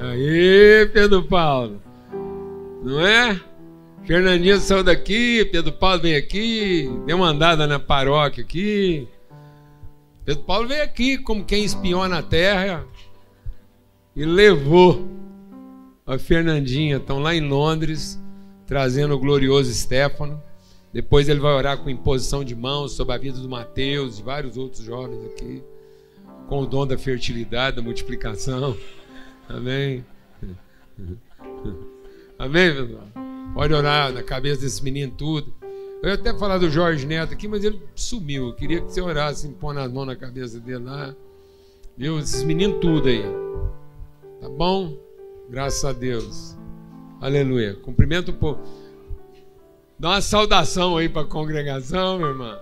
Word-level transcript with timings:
Aí, 0.00 0.88
Pedro 0.92 1.24
Paulo. 1.24 1.82
Não 2.84 3.00
é? 3.00 3.40
Fernandinho 4.06 4.58
saiu 4.60 4.84
daqui, 4.84 5.44
Pedro 5.46 5.72
Paulo 5.72 6.00
vem 6.00 6.14
aqui, 6.14 6.88
deu 7.04 7.16
uma 7.16 7.28
andada 7.28 7.66
na 7.66 7.78
paróquia 7.78 8.42
aqui. 8.42 9.08
Pedro 10.24 10.44
Paulo 10.44 10.68
veio 10.68 10.82
aqui 10.82 11.18
como 11.18 11.44
quem 11.44 11.64
espiona 11.64 12.18
a 12.18 12.22
terra 12.22 12.86
e 14.14 14.24
levou 14.24 15.08
a 16.06 16.16
Fernandinha. 16.16 16.98
Estão 16.98 17.18
lá 17.18 17.34
em 17.34 17.46
Londres, 17.46 18.18
trazendo 18.66 19.14
o 19.14 19.18
glorioso 19.18 19.72
Stefano. 19.74 20.40
Depois 20.92 21.28
ele 21.28 21.40
vai 21.40 21.52
orar 21.52 21.78
com 21.78 21.90
imposição 21.90 22.44
de 22.44 22.54
mãos 22.54 22.92
sobre 22.92 23.14
a 23.14 23.18
vida 23.18 23.38
do 23.38 23.48
Mateus 23.48 24.18
e 24.18 24.22
vários 24.22 24.56
outros 24.56 24.82
jovens 24.82 25.22
aqui, 25.26 25.62
com 26.48 26.62
o 26.62 26.66
dom 26.66 26.86
da 26.86 26.96
fertilidade, 26.96 27.76
da 27.76 27.82
multiplicação. 27.82 28.76
Amém. 29.48 30.04
Amém, 32.38 32.74
pessoal? 32.74 33.04
Pode 33.54 33.72
orar 33.74 34.12
na 34.12 34.22
cabeça 34.22 34.60
desse 34.60 34.84
menino 34.84 35.12
tudo. 35.16 35.54
Eu 36.02 36.10
ia 36.10 36.14
até 36.14 36.32
falar 36.32 36.58
do 36.58 36.70
Jorge 36.70 37.06
Neto 37.06 37.32
aqui, 37.32 37.48
mas 37.48 37.64
ele 37.64 37.82
sumiu. 37.94 38.48
Eu 38.48 38.54
queria 38.54 38.80
que 38.80 38.92
você 38.92 39.00
orasse, 39.00 39.48
pôr 39.48 39.76
as 39.76 39.90
mãos 39.90 40.06
na 40.06 40.14
cabeça 40.14 40.60
dele 40.60 40.84
lá. 40.84 41.14
Viu? 41.96 42.18
Esses 42.20 42.44
meninos 42.44 42.80
tudo 42.80 43.08
aí. 43.08 43.24
Tá 44.40 44.48
bom? 44.48 44.96
Graças 45.50 45.84
a 45.84 45.92
Deus. 45.92 46.56
Aleluia. 47.20 47.74
Cumprimento 47.74 48.30
o 48.30 48.34
povo. 48.34 48.60
Dá 49.98 50.10
uma 50.10 50.20
saudação 50.20 50.96
aí 50.96 51.08
para 51.08 51.22
a 51.22 51.26
congregação, 51.26 52.18
meu 52.18 52.28
irmão. 52.28 52.56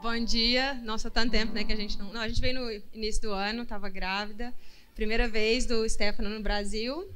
Bom 0.00 0.24
dia. 0.24 0.74
Nossa, 0.84 1.10
tanto 1.10 1.32
tempo, 1.32 1.52
né, 1.52 1.64
que 1.64 1.72
a 1.72 1.76
gente 1.76 1.98
não... 1.98 2.12
não 2.12 2.20
a 2.20 2.28
gente 2.28 2.40
veio 2.40 2.60
no 2.60 2.70
início 2.94 3.22
do 3.22 3.32
ano, 3.32 3.64
estava 3.64 3.88
grávida. 3.88 4.54
Primeira 4.96 5.28
vez 5.28 5.66
do 5.66 5.86
Stefano 5.86 6.30
no 6.30 6.40
Brasil. 6.40 7.06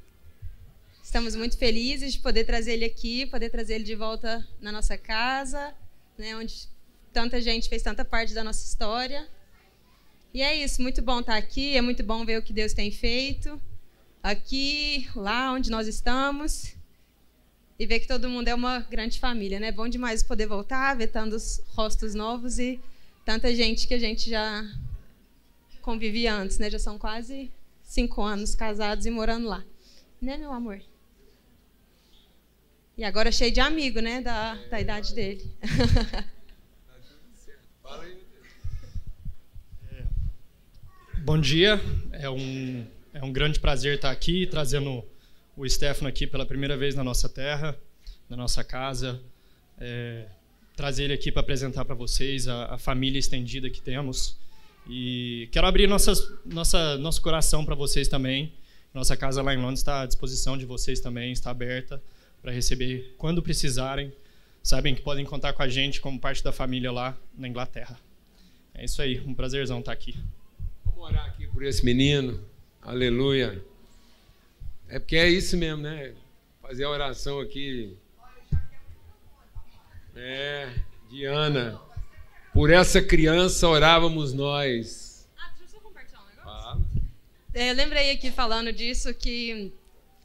Estamos 1.03 1.35
muito 1.35 1.57
felizes 1.57 2.13
de 2.13 2.21
poder 2.21 2.45
trazer 2.45 2.75
ele 2.75 2.85
aqui, 2.85 3.25
poder 3.25 3.49
trazer 3.49 3.77
ele 3.77 3.85
de 3.85 3.95
volta 3.95 4.47
na 4.61 4.71
nossa 4.71 4.99
casa, 4.99 5.75
né, 6.19 6.37
onde 6.37 6.69
tanta 7.11 7.41
gente 7.41 7.71
fez 7.71 7.83
tanta 7.83 8.05
parte 8.05 8.35
da 8.35 8.45
nossa 8.45 8.63
história. 8.67 9.27
E 10.35 10.43
é 10.43 10.55
isso, 10.63 10.83
muito 10.83 11.01
bom 11.01 11.21
estar 11.21 11.39
aqui, 11.39 11.75
é 11.75 11.81
muito 11.81 12.03
bom 12.05 12.23
ver 12.23 12.39
o 12.39 12.43
que 12.43 12.53
Deus 12.53 12.75
tem 12.75 12.93
feito 12.93 13.59
aqui, 14.23 15.09
lá 15.17 15.51
onde 15.51 15.71
nós 15.71 15.89
estamos 15.89 16.75
e 17.79 17.87
ver 17.87 18.01
que 18.01 18.07
todo 18.07 18.29
mundo 18.29 18.49
é 18.49 18.55
uma 18.55 18.81
grande 18.81 19.19
família, 19.19 19.59
né? 19.59 19.73
Bom 19.73 19.89
demais 19.89 20.23
poder 20.23 20.45
voltar, 20.45 20.99
ver 20.99 21.07
tantos 21.07 21.63
rostos 21.69 22.15
novos 22.15 22.59
e 22.59 22.79
tanta 23.25 23.55
gente 23.55 23.89
que 23.89 23.95
a 23.95 23.99
gente 23.99 24.29
já 24.29 24.71
convivia 25.81 26.35
antes, 26.35 26.59
né? 26.59 26.69
Já 26.69 26.79
são 26.79 26.99
quase 26.99 27.51
cinco 27.91 28.23
anos 28.23 28.55
casados 28.55 29.05
e 29.05 29.11
morando 29.11 29.49
lá, 29.49 29.65
né, 30.23 30.37
meu 30.37 30.53
amor? 30.53 30.81
E 32.97 33.03
agora 33.03 33.33
cheio 33.33 33.51
de 33.51 33.59
amigo, 33.59 33.99
né? 33.99 34.21
Da, 34.21 34.55
da 34.71 34.81
idade 34.81 35.13
dele. 35.13 35.51
Bom 41.25 41.41
dia, 41.41 41.81
é 42.13 42.31
um, 42.31 42.87
é 43.13 43.25
um 43.25 43.33
grande 43.33 43.59
prazer 43.59 43.97
estar 43.97 44.13
aqui 44.13 44.47
trazendo 44.47 45.05
o 45.57 45.69
Stefano 45.69 46.09
aqui 46.09 46.29
pela 46.29 46.47
primeira 46.47 46.77
vez 46.77 46.95
na 46.95 47.03
nossa 47.03 47.29
terra, 47.29 47.77
na 48.29 48.37
nossa 48.37 48.63
casa. 48.63 49.21
É, 49.79 50.27
trazer 50.77 51.05
ele 51.05 51.15
aqui 51.15 51.33
para 51.33 51.41
apresentar 51.41 51.85
para 51.85 51.97
vocês 51.97 52.47
a, 52.47 52.75
a, 52.75 52.79
família 52.79 53.19
estendida 53.19 53.69
que 53.69 53.83
temos. 53.83 54.39
E 54.89 55.49
quero 55.53 55.67
abrir 55.67 55.87
nossas, 55.87 56.33
nossa, 56.45 56.97
nosso 56.99 57.23
coração 57.23 57.65
para 57.65 57.75
vocês 57.75 58.09
também. 58.09 58.53
Nossa 58.93 59.17
casa 59.17 59.41
lá 59.41 59.55
em 59.55 59.59
Londres 59.59 59.81
está 59.81 60.03
à 60.03 60.07
disposição 60.07 60.59
de 60.59 60.65
vocês 60.65 60.99
também, 61.01 61.31
está 61.33 61.51
aberta 61.51 62.03
para 62.43 62.51
receber 62.51 63.15
quando 63.17 63.43
precisarem. 63.43 64.13
Sabem 64.63 64.95
que 64.95 65.01
podem 65.01 65.25
contar 65.25 65.53
com 65.53 65.63
a 65.63 65.69
gente 65.69 66.01
como 66.01 66.19
parte 66.19 66.43
da 66.43 66.53
família 66.53 66.91
lá 66.91 67.17
na 67.37 67.49
Inglaterra. 67.49 67.99
É 68.75 68.85
isso 68.85 69.01
aí, 69.01 69.21
um 69.21 69.33
prazerzão 69.33 69.81
estar 69.81 69.93
aqui. 69.93 70.19
Vamos 70.85 71.03
orar 71.03 71.27
aqui 71.27 71.47
por 71.47 71.63
esse 71.63 71.85
menino. 71.85 72.45
Aleluia. 72.83 73.63
É 74.89 74.99
porque 74.99 75.17
é 75.17 75.29
isso 75.29 75.57
mesmo, 75.57 75.83
né? 75.83 76.15
Fazer 76.61 76.85
a 76.85 76.91
oração 76.91 77.41
aqui. 77.41 77.97
É, 80.17 80.69
Diana. 81.09 81.81
Por 82.53 82.71
essa 82.71 83.01
criança 83.01 83.69
orávamos 83.69 84.33
nós. 84.33 85.29
Ah, 85.39 85.53
deixa 85.57 85.65
eu 85.65 85.69
só 85.69 85.81
compartilhar 85.81 86.21
um 86.21 86.37
negócio. 86.37 86.87
É, 87.55 87.71
eu 87.71 87.75
lembrei 87.75 88.11
aqui 88.11 88.31
falando 88.31 88.73
disso 88.73 89.15
que 89.15 89.73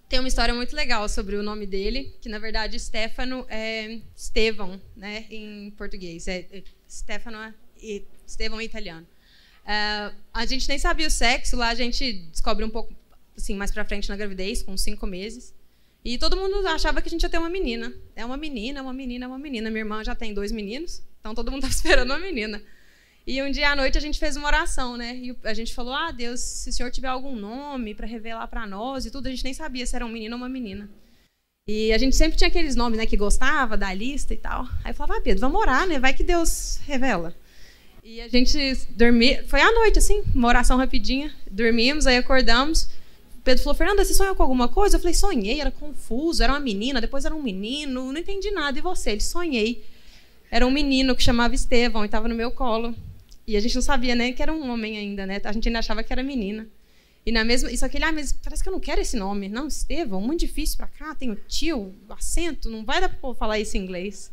tem 0.09 0.19
uma 0.19 0.27
história 0.27 0.53
muito 0.53 0.75
legal 0.75 1.07
sobre 1.09 1.35
o 1.35 1.43
nome 1.43 1.65
dele, 1.65 2.15
que 2.21 2.29
na 2.29 2.39
verdade 2.39 2.79
Stefano 2.79 3.45
é 3.49 3.99
Estevão, 4.15 4.81
né, 4.95 5.25
em 5.29 5.71
português. 5.71 6.27
É, 6.27 6.45
é 6.51 6.63
Stefano 6.89 7.37
é 7.37 7.53
Estevão 8.25 8.61
em 8.61 8.65
italiano. 8.65 9.05
Uh, 9.65 10.15
a 10.33 10.45
gente 10.45 10.69
nem 10.69 10.77
sabia 10.77 11.07
o 11.07 11.11
sexo, 11.11 11.55
lá 11.55 11.69
a 11.69 11.75
gente 11.75 12.13
descobre 12.31 12.63
um 12.63 12.69
pouco 12.69 12.93
assim, 13.35 13.55
mais 13.55 13.71
pra 13.71 13.83
frente 13.83 14.09
na 14.09 14.15
gravidez, 14.15 14.61
com 14.63 14.77
cinco 14.77 15.05
meses. 15.05 15.53
E 16.03 16.17
todo 16.19 16.37
mundo 16.37 16.65
achava 16.67 17.01
que 17.01 17.07
a 17.07 17.11
gente 17.11 17.23
ia 17.23 17.29
ter 17.29 17.39
uma 17.39 17.49
menina. 17.49 17.91
É 18.15 18.23
uma 18.23 18.37
menina, 18.37 18.79
é 18.79 18.81
uma 18.81 18.93
menina, 18.93 19.25
é 19.25 19.27
uma 19.27 19.39
menina. 19.39 19.69
Minha 19.71 19.81
irmã 19.81 20.03
já 20.03 20.13
tem 20.13 20.33
dois 20.35 20.51
meninos, 20.51 21.01
então 21.25 21.33
todo 21.33 21.51
mundo 21.51 21.65
estava 21.65 21.73
esperando 21.73 22.11
uma 22.11 22.19
menina. 22.19 22.61
E 23.25 23.41
um 23.41 23.49
dia 23.49 23.71
à 23.71 23.75
noite 23.75 23.97
a 23.97 24.01
gente 24.01 24.19
fez 24.19 24.35
uma 24.35 24.45
oração, 24.45 24.95
né? 24.95 25.15
E 25.15 25.35
a 25.43 25.53
gente 25.55 25.73
falou: 25.73 25.95
Ah, 25.95 26.11
Deus, 26.11 26.39
se 26.39 26.69
o 26.69 26.73
senhor 26.73 26.91
tiver 26.91 27.07
algum 27.07 27.35
nome 27.35 27.95
para 27.95 28.05
revelar 28.05 28.47
para 28.47 28.67
nós 28.67 29.05
e 29.05 29.11
tudo, 29.11 29.27
a 29.27 29.31
gente 29.31 29.43
nem 29.43 29.53
sabia 29.53 29.85
se 29.87 29.95
era 29.95 30.05
um 30.05 30.09
menino 30.09 30.35
ou 30.35 30.41
uma 30.41 30.49
menina. 30.49 30.87
E 31.67 31.91
a 31.91 31.97
gente 31.97 32.15
sempre 32.15 32.37
tinha 32.37 32.47
aqueles 32.47 32.75
nomes, 32.75 32.99
né, 32.99 33.07
que 33.07 33.17
gostava 33.17 33.75
da 33.75 33.91
lista 33.91 34.35
e 34.35 34.37
tal. 34.37 34.67
Aí 34.83 34.91
eu 34.91 34.93
falava: 34.93 35.17
Ah, 35.17 35.21
Pedro, 35.21 35.41
vamos 35.41 35.59
orar, 35.59 35.87
né? 35.87 35.97
Vai 35.97 36.13
que 36.13 36.23
Deus 36.23 36.79
revela. 36.85 37.35
E 38.03 38.21
a 38.21 38.27
gente 38.27 38.55
dormia, 38.91 39.43
foi 39.47 39.61
à 39.61 39.71
noite, 39.71 39.97
assim, 39.97 40.23
uma 40.35 40.47
oração 40.47 40.77
rapidinha. 40.77 41.33
Dormimos, 41.49 42.05
aí 42.05 42.17
acordamos. 42.17 42.87
Pedro 43.43 43.63
falou: 43.63 43.75
Fernanda, 43.75 44.05
você 44.05 44.13
sonhou 44.13 44.35
com 44.35 44.43
alguma 44.43 44.67
coisa? 44.67 44.97
Eu 44.97 44.99
falei: 44.99 45.15
sonhei, 45.15 45.59
era 45.59 45.71
confuso, 45.71 46.43
era 46.43 46.53
uma 46.53 46.59
menina, 46.59 47.01
depois 47.01 47.25
era 47.25 47.33
um 47.33 47.41
menino, 47.41 48.11
não 48.11 48.19
entendi 48.19 48.51
nada. 48.51 48.77
E 48.77 48.81
você? 48.83 49.09
Ele 49.09 49.21
sonhei. 49.21 49.94
Era 50.55 50.65
um 50.65 50.71
menino 50.71 51.13
que 51.17 51.21
chamava 51.21 51.53
Estevão 51.53 52.03
e 52.03 52.05
estava 52.05 52.29
no 52.29 52.33
meu 52.33 52.49
colo. 52.49 52.95
E 53.45 53.57
a 53.57 53.59
gente 53.59 53.75
não 53.75 53.81
sabia 53.81 54.15
né, 54.15 54.31
que 54.31 54.41
era 54.41 54.53
um 54.53 54.71
homem 54.71 54.97
ainda, 54.97 55.25
né? 55.25 55.41
A 55.43 55.51
gente 55.51 55.67
ainda 55.67 55.79
achava 55.79 56.01
que 56.01 56.13
era 56.13 56.23
menina. 56.23 56.65
E 57.25 57.31
na 57.33 57.43
mesma, 57.43 57.69
isso 57.69 57.83
aquele, 57.83 58.05
ah, 58.05 58.13
mas 58.13 58.31
parece 58.31 58.63
que 58.63 58.69
eu 58.69 58.71
não 58.71 58.79
quero 58.79 59.01
esse 59.01 59.17
nome. 59.17 59.49
Não, 59.49 59.67
Estevão, 59.67 60.21
muito 60.21 60.39
difícil 60.39 60.77
para 60.77 60.87
cá, 60.87 61.13
tem 61.13 61.29
o 61.29 61.35
tio, 61.35 61.93
acento, 62.09 62.69
não 62.69 62.85
vai 62.85 63.01
dar 63.01 63.09
para 63.09 63.33
falar 63.33 63.59
isso 63.59 63.75
em 63.75 63.81
inglês. 63.81 64.31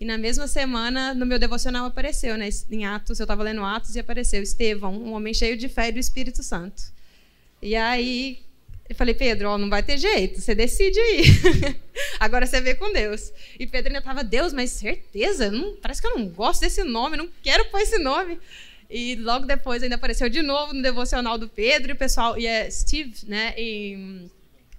E 0.00 0.06
na 0.06 0.16
mesma 0.16 0.48
semana, 0.48 1.12
no 1.12 1.26
meu 1.26 1.38
devocional 1.38 1.84
apareceu, 1.84 2.38
né? 2.38 2.48
Em 2.70 2.86
Atos, 2.86 3.20
eu 3.20 3.24
estava 3.24 3.42
lendo 3.42 3.62
Atos 3.62 3.94
e 3.94 4.00
apareceu 4.00 4.42
Estevão, 4.42 4.94
um 4.94 5.12
homem 5.12 5.34
cheio 5.34 5.54
de 5.54 5.68
fé 5.68 5.90
e 5.90 5.92
do 5.92 5.98
Espírito 5.98 6.42
Santo. 6.42 6.82
E 7.60 7.76
aí 7.76 8.38
eu 8.88 8.96
falei, 8.96 9.12
Pedro, 9.12 9.50
ó, 9.50 9.58
não 9.58 9.68
vai 9.68 9.82
ter 9.82 9.98
jeito, 9.98 10.40
você 10.40 10.54
decide 10.54 10.98
aí. 10.98 11.24
Agora 12.18 12.46
você 12.46 12.60
vê 12.60 12.74
com 12.74 12.92
Deus. 12.92 13.32
E 13.58 13.66
Pedro 13.66 13.88
ainda 13.88 14.00
estava, 14.00 14.24
Deus, 14.24 14.52
mas 14.52 14.70
certeza? 14.70 15.50
Não, 15.50 15.76
parece 15.76 16.00
que 16.00 16.06
eu 16.06 16.18
não 16.18 16.28
gosto 16.28 16.60
desse 16.60 16.82
nome, 16.82 17.16
não 17.16 17.28
quero 17.42 17.64
pôr 17.66 17.80
esse 17.80 17.98
nome. 17.98 18.38
E 18.90 19.16
logo 19.16 19.46
depois 19.46 19.82
ainda 19.82 19.96
apareceu 19.96 20.28
de 20.28 20.42
novo 20.42 20.72
no 20.72 20.82
devocional 20.82 21.36
do 21.36 21.48
Pedro, 21.48 21.90
e 21.90 21.92
o 21.92 21.96
pessoal, 21.96 22.38
e 22.38 22.46
é 22.46 22.70
Steve, 22.70 23.14
né, 23.26 23.54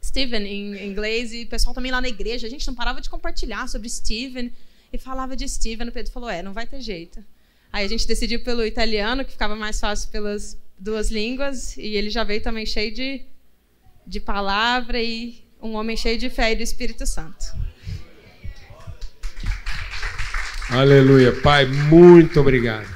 Steven 0.04 0.46
em 0.48 0.88
inglês, 0.88 1.32
e 1.32 1.44
o 1.44 1.48
pessoal 1.48 1.76
também 1.76 1.92
lá 1.92 2.02
na 2.02 2.10
igreja, 2.10 2.48
a 2.48 2.50
gente 2.50 2.66
não 2.68 2.74
parava 2.74 3.02
de 3.02 3.10
compartilhar 3.10 3.70
sobre 3.70 3.88
Steven, 3.88 4.52
e 4.92 4.98
falava 4.98 5.36
de 5.36 5.48
Steven, 5.48 5.90
o 5.90 5.92
Pedro 5.92 6.12
falou, 6.12 6.30
é, 6.30 6.42
não 6.42 6.54
vai 6.54 6.66
ter 6.66 6.82
jeito. 6.82 7.24
Aí 7.72 7.86
a 7.86 7.88
gente 7.88 8.08
decidiu 8.08 8.44
pelo 8.44 8.66
italiano, 8.66 9.24
que 9.24 9.32
ficava 9.32 9.56
mais 9.56 9.80
fácil 9.80 10.10
pelas 10.10 10.58
duas 10.78 11.12
línguas, 11.12 11.78
e 11.78 11.96
ele 11.96 12.10
já 12.10 12.24
veio 12.24 12.42
também 12.42 12.66
cheio 12.66 12.92
de 12.92 13.24
de 14.10 14.20
palavra 14.20 15.00
e 15.00 15.44
um 15.62 15.74
homem 15.74 15.98
cheio 15.98 16.18
de 16.18 16.30
fé 16.30 16.54
e 16.54 16.56
do 16.56 16.64
Espírito 16.64 17.06
Santo. 17.06 17.46
Aleluia. 20.70 21.34
Pai, 21.42 21.66
muito 21.66 22.40
obrigado. 22.40 22.88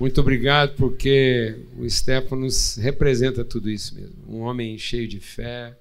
Muito 0.00 0.20
obrigado 0.20 0.74
porque 0.76 1.54
o 1.76 1.88
Stefanos 1.88 2.76
representa 2.76 3.44
tudo 3.44 3.70
isso 3.70 3.94
mesmo. 3.94 4.16
Um 4.26 4.40
homem 4.40 4.76
cheio 4.76 5.06
de 5.06 5.20
fé, 5.20 5.76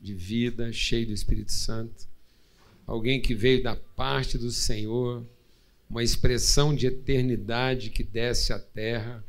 de 0.00 0.12
vida, 0.12 0.72
cheio 0.72 1.06
do 1.06 1.12
Espírito 1.12 1.52
Santo. 1.52 2.06
Alguém 2.86 3.20
que 3.20 3.34
veio 3.34 3.62
da 3.62 3.74
parte 3.74 4.36
do 4.36 4.50
Senhor, 4.50 5.24
uma 5.88 6.02
expressão 6.02 6.74
de 6.74 6.86
eternidade 6.86 7.90
que 7.90 8.02
desce 8.04 8.52
à 8.52 8.58
terra 8.58 9.24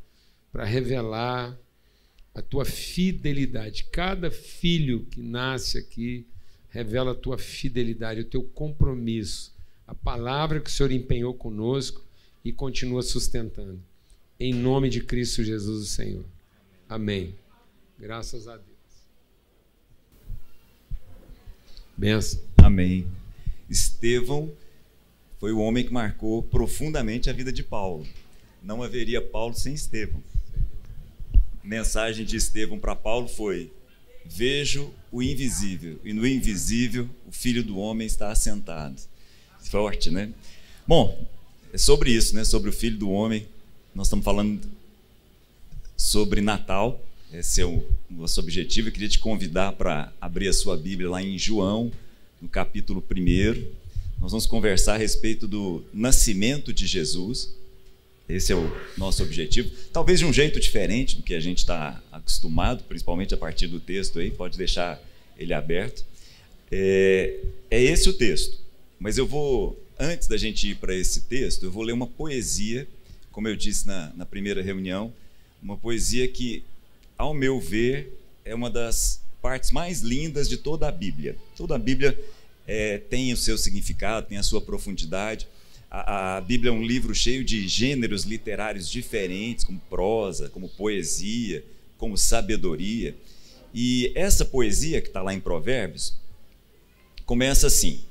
para 0.52 0.66
revelar 0.66 1.58
a 2.38 2.42
tua 2.44 2.64
fidelidade. 2.66 3.86
Cada 3.86 4.30
filho 4.30 5.08
que 5.10 5.20
nasce 5.20 5.76
aqui 5.80 6.24
revela 6.70 7.14
a 7.14 7.16
tua 7.16 7.36
fidelidade, 7.36 8.22
o 8.22 8.26
teu 8.26 8.44
compromisso, 8.44 9.52
a 9.88 9.96
palavra 9.96 10.60
que 10.60 10.70
o 10.70 10.72
Senhor 10.72 10.92
empenhou 10.92 11.34
conosco 11.34 12.06
e 12.46 12.54
continua 12.54 13.02
sustentando. 13.02 13.82
Em 14.40 14.54
nome 14.54 14.88
de 14.88 15.02
Cristo 15.02 15.44
Jesus, 15.44 15.82
o 15.82 15.88
Senhor. 15.88 16.26
Amém. 16.88 17.34
Graças 17.98 18.48
a 18.48 18.56
Deus. 18.56 18.68
Benção. 21.98 22.40
Amém. 22.58 23.08
Estevão 23.68 24.54
foi 25.40 25.52
o 25.52 25.60
homem 25.60 25.84
que 25.84 25.92
marcou 25.92 26.44
profundamente 26.44 27.32
a 27.32 27.34
vida 27.34 27.52
de 27.52 27.64
Paulo. 27.64 28.06
Não 28.62 28.84
haveria 28.84 29.24
Paulo 29.24 29.56
sem 29.56 29.74
Estevão. 29.74 30.22
Mensagem 31.68 32.26
de 32.26 32.38
Estevão 32.38 32.80
para 32.80 32.96
Paulo 32.96 33.28
foi: 33.28 33.70
Vejo 34.26 34.90
o 35.12 35.22
invisível, 35.22 36.00
e 36.02 36.14
no 36.14 36.26
invisível 36.26 37.10
o 37.28 37.32
filho 37.32 37.62
do 37.62 37.78
homem 37.78 38.08
está 38.08 38.32
assentado. 38.32 38.96
Forte, 39.60 40.10
né? 40.10 40.32
Bom, 40.88 41.28
é 41.74 41.78
sobre 41.78 42.12
isso, 42.12 42.34
né? 42.34 42.46
Sobre 42.46 42.70
o 42.70 42.74
filho 42.74 42.98
do 42.98 43.10
homem. 43.10 43.46
Nós 43.94 44.08
estamos 44.08 44.24
falando 44.24 44.62
sobre 45.98 46.40
Natal. 46.40 47.04
Esse 47.34 47.60
é 47.60 47.66
o 47.66 47.86
nosso 48.10 48.40
objetivo. 48.40 48.88
Eu 48.88 48.94
queria 48.94 49.10
te 49.10 49.20
convidar 49.20 49.74
para 49.74 50.14
abrir 50.22 50.48
a 50.48 50.54
sua 50.54 50.78
Bíblia 50.78 51.10
lá 51.10 51.22
em 51.22 51.38
João, 51.38 51.92
no 52.42 52.48
capítulo 52.48 53.04
1. 53.12 53.66
Nós 54.22 54.32
vamos 54.32 54.46
conversar 54.46 54.94
a 54.94 54.98
respeito 54.98 55.46
do 55.46 55.84
nascimento 55.94 56.72
de 56.72 56.88
Jesus. 56.88 57.54
Esse 58.28 58.52
é 58.52 58.56
o 58.56 58.70
nosso 58.98 59.24
objetivo. 59.24 59.70
Talvez 59.94 60.20
de 60.20 60.26
um 60.26 60.34
jeito 60.34 60.60
diferente 60.60 61.16
do 61.16 61.24
que 61.24 61.34
a 61.34 61.40
gente 61.40 61.60
está 61.60 62.02
acostumado, 62.12 62.84
principalmente 62.84 63.34
a 63.34 63.38
partir 63.38 63.68
do 63.68 63.80
texto 63.80 64.20
aí, 64.20 64.30
pode 64.30 64.58
deixar 64.58 65.02
ele 65.38 65.54
aberto. 65.54 66.04
É, 66.72 67.40
é 67.72 67.82
esse 67.82 68.10
o 68.10 68.14
texto. 68.14 68.60
Mas 69.00 69.18
eu 69.18 69.26
vou, 69.26 69.82
antes 69.98 70.28
da 70.28 70.36
gente 70.36 70.70
ir 70.70 70.76
para 70.76 70.94
esse 70.94 71.22
texto, 71.22 71.64
eu 71.64 71.72
vou 71.72 71.84
ler 71.84 71.94
uma 71.94 72.08
poesia, 72.08 72.88
como 73.32 73.48
eu 73.48 73.56
disse 73.56 73.88
na, 73.88 74.12
na 74.16 74.26
primeira 74.26 74.62
reunião, 74.62 75.14
uma 75.62 75.78
poesia 75.78 76.28
que 76.28 76.64
ao 77.18 77.34
meu 77.34 77.60
ver, 77.60 78.14
é 78.46 78.54
uma 78.54 78.70
das 78.70 79.22
partes 79.42 79.72
mais 79.72 80.02
lindas 80.02 80.48
de 80.48 80.58
toda 80.58 80.88
a 80.88 80.92
Bíblia. 80.92 81.36
Toda 81.56 81.76
a 81.76 81.80
Bíblia 81.80 82.18
é, 82.68 82.98
tem 82.98 83.34
o 83.34 83.38
seu 83.38 83.58
significado, 83.58 84.28
tem 84.28 84.38
a 84.38 84.44
sua 84.44 84.62
profundidade. 84.62 85.48
A, 85.90 86.42
Bíblia 86.42 86.70
é 86.70 86.74
um 86.74 86.84
livro 86.84 87.16
cheio 87.16 87.44
de 87.44 87.68
gêneros 87.68 88.24
literários 88.24 88.90
diferentes, 88.90 89.64
como 89.64 89.80
prosa, 89.90 90.50
como 90.50 90.68
poesia, 90.70 91.64
como 91.98 92.18
sabedoria. 92.18 93.16
E 93.74 94.12
essa 94.16 94.44
poesia 94.44 95.02
que 95.02 95.08
está 95.08 95.22
lá 95.22 95.34
em 95.34 95.40
Provérbios 95.40 96.16
começa 97.26 97.68
assim. 97.68 98.02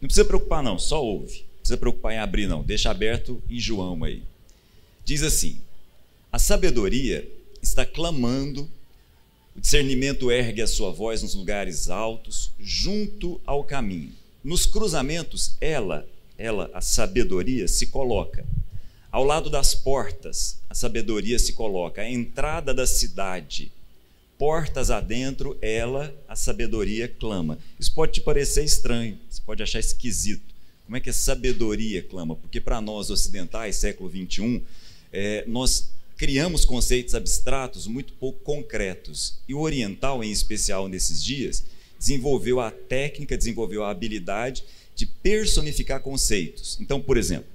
Não 0.00 0.08
precisa 0.08 0.24
preocupar, 0.24 0.62
não, 0.62 0.78
só 0.78 1.04
ouve. 1.04 1.40
Não 1.40 1.58
precisa 1.58 1.76
preocupar 1.76 2.12
em 2.14 2.18
abrir, 2.18 2.46
não. 2.46 2.62
Deixa 2.62 2.90
aberto 2.90 3.42
em 3.48 3.58
João 3.58 4.04
aí. 4.04 4.22
Diz 5.04 5.22
assim: 5.22 5.60
A 6.32 6.38
sabedoria 6.38 7.28
está 7.60 7.84
clamando, 7.84 8.70
o 9.56 9.60
discernimento 9.60 10.30
ergue 10.30 10.62
a 10.62 10.66
sua 10.66 10.92
voz 10.92 11.22
nos 11.22 11.34
lugares 11.34 11.90
altos, 11.90 12.52
junto 12.58 13.40
ao 13.44 13.64
caminho. 13.64 14.12
Nos 14.42 14.66
cruzamentos, 14.66 15.56
ela, 15.60 16.08
ela, 16.38 16.70
a 16.72 16.80
sabedoria, 16.80 17.66
se 17.66 17.88
coloca. 17.88 18.46
Ao 19.10 19.24
lado 19.24 19.50
das 19.50 19.74
portas, 19.74 20.60
a 20.70 20.74
sabedoria 20.74 21.38
se 21.38 21.54
coloca. 21.54 22.02
A 22.02 22.08
entrada 22.08 22.72
da 22.72 22.86
cidade, 22.86 23.72
portas 24.38 24.90
adentro, 24.90 25.58
ela, 25.60 26.14
a 26.28 26.36
sabedoria, 26.36 27.08
clama. 27.08 27.58
Isso 27.80 27.92
pode 27.92 28.12
te 28.12 28.20
parecer 28.20 28.64
estranho, 28.64 29.18
você 29.28 29.42
pode 29.44 29.62
achar 29.62 29.80
esquisito. 29.80 30.54
Como 30.84 30.96
é 30.96 31.00
que 31.00 31.10
a 31.10 31.14
sabedoria 31.14 32.02
clama? 32.02 32.36
Porque 32.36 32.60
para 32.60 32.80
nós 32.80 33.10
ocidentais, 33.10 33.76
século 33.76 34.08
21, 34.08 34.62
é, 35.12 35.44
nós 35.46 35.90
criamos 36.16 36.64
conceitos 36.64 37.14
abstratos 37.14 37.86
muito 37.86 38.12
pouco 38.14 38.40
concretos. 38.40 39.38
E 39.48 39.54
o 39.54 39.60
oriental, 39.60 40.22
em 40.22 40.30
especial 40.30 40.88
nesses 40.88 41.22
dias, 41.22 41.64
desenvolveu 41.98 42.60
a 42.60 42.70
técnica, 42.70 43.36
desenvolveu 43.36 43.84
a 43.84 43.90
habilidade 43.90 44.64
de 44.98 45.06
personificar 45.06 46.00
conceitos. 46.00 46.76
Então, 46.80 47.00
por 47.00 47.16
exemplo, 47.16 47.46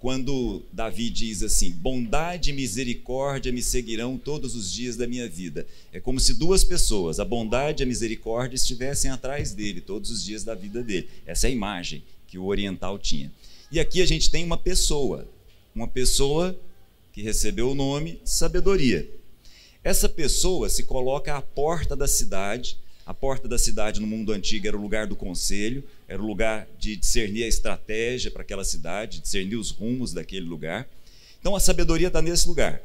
quando 0.00 0.60
Davi 0.72 1.08
diz 1.08 1.40
assim: 1.40 1.70
bondade 1.70 2.50
e 2.50 2.52
misericórdia 2.52 3.52
me 3.52 3.62
seguirão 3.62 4.18
todos 4.18 4.56
os 4.56 4.72
dias 4.72 4.96
da 4.96 5.06
minha 5.06 5.28
vida. 5.28 5.64
É 5.92 6.00
como 6.00 6.18
se 6.18 6.34
duas 6.34 6.64
pessoas, 6.64 7.20
a 7.20 7.24
bondade 7.24 7.80
e 7.80 7.84
a 7.84 7.86
misericórdia, 7.86 8.56
estivessem 8.56 9.08
atrás 9.08 9.52
dele 9.52 9.80
todos 9.80 10.10
os 10.10 10.24
dias 10.24 10.42
da 10.42 10.52
vida 10.52 10.82
dele. 10.82 11.08
Essa 11.24 11.46
é 11.46 11.50
a 11.50 11.52
imagem 11.52 12.02
que 12.26 12.36
o 12.36 12.46
oriental 12.46 12.98
tinha. 12.98 13.30
E 13.70 13.78
aqui 13.78 14.02
a 14.02 14.06
gente 14.06 14.28
tem 14.28 14.42
uma 14.42 14.58
pessoa, 14.58 15.28
uma 15.72 15.86
pessoa 15.86 16.58
que 17.12 17.22
recebeu 17.22 17.70
o 17.70 17.74
nome 17.74 18.20
sabedoria. 18.24 19.08
Essa 19.84 20.08
pessoa 20.08 20.68
se 20.68 20.82
coloca 20.82 21.36
à 21.36 21.40
porta 21.40 21.94
da 21.94 22.08
cidade. 22.08 22.76
A 23.10 23.14
porta 23.14 23.48
da 23.48 23.58
cidade 23.58 24.00
no 24.00 24.06
mundo 24.06 24.30
antigo 24.32 24.68
era 24.68 24.76
o 24.76 24.80
lugar 24.80 25.04
do 25.04 25.16
conselho, 25.16 25.82
era 26.06 26.22
o 26.22 26.24
lugar 26.24 26.68
de 26.78 26.94
discernir 26.94 27.42
a 27.42 27.48
estratégia 27.48 28.30
para 28.30 28.42
aquela 28.42 28.62
cidade, 28.62 29.18
discernir 29.18 29.56
os 29.56 29.72
rumos 29.72 30.12
daquele 30.12 30.46
lugar. 30.46 30.88
Então 31.40 31.56
a 31.56 31.58
sabedoria 31.58 32.06
está 32.06 32.22
nesse 32.22 32.46
lugar. 32.46 32.80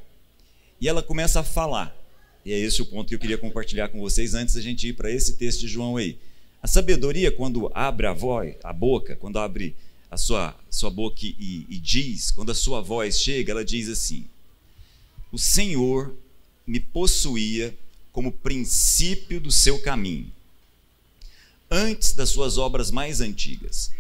E 0.81 0.89
ela 0.89 1.04
começa 1.04 1.42
a 1.42 1.44
falar. 1.44 1.95
E 2.44 2.51
é 2.51 2.57
esse 2.57 2.81
o 2.81 2.88
ponto 2.88 3.07
que 3.07 3.13
eu 3.13 3.19
queria 3.19 3.38
compartilhar 3.38 3.89
com 3.89 4.00
vocês 4.00 4.33
antes 4.33 4.56
da 4.56 4.62
gente 4.62 4.88
ir 4.88 4.94
para 4.94 5.12
esse 5.12 5.33
texto 5.33 5.60
de 5.60 5.68
João 5.68 5.95
aí. 5.95 6.18
A 6.60 6.66
sabedoria, 6.66 7.31
quando 7.31 7.72
abre 7.75 8.07
a 8.07 8.12
voz, 8.12 8.56
a 8.63 8.74
boca, 8.74 9.16
quando 9.16 9.38
abre 9.38 9.75
a 10.10 10.18
sua, 10.18 10.57
sua 10.72 10.89
boca 10.89 11.19
e, 11.22 11.68
e 11.69 11.77
diz, 11.77 12.31
quando 12.31 12.51
a 12.51 12.56
sua 12.56 12.81
voz 12.81 13.19
chega, 13.19 13.51
ela 13.51 13.63
diz 13.63 13.88
assim: 13.89 14.25
O 15.31 15.38
Senhor 15.38 16.16
me 16.66 16.80
possuía 16.80 17.77
como 18.15 18.31
princípio 18.31 19.41
do 19.41 19.51
seu 19.51 19.77
caminho, 19.81 20.31
antes 21.69 22.13
das 22.13 22.29
suas 22.29 22.57
obras 22.57 22.89
mais 22.89 23.19
antigas. 23.19 23.91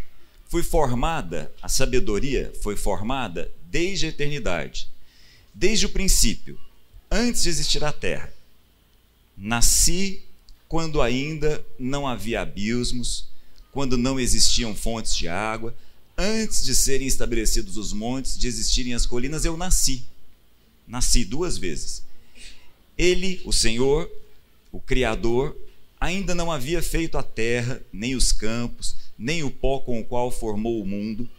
Foi 0.47 0.63
formada, 0.63 1.53
a 1.61 1.67
sabedoria 1.67 2.53
foi 2.63 2.77
formada 2.77 3.51
desde 3.69 4.05
a 4.05 4.09
eternidade, 4.09 4.87
desde 5.53 5.85
o 5.85 5.89
princípio, 5.89 6.57
antes 7.11 7.43
de 7.43 7.49
existir 7.49 7.83
a 7.83 7.91
terra. 7.91 8.33
Nasci 9.35 10.23
quando 10.69 11.01
ainda 11.01 11.61
não 11.77 12.07
havia 12.07 12.39
abismos, 12.39 13.27
quando 13.69 13.97
não 13.97 14.17
existiam 14.17 14.73
fontes 14.73 15.13
de 15.13 15.27
água, 15.27 15.75
antes 16.17 16.63
de 16.63 16.73
serem 16.73 17.05
estabelecidos 17.05 17.75
os 17.75 17.91
montes, 17.91 18.37
de 18.37 18.47
existirem 18.47 18.93
as 18.93 19.05
colinas, 19.05 19.43
eu 19.43 19.57
nasci. 19.57 20.05
Nasci 20.87 21.25
duas 21.25 21.57
vezes. 21.57 22.04
Ele, 22.97 23.41
o 23.45 23.51
Senhor, 23.51 24.09
o 24.71 24.79
Criador, 24.79 25.55
ainda 25.99 26.35
não 26.35 26.51
havia 26.51 26.81
feito 26.81 27.17
a 27.17 27.23
terra, 27.23 27.81
nem 27.91 28.15
os 28.15 28.31
campos, 28.31 28.95
nem 29.17 29.43
o 29.43 29.51
pó 29.51 29.79
com 29.79 29.99
o 29.99 30.05
qual 30.05 30.29
formou 30.31 30.81
o 30.81 30.85
mundo. 30.85 31.29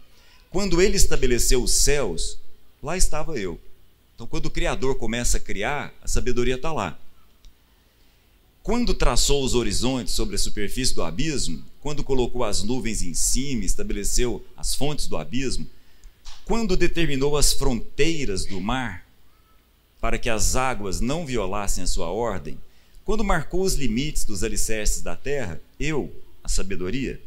Quando 0.49 0.81
ele 0.81 0.97
estabeleceu 0.97 1.63
os 1.63 1.71
céus, 1.71 2.37
lá 2.81 2.97
estava 2.97 3.37
eu. 3.37 3.59
Então, 4.15 4.27
quando 4.27 4.47
o 4.47 4.51
Criador 4.51 4.95
começa 4.95 5.37
a 5.37 5.39
criar, 5.39 5.93
a 6.01 6.07
sabedoria 6.07 6.55
está 6.55 6.73
lá. 6.73 6.97
Quando 8.63 8.93
traçou 8.93 9.43
os 9.43 9.55
horizontes 9.55 10.13
sobre 10.13 10.35
a 10.35 10.39
superfície 10.39 10.93
do 10.93 11.03
abismo, 11.03 11.63
quando 11.81 12.03
colocou 12.03 12.43
as 12.43 12.63
nuvens 12.63 13.01
em 13.01 13.13
cima, 13.13 13.63
estabeleceu 13.63 14.45
as 14.57 14.75
fontes 14.75 15.07
do 15.07 15.15
abismo, 15.15 15.65
quando 16.43 16.75
determinou 16.75 17.37
as 17.37 17.53
fronteiras 17.53 18.45
do 18.45 18.59
mar 18.59 19.06
para 19.99 20.17
que 20.17 20.29
as 20.29 20.55
águas 20.55 21.01
não 21.01 21.25
violassem 21.25 21.83
a 21.83 21.87
sua 21.87 22.07
ordem, 22.07 22.59
quando 23.03 23.23
marcou 23.23 23.61
os 23.61 23.73
limites 23.73 24.25
dos 24.25 24.43
alicerces 24.43 25.01
da 25.01 25.15
terra, 25.15 25.61
eu, 25.79 26.13
a 26.43 26.49
sabedoria, 26.49 27.21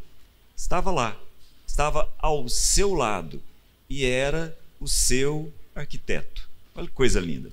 estava 0.56 0.90
lá, 0.90 1.18
estava 1.66 2.08
ao 2.18 2.48
seu 2.48 2.94
lado 2.94 3.42
e 3.88 4.04
era 4.04 4.56
o 4.78 4.86
seu 4.86 5.52
arquiteto. 5.74 6.48
Olha 6.74 6.86
que 6.86 6.92
coisa 6.92 7.18
linda. 7.18 7.50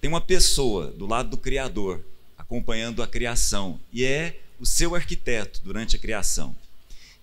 Tem 0.00 0.08
uma 0.08 0.20
pessoa 0.20 0.88
do 0.88 1.06
lado 1.06 1.30
do 1.30 1.36
Criador 1.36 2.00
acompanhando 2.36 3.02
a 3.02 3.06
criação 3.06 3.78
e 3.92 4.04
é 4.04 4.40
o 4.58 4.64
seu 4.64 4.94
arquiteto 4.94 5.60
durante 5.62 5.96
a 5.96 5.98
criação. 5.98 6.56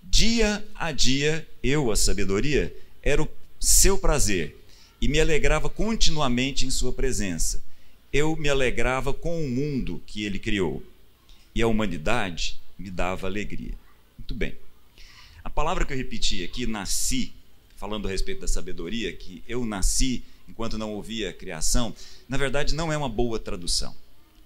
Dia 0.02 0.64
a 0.74 0.92
dia, 0.92 1.46
eu, 1.62 1.90
a 1.90 1.96
sabedoria, 1.96 2.74
era 3.02 3.22
o 3.22 3.28
seu 3.58 3.98
prazer 3.98 4.56
e 5.00 5.08
me 5.08 5.20
alegrava 5.20 5.68
continuamente 5.68 6.66
em 6.66 6.70
sua 6.70 6.92
presença. 6.92 7.62
Eu 8.12 8.36
me 8.36 8.48
alegrava 8.48 9.12
com 9.12 9.44
o 9.44 9.48
mundo 9.48 10.02
que 10.06 10.24
ele 10.24 10.38
criou 10.38 10.82
e 11.54 11.62
a 11.62 11.66
humanidade 11.66 12.60
me 12.78 12.90
dava 12.90 13.26
alegria. 13.26 13.74
Muito 14.18 14.34
bem. 14.34 14.56
A 15.44 15.50
palavra 15.50 15.84
que 15.84 15.92
eu 15.92 15.96
repeti 15.96 16.42
aqui, 16.42 16.66
nasci, 16.66 17.32
falando 17.76 18.08
a 18.08 18.10
respeito 18.10 18.40
da 18.40 18.48
sabedoria, 18.48 19.12
que 19.12 19.42
eu 19.48 19.64
nasci 19.64 20.22
enquanto 20.48 20.78
não 20.78 20.94
ouvia 20.94 21.30
a 21.30 21.32
criação, 21.32 21.94
na 22.28 22.36
verdade 22.36 22.74
não 22.74 22.92
é 22.92 22.96
uma 22.96 23.08
boa 23.08 23.38
tradução 23.38 23.94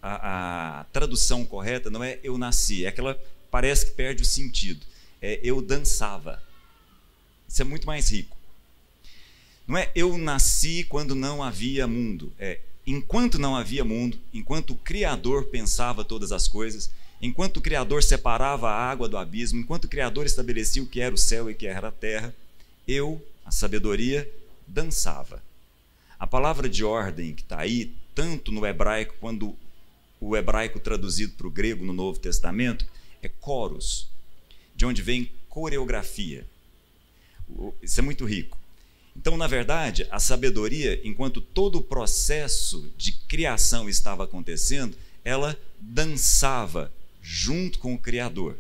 a, 0.02 0.80
a 0.80 0.84
tradução 0.84 1.44
correta 1.44 1.90
não 1.90 2.02
é 2.02 2.18
eu 2.22 2.38
nasci, 2.38 2.86
é 2.86 2.90
que 2.90 3.00
ela 3.00 3.20
parece 3.50 3.86
que 3.86 3.92
perde 3.92 4.22
o 4.22 4.26
sentido. 4.26 4.84
É 5.20 5.38
eu 5.42 5.60
dançava. 5.60 6.42
Isso 7.46 7.60
é 7.60 7.64
muito 7.64 7.86
mais 7.86 8.10
rico. 8.10 8.36
Não 9.70 9.78
é 9.78 9.88
eu 9.94 10.18
nasci 10.18 10.82
quando 10.82 11.14
não 11.14 11.44
havia 11.44 11.86
mundo, 11.86 12.32
é 12.40 12.58
enquanto 12.84 13.38
não 13.38 13.54
havia 13.54 13.84
mundo, 13.84 14.18
enquanto 14.34 14.70
o 14.70 14.76
Criador 14.76 15.44
pensava 15.44 16.04
todas 16.04 16.32
as 16.32 16.48
coisas, 16.48 16.90
enquanto 17.22 17.58
o 17.58 17.60
Criador 17.60 18.02
separava 18.02 18.68
a 18.68 18.90
água 18.90 19.08
do 19.08 19.16
abismo, 19.16 19.60
enquanto 19.60 19.84
o 19.84 19.88
Criador 19.88 20.26
estabelecia 20.26 20.82
o 20.82 20.88
que 20.88 21.00
era 21.00 21.14
o 21.14 21.16
céu 21.16 21.48
e 21.48 21.52
o 21.52 21.56
que 21.56 21.68
era 21.68 21.86
a 21.86 21.92
terra, 21.92 22.34
eu, 22.84 23.24
a 23.44 23.52
sabedoria, 23.52 24.28
dançava. 24.66 25.40
A 26.18 26.26
palavra 26.26 26.68
de 26.68 26.82
ordem 26.82 27.32
que 27.32 27.42
está 27.42 27.60
aí, 27.60 27.94
tanto 28.12 28.50
no 28.50 28.66
hebraico 28.66 29.14
quanto 29.20 29.56
o 30.20 30.36
hebraico 30.36 30.80
traduzido 30.80 31.34
para 31.34 31.46
o 31.46 31.50
grego 31.50 31.84
no 31.84 31.92
Novo 31.92 32.18
Testamento, 32.18 32.84
é 33.22 33.28
coros, 33.28 34.08
de 34.74 34.84
onde 34.84 35.00
vem 35.00 35.30
coreografia. 35.48 36.44
Isso 37.80 38.00
é 38.00 38.02
muito 38.02 38.24
rico. 38.24 38.58
Então, 39.16 39.36
na 39.36 39.46
verdade, 39.46 40.06
a 40.10 40.18
sabedoria, 40.18 41.00
enquanto 41.04 41.40
todo 41.40 41.78
o 41.78 41.82
processo 41.82 42.90
de 42.96 43.12
criação 43.12 43.88
estava 43.88 44.24
acontecendo, 44.24 44.96
ela 45.24 45.58
dançava 45.80 46.92
junto 47.20 47.78
com 47.78 47.94
o 47.94 47.98
Criador, 47.98 48.56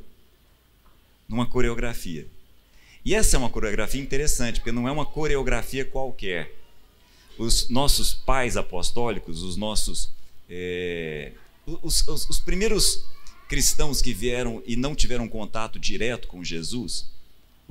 numa 1.28 1.46
coreografia. 1.46 2.26
E 3.04 3.14
essa 3.14 3.36
é 3.36 3.38
uma 3.38 3.48
coreografia 3.48 4.00
interessante, 4.00 4.60
porque 4.60 4.72
não 4.72 4.86
é 4.86 4.92
uma 4.92 5.06
coreografia 5.06 5.84
qualquer. 5.84 6.54
Os 7.38 7.68
nossos 7.70 8.12
pais 8.12 8.56
apostólicos, 8.56 9.42
os 9.42 9.56
nossos. 9.56 10.10
É, 10.48 11.32
os, 11.64 12.06
os, 12.06 12.28
os 12.28 12.40
primeiros 12.40 13.04
cristãos 13.48 14.02
que 14.02 14.12
vieram 14.12 14.62
e 14.66 14.76
não 14.76 14.94
tiveram 14.94 15.28
contato 15.28 15.78
direto 15.78 16.28
com 16.28 16.44
Jesus, 16.44 17.06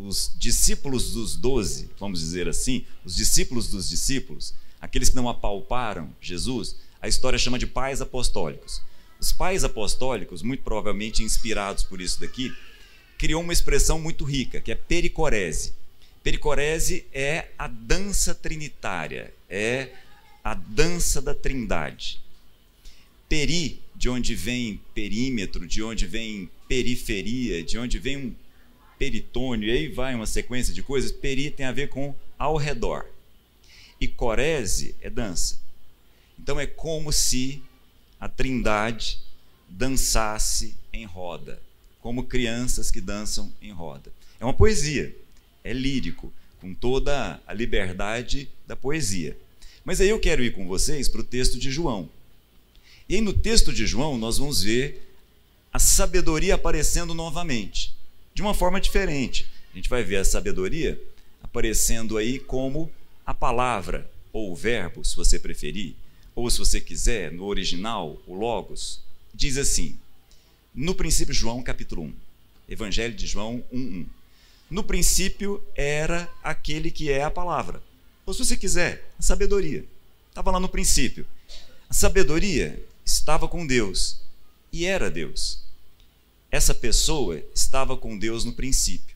os 0.08 0.32
discípulos 0.38 1.14
dos 1.14 1.36
doze, 1.36 1.90
vamos 2.00 2.20
dizer 2.20 2.48
assim, 2.48 2.86
os 3.04 3.16
discípulos 3.16 3.68
dos 3.68 3.90
discípulos, 3.90 4.54
aqueles 4.80 5.10
que 5.10 5.16
não 5.16 5.28
apalparam 5.28 6.14
Jesus, 6.22 6.76
a 7.02 7.08
história 7.08 7.38
chama 7.38 7.60
de 7.60 7.68
pais 7.68 8.02
apostólicos. 8.02 8.82
Os 9.20 9.34
pais 9.34 9.64
apostólicos, 9.64 10.42
muito 10.42 10.64
provavelmente 10.64 11.24
inspirados 11.24 11.84
por 11.84 12.00
isso 12.00 12.20
daqui, 12.20 12.56
criou 13.18 13.42
uma 13.42 13.54
expressão 13.54 14.00
muito 14.00 14.24
rica, 14.24 14.62
que 14.62 14.72
é 14.72 14.76
pericorese. 14.76 15.74
Pericorese 16.24 17.06
é 17.14 17.50
a 17.58 17.68
dança 17.68 18.34
trinitária, 18.34 19.34
é 19.50 19.90
a 20.44 20.54
dança 20.54 21.22
da 21.22 21.36
trindade. 21.36 22.22
Peri, 23.28 23.82
de 23.96 24.10
onde 24.10 24.34
vem 24.34 24.80
perímetro, 24.96 25.68
de 25.68 25.84
onde 25.84 26.08
vem 26.08 26.50
periferia, 26.68 27.62
de 27.62 27.78
onde 27.78 28.00
vem 28.00 28.18
um 28.18 28.36
peritônio, 29.00 29.70
e 29.70 29.72
aí 29.72 29.88
vai 29.88 30.14
uma 30.14 30.28
sequência 30.28 30.74
de 30.74 30.84
coisas. 30.84 31.12
Peri 31.12 31.50
tem 31.50 31.66
a 31.66 31.72
ver 31.72 31.88
com 31.88 32.14
ao 32.38 32.58
redor. 32.58 33.06
E 34.00 34.08
corese 34.08 34.94
é 35.02 35.10
dança. 35.10 35.60
Então 36.38 36.60
é 36.60 36.68
como 36.68 37.12
se 37.12 37.64
a 38.20 38.28
trindade 38.28 39.20
dançasse 39.70 40.76
em 40.92 41.06
roda, 41.06 41.62
como 42.02 42.26
crianças 42.26 42.92
que 42.92 43.00
dançam 43.00 43.52
em 43.62 43.72
roda. 43.72 44.12
É 44.40 44.44
uma 44.44 44.54
poesia, 44.54 45.16
é 45.64 45.72
lírico, 45.72 46.32
com 46.60 46.74
toda 46.74 47.42
a 47.48 47.54
liberdade 47.54 48.50
da 48.68 48.76
poesia. 48.76 49.38
Mas 49.86 50.02
aí 50.02 50.10
eu 50.10 50.20
quero 50.20 50.44
ir 50.44 50.54
com 50.54 50.68
vocês 50.68 51.08
para 51.08 51.22
o 51.22 51.24
texto 51.24 51.58
de 51.58 51.72
João. 51.72 52.10
E 53.08 53.16
aí 53.16 53.22
no 53.22 53.34
texto 53.34 53.72
de 53.72 53.88
João 53.88 54.18
nós 54.18 54.38
vamos 54.38 54.62
ver 54.62 55.16
a 55.72 55.80
sabedoria 55.80 56.56
aparecendo 56.56 57.14
novamente 57.14 57.99
de 58.34 58.42
uma 58.42 58.54
forma 58.54 58.80
diferente. 58.80 59.50
A 59.74 59.76
gente 59.76 59.90
vai 59.90 60.04
ver 60.04 60.18
a 60.18 60.26
sabedoria 60.26 61.02
aparecendo 61.42 62.18
aí 62.18 62.40
como 62.40 62.92
a 63.26 63.34
palavra, 63.34 64.10
ou 64.32 64.52
o 64.52 64.56
verbo, 64.56 65.04
se 65.04 65.16
você 65.16 65.40
preferir, 65.40 65.96
ou 66.36 66.50
se 66.50 66.60
você 66.60 66.80
quiser, 66.80 67.32
no 67.32 67.46
original, 67.46 68.22
o 68.26 68.34
Logos, 68.34 69.02
diz 69.34 69.58
assim: 69.58 69.98
no 70.74 70.96
princípio, 70.96 71.34
João 71.34 71.62
capítulo 71.62 72.04
1, 72.04 72.14
Evangelho 72.70 73.14
de 73.14 73.28
João 73.28 73.64
1:1. 73.74 74.06
No 74.70 74.84
princípio 74.84 75.64
era 75.76 76.32
aquele 76.44 76.92
que 76.92 77.12
é 77.12 77.24
a 77.24 77.32
palavra. 77.32 77.82
Ou 78.26 78.34
se 78.34 78.46
você 78.46 78.56
quiser, 78.56 79.12
a 79.18 79.22
sabedoria. 79.22 79.84
Estava 80.30 80.52
lá 80.52 80.60
no 80.60 80.70
princípio. 80.70 81.26
A 81.90 81.94
sabedoria 81.94 82.82
estava 83.04 83.48
com 83.48 83.66
Deus 83.66 84.22
e 84.72 84.86
era 84.86 85.10
Deus. 85.10 85.64
Essa 86.52 86.74
pessoa 86.74 87.44
estava 87.54 87.96
com 87.96 88.18
Deus 88.18 88.44
no 88.44 88.54
princípio. 88.54 89.16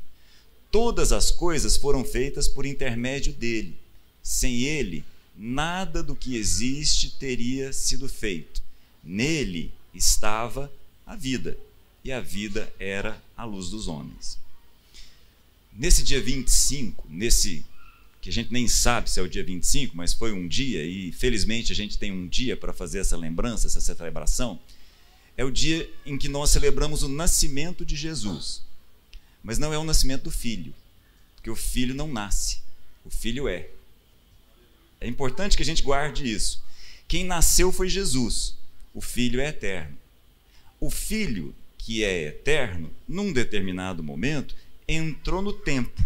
Todas 0.71 1.11
as 1.11 1.31
coisas 1.31 1.77
foram 1.77 2.03
feitas 2.03 2.47
por 2.47 2.65
intermédio 2.65 3.33
dele. 3.33 3.77
Sem 4.21 4.63
ele, 4.63 5.03
nada 5.35 6.03
do 6.03 6.15
que 6.15 6.35
existe 6.35 7.11
teria 7.11 7.73
sido 7.73 8.07
feito. 8.07 8.61
Nele 9.03 9.71
estava 9.93 10.71
a 11.05 11.15
vida, 11.15 11.57
e 12.03 12.11
a 12.11 12.21
vida 12.21 12.71
era 12.79 13.21
a 13.35 13.43
luz 13.43 13.69
dos 13.69 13.87
homens. 13.87 14.37
Nesse 15.71 16.03
dia 16.03 16.21
25, 16.21 17.07
nesse 17.09 17.65
que 18.21 18.29
a 18.29 18.33
gente 18.33 18.53
nem 18.53 18.69
sabe 18.69 19.09
se 19.09 19.19
é 19.19 19.23
o 19.23 19.27
dia 19.27 19.43
25, 19.43 19.97
mas 19.97 20.13
foi 20.13 20.31
um 20.31 20.47
dia 20.47 20.85
e 20.85 21.11
felizmente 21.11 21.73
a 21.73 21.75
gente 21.75 21.97
tem 21.97 22.09
um 22.09 22.25
dia 22.25 22.55
para 22.55 22.71
fazer 22.71 22.99
essa 22.99 23.17
lembrança, 23.17 23.67
essa 23.67 23.81
celebração 23.81 24.61
é 25.35 25.43
o 25.43 25.51
dia 25.51 25.89
em 26.05 26.17
que 26.17 26.27
nós 26.27 26.49
celebramos 26.49 27.03
o 27.03 27.09
nascimento 27.09 27.85
de 27.85 27.95
Jesus. 27.95 28.61
Mas 29.43 29.57
não 29.57 29.73
é 29.73 29.77
o 29.77 29.83
nascimento 29.83 30.23
do 30.23 30.31
filho, 30.31 30.73
porque 31.35 31.49
o 31.49 31.55
filho 31.55 31.93
não 31.93 32.07
nasce, 32.07 32.59
o 33.03 33.09
filho 33.09 33.47
é. 33.47 33.69
É 35.01 35.07
importante 35.07 35.57
que 35.57 35.63
a 35.63 35.65
gente 35.65 35.83
guarde 35.83 36.31
isso. 36.31 36.63
Quem 37.07 37.25
nasceu 37.25 37.71
foi 37.71 37.89
Jesus, 37.89 38.55
o 38.93 39.01
filho 39.01 39.41
é 39.41 39.49
eterno. 39.49 39.97
O 40.79 40.89
filho, 40.89 41.53
que 41.77 42.03
é 42.03 42.23
eterno, 42.23 42.89
num 43.07 43.33
determinado 43.33 44.01
momento, 44.01 44.55
entrou 44.87 45.41
no 45.41 45.51
tempo. 45.51 46.01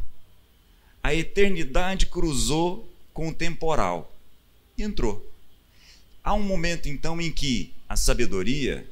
A 1.03 1.13
eternidade 1.13 2.07
cruzou 2.07 2.91
com 3.13 3.29
o 3.29 3.33
temporal. 3.33 4.15
E 4.77 4.83
entrou. 4.83 5.31
Há 6.23 6.33
um 6.33 6.43
momento 6.43 6.89
então 6.89 7.19
em 7.21 7.31
que 7.31 7.73
a 7.87 7.95
sabedoria, 7.95 8.87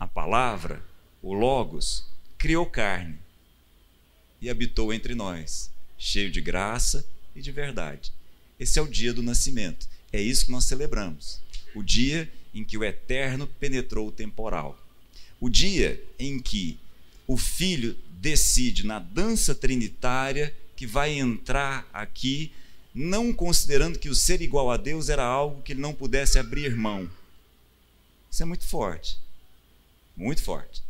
a 0.00 0.06
palavra, 0.08 0.82
o 1.22 1.34
Logos, 1.34 2.06
criou 2.38 2.64
carne 2.64 3.18
e 4.40 4.48
habitou 4.48 4.94
entre 4.94 5.14
nós, 5.14 5.70
cheio 5.98 6.30
de 6.30 6.40
graça 6.40 7.06
e 7.36 7.42
de 7.42 7.52
verdade. 7.52 8.10
Esse 8.58 8.78
é 8.78 8.82
o 8.82 8.88
dia 8.88 9.12
do 9.12 9.22
nascimento. 9.22 9.86
É 10.10 10.20
isso 10.20 10.46
que 10.46 10.50
nós 10.50 10.64
celebramos. 10.64 11.42
O 11.74 11.82
dia 11.82 12.32
em 12.54 12.64
que 12.64 12.78
o 12.78 12.82
eterno 12.82 13.46
penetrou 13.46 14.08
o 14.08 14.12
temporal. 14.12 14.82
O 15.38 15.50
dia 15.50 16.02
em 16.18 16.40
que 16.40 16.78
o 17.26 17.36
filho 17.36 17.94
decide 18.12 18.86
na 18.86 18.98
dança 18.98 19.54
trinitária 19.54 20.56
que 20.74 20.86
vai 20.86 21.12
entrar 21.12 21.86
aqui, 21.92 22.52
não 22.94 23.34
considerando 23.34 23.98
que 23.98 24.08
o 24.08 24.14
ser 24.14 24.40
igual 24.40 24.70
a 24.70 24.78
Deus 24.78 25.10
era 25.10 25.24
algo 25.24 25.62
que 25.62 25.72
ele 25.72 25.80
não 25.80 25.92
pudesse 25.92 26.38
abrir 26.38 26.74
mão. 26.74 27.08
Isso 28.30 28.42
é 28.42 28.46
muito 28.46 28.66
forte. 28.66 29.18
Muito 30.20 30.42
forte. 30.42 30.82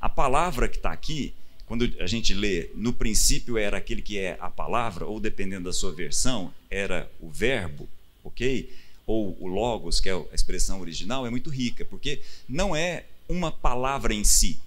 A 0.00 0.08
palavra 0.08 0.68
que 0.68 0.76
está 0.76 0.90
aqui, 0.90 1.32
quando 1.66 1.88
a 2.00 2.06
gente 2.06 2.34
lê, 2.34 2.68
no 2.74 2.92
princípio 2.92 3.56
era 3.56 3.78
aquele 3.78 4.02
que 4.02 4.18
é 4.18 4.36
a 4.40 4.50
palavra, 4.50 5.06
ou 5.06 5.20
dependendo 5.20 5.66
da 5.66 5.72
sua 5.72 5.92
versão, 5.92 6.52
era 6.68 7.08
o 7.20 7.30
verbo, 7.30 7.88
ok? 8.24 8.68
Ou 9.06 9.36
o 9.40 9.46
logos, 9.46 10.00
que 10.00 10.08
é 10.08 10.12
a 10.12 10.34
expressão 10.34 10.80
original, 10.80 11.24
é 11.24 11.30
muito 11.30 11.48
rica, 11.48 11.84
porque 11.84 12.20
não 12.48 12.74
é 12.74 13.04
uma 13.28 13.52
palavra 13.52 14.12
em 14.12 14.24
si, 14.24 14.58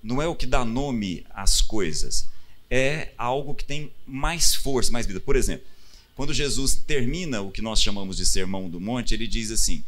não 0.00 0.22
é 0.22 0.28
o 0.28 0.36
que 0.36 0.46
dá 0.46 0.64
nome 0.64 1.26
às 1.30 1.60
coisas, 1.60 2.28
é 2.70 3.08
algo 3.18 3.56
que 3.56 3.64
tem 3.64 3.90
mais 4.06 4.54
força, 4.54 4.92
mais 4.92 5.04
vida. 5.04 5.18
Por 5.18 5.34
exemplo, 5.34 5.66
quando 6.14 6.32
Jesus 6.32 6.76
termina 6.76 7.40
o 7.40 7.50
que 7.50 7.60
nós 7.60 7.82
chamamos 7.82 8.16
de 8.16 8.24
Sermão 8.24 8.70
do 8.70 8.80
Monte, 8.80 9.14
ele 9.14 9.26
diz 9.26 9.50
assim: 9.50 9.82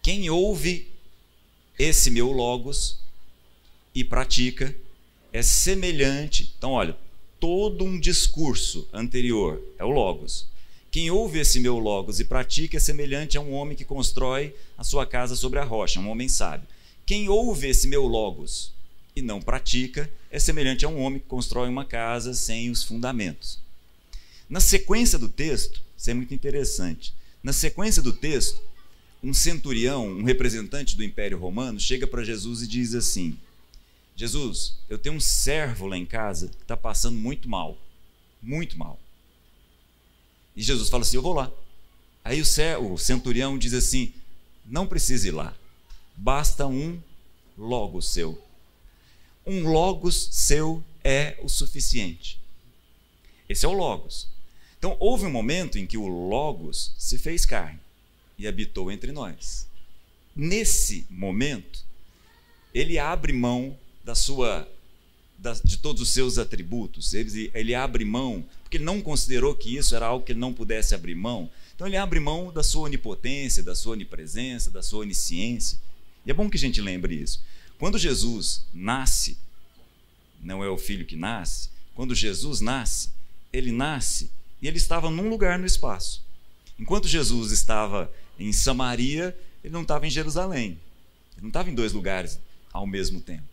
Quem 0.00 0.30
ouve 0.30 0.91
esse 1.78 2.10
meu 2.10 2.30
logos 2.30 2.98
e 3.94 4.04
pratica 4.04 4.74
é 5.32 5.42
semelhante. 5.42 6.52
Então, 6.56 6.72
olha, 6.72 6.96
todo 7.40 7.84
um 7.84 7.98
discurso 7.98 8.88
anterior 8.92 9.60
é 9.78 9.84
o 9.84 9.90
logos. 9.90 10.46
Quem 10.90 11.10
ouve 11.10 11.38
esse 11.38 11.58
meu 11.58 11.78
logos 11.78 12.20
e 12.20 12.24
pratica 12.24 12.76
é 12.76 12.80
semelhante 12.80 13.38
a 13.38 13.40
um 13.40 13.52
homem 13.54 13.76
que 13.76 13.84
constrói 13.84 14.54
a 14.76 14.84
sua 14.84 15.06
casa 15.06 15.34
sobre 15.34 15.58
a 15.58 15.64
rocha, 15.64 15.98
um 15.98 16.10
homem 16.10 16.28
sábio. 16.28 16.68
Quem 17.06 17.28
ouve 17.28 17.68
esse 17.68 17.88
meu 17.88 18.04
logos 18.06 18.72
e 19.16 19.22
não 19.22 19.40
pratica 19.40 20.10
é 20.30 20.38
semelhante 20.38 20.84
a 20.84 20.88
um 20.88 21.00
homem 21.00 21.18
que 21.18 21.26
constrói 21.26 21.68
uma 21.68 21.84
casa 21.84 22.34
sem 22.34 22.70
os 22.70 22.82
fundamentos. 22.84 23.58
Na 24.48 24.60
sequência 24.60 25.18
do 25.18 25.30
texto, 25.30 25.82
isso 25.96 26.10
é 26.10 26.14
muito 26.14 26.34
interessante. 26.34 27.14
Na 27.42 27.52
sequência 27.52 28.02
do 28.02 28.12
texto, 28.12 28.60
um 29.22 29.32
centurião, 29.32 30.08
um 30.08 30.24
representante 30.24 30.96
do 30.96 31.04
Império 31.04 31.38
Romano, 31.38 31.78
chega 31.78 32.06
para 32.06 32.24
Jesus 32.24 32.62
e 32.62 32.66
diz 32.66 32.94
assim: 32.94 33.38
Jesus, 34.16 34.78
eu 34.88 34.98
tenho 34.98 35.14
um 35.14 35.20
servo 35.20 35.86
lá 35.86 35.96
em 35.96 36.04
casa 36.04 36.48
que 36.48 36.62
está 36.62 36.76
passando 36.76 37.16
muito 37.16 37.48
mal, 37.48 37.78
muito 38.42 38.76
mal. 38.76 38.98
E 40.56 40.62
Jesus 40.62 40.88
fala 40.88 41.02
assim: 41.02 41.16
Eu 41.16 41.22
vou 41.22 41.34
lá. 41.34 41.50
Aí 42.24 42.40
o 42.40 42.98
centurião 42.98 43.56
diz 43.56 43.72
assim: 43.74 44.12
não 44.64 44.86
precisa 44.86 45.28
ir 45.28 45.32
lá, 45.32 45.54
basta 46.16 46.66
um 46.66 47.00
logos 47.56 48.12
seu. 48.12 48.42
Um 49.44 49.68
logos 49.68 50.28
seu 50.32 50.82
é 51.02 51.36
o 51.42 51.48
suficiente. 51.48 52.40
Esse 53.48 53.66
é 53.66 53.68
o 53.68 53.72
logos. 53.72 54.28
Então 54.78 54.96
houve 55.00 55.26
um 55.26 55.30
momento 55.30 55.78
em 55.78 55.86
que 55.86 55.98
o 55.98 56.06
logos 56.06 56.94
se 56.96 57.18
fez 57.18 57.44
carne 57.44 57.80
e 58.38 58.46
habitou 58.46 58.90
entre 58.90 59.12
nós. 59.12 59.68
Nesse 60.34 61.06
momento, 61.10 61.84
ele 62.74 62.98
abre 62.98 63.32
mão 63.32 63.76
da 64.04 64.14
sua 64.14 64.68
de 65.64 65.78
todos 65.78 66.00
os 66.00 66.10
seus 66.10 66.38
atributos, 66.38 67.14
ele, 67.14 67.50
ele 67.52 67.74
abre 67.74 68.04
mão, 68.04 68.44
porque 68.62 68.76
ele 68.76 68.84
não 68.84 69.00
considerou 69.00 69.56
que 69.56 69.76
isso 69.76 69.96
era 69.96 70.06
algo 70.06 70.24
que 70.24 70.30
ele 70.30 70.38
não 70.38 70.54
pudesse 70.54 70.94
abrir 70.94 71.16
mão. 71.16 71.50
Então 71.74 71.84
ele 71.84 71.96
abre 71.96 72.20
mão 72.20 72.52
da 72.52 72.62
sua 72.62 72.82
onipotência, 72.82 73.60
da 73.60 73.74
sua 73.74 73.94
onipresença, 73.94 74.70
da 74.70 74.82
sua 74.82 75.00
onisciência. 75.00 75.80
E 76.24 76.30
é 76.30 76.34
bom 76.34 76.48
que 76.48 76.56
a 76.56 76.60
gente 76.60 76.80
lembre 76.80 77.16
isso. 77.16 77.42
Quando 77.76 77.98
Jesus 77.98 78.64
nasce, 78.72 79.36
não 80.40 80.62
é 80.62 80.68
o 80.68 80.78
filho 80.78 81.04
que 81.04 81.16
nasce, 81.16 81.70
quando 81.92 82.14
Jesus 82.14 82.60
nasce, 82.60 83.10
ele 83.52 83.72
nasce 83.72 84.30
e 84.60 84.68
ele 84.68 84.76
estava 84.76 85.10
num 85.10 85.28
lugar 85.28 85.58
no 85.58 85.66
espaço. 85.66 86.24
Enquanto 86.78 87.08
Jesus 87.08 87.50
estava 87.50 88.10
em 88.38 88.52
Samaria, 88.52 89.36
ele 89.62 89.72
não 89.72 89.82
estava 89.82 90.06
em 90.06 90.10
Jerusalém. 90.10 90.78
Ele 91.32 91.42
não 91.42 91.48
estava 91.48 91.70
em 91.70 91.74
dois 91.74 91.92
lugares 91.92 92.38
ao 92.72 92.86
mesmo 92.86 93.20
tempo. 93.20 93.44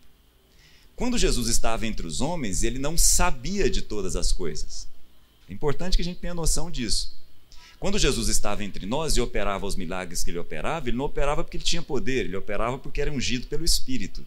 Quando 0.96 1.16
Jesus 1.16 1.48
estava 1.48 1.86
entre 1.86 2.06
os 2.06 2.20
homens, 2.20 2.62
ele 2.62 2.78
não 2.78 2.96
sabia 2.98 3.70
de 3.70 3.82
todas 3.82 4.16
as 4.16 4.32
coisas. 4.32 4.86
É 5.48 5.52
importante 5.52 5.96
que 5.96 6.02
a 6.02 6.04
gente 6.04 6.20
tenha 6.20 6.34
noção 6.34 6.70
disso. 6.70 7.18
Quando 7.78 7.98
Jesus 7.98 8.28
estava 8.28 8.62
entre 8.62 8.84
nós 8.84 9.16
e 9.16 9.20
operava 9.20 9.64
os 9.64 9.74
milagres 9.74 10.22
que 10.22 10.30
ele 10.30 10.38
operava, 10.38 10.88
ele 10.88 10.98
não 10.98 11.06
operava 11.06 11.42
porque 11.42 11.56
ele 11.56 11.64
tinha 11.64 11.80
poder, 11.80 12.26
ele 12.26 12.36
operava 12.36 12.78
porque 12.78 13.00
era 13.00 13.10
ungido 13.10 13.46
pelo 13.46 13.64
Espírito. 13.64 14.24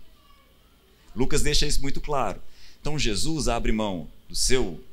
Lucas 1.15 1.43
deixa 1.43 1.67
isso 1.67 1.79
muito 1.79 2.01
claro. 2.01 2.41
Então 2.81 2.97
Jesus 2.97 3.47
abre 3.47 3.71
mão 3.71 4.09
do 4.27 4.35
seu 4.35 4.83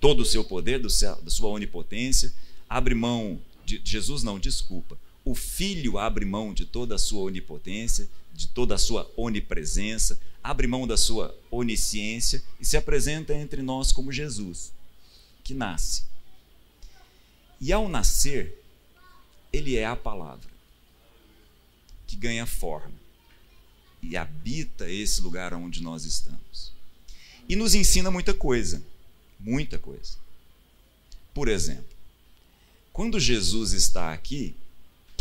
todo 0.00 0.20
o 0.20 0.24
seu 0.24 0.44
poder, 0.44 0.78
do 0.78 0.90
seu, 0.90 1.16
da 1.16 1.30
sua 1.30 1.48
onipotência, 1.48 2.32
abre 2.68 2.94
mão 2.94 3.40
de 3.64 3.80
Jesus 3.82 4.22
não, 4.22 4.38
desculpa. 4.38 4.98
O 5.24 5.34
Filho 5.34 5.98
abre 5.98 6.24
mão 6.24 6.52
de 6.52 6.66
toda 6.66 6.96
a 6.96 6.98
sua 6.98 7.22
onipotência, 7.22 8.08
de 8.32 8.48
toda 8.48 8.74
a 8.74 8.78
sua 8.78 9.10
onipresença, 9.16 10.20
abre 10.42 10.66
mão 10.66 10.86
da 10.86 10.96
sua 10.96 11.34
onisciência 11.50 12.42
e 12.60 12.64
se 12.64 12.76
apresenta 12.76 13.32
entre 13.34 13.62
nós 13.62 13.90
como 13.92 14.12
Jesus, 14.12 14.72
que 15.42 15.54
nasce. 15.54 16.04
E 17.60 17.72
ao 17.72 17.88
nascer, 17.88 18.62
ele 19.52 19.76
é 19.76 19.86
a 19.86 19.96
palavra, 19.96 20.50
que 22.06 22.16
ganha 22.16 22.44
forma 22.44 23.04
e 24.02 24.16
habita 24.16 24.90
esse 24.90 25.22
lugar 25.22 25.54
onde 25.54 25.82
nós 25.82 26.04
estamos. 26.04 26.72
E 27.48 27.56
nos 27.56 27.74
ensina 27.74 28.10
muita 28.10 28.34
coisa, 28.34 28.82
muita 29.40 29.78
coisa. 29.78 30.16
Por 31.32 31.48
exemplo, 31.48 31.94
quando 32.92 33.18
Jesus 33.18 33.72
está 33.72 34.12
aqui, 34.12 34.54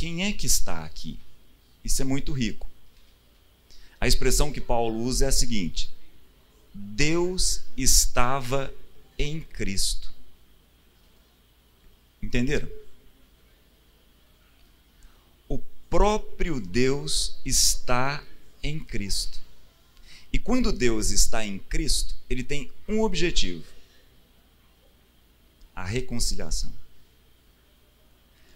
quem 0.03 0.25
é 0.25 0.33
que 0.33 0.45
está 0.45 0.83
aqui? 0.83 1.17
Isso 1.81 2.01
é 2.01 2.03
muito 2.03 2.33
rico. 2.33 2.69
A 4.01 4.05
expressão 4.05 4.51
que 4.51 4.59
Paulo 4.59 4.99
usa 5.01 5.23
é 5.23 5.27
a 5.29 5.31
seguinte: 5.31 5.89
Deus 6.73 7.61
estava 7.77 8.73
em 9.17 9.39
Cristo. 9.39 10.13
Entenderam? 12.21 12.67
O 15.47 15.57
próprio 15.89 16.59
Deus 16.59 17.37
está 17.45 18.21
em 18.61 18.81
Cristo. 18.81 19.39
E 20.33 20.37
quando 20.37 20.73
Deus 20.73 21.11
está 21.11 21.45
em 21.45 21.57
Cristo, 21.59 22.13
ele 22.29 22.43
tem 22.43 22.69
um 22.89 22.99
objetivo: 23.03 23.63
a 25.73 25.85
reconciliação. 25.85 26.82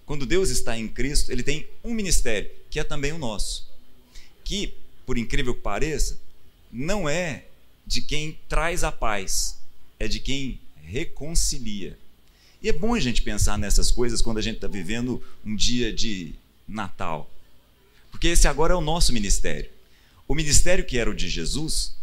Quando 0.08 0.26
Deus 0.26 0.50
está 0.50 0.76
em 0.78 0.88
Cristo, 0.88 1.32
ele 1.32 1.44
tem 1.44 1.68
um 1.84 1.94
ministério, 1.94 2.50
que 2.70 2.80
é 2.80 2.84
também 2.84 3.12
o 3.12 3.18
nosso, 3.18 3.70
que 4.44 4.74
por 5.06 5.18
incrível 5.18 5.54
que 5.54 5.62
pareça, 5.62 6.20
não 6.72 7.08
é 7.08 7.46
de 7.86 8.02
quem 8.02 8.40
traz 8.48 8.84
a 8.84 8.92
paz, 8.92 9.58
é 10.00 10.08
de 10.08 10.20
quem 10.20 10.60
reconcilia. 10.82 11.98
E 12.62 12.70
é 12.70 12.74
bom 12.74 12.94
a 12.94 13.00
gente 13.00 13.22
pensar 13.22 13.58
nessas 13.58 13.92
coisas 13.92 14.22
quando 14.22 14.38
a 14.38 14.42
gente 14.42 14.56
está 14.56 14.68
vivendo 14.68 15.22
um 15.46 15.56
dia 15.56 15.94
de 15.94 16.34
Natal, 16.66 17.30
porque 18.10 18.28
esse 18.28 18.48
agora 18.48 18.74
é 18.74 18.78
o 18.78 18.82
nosso 18.82 19.12
ministério. 19.12 19.70
O 20.26 20.34
ministério 20.34 20.86
que 20.86 20.98
era 20.98 21.10
o 21.10 21.16
de 21.16 21.28
Jesus, 21.28 21.96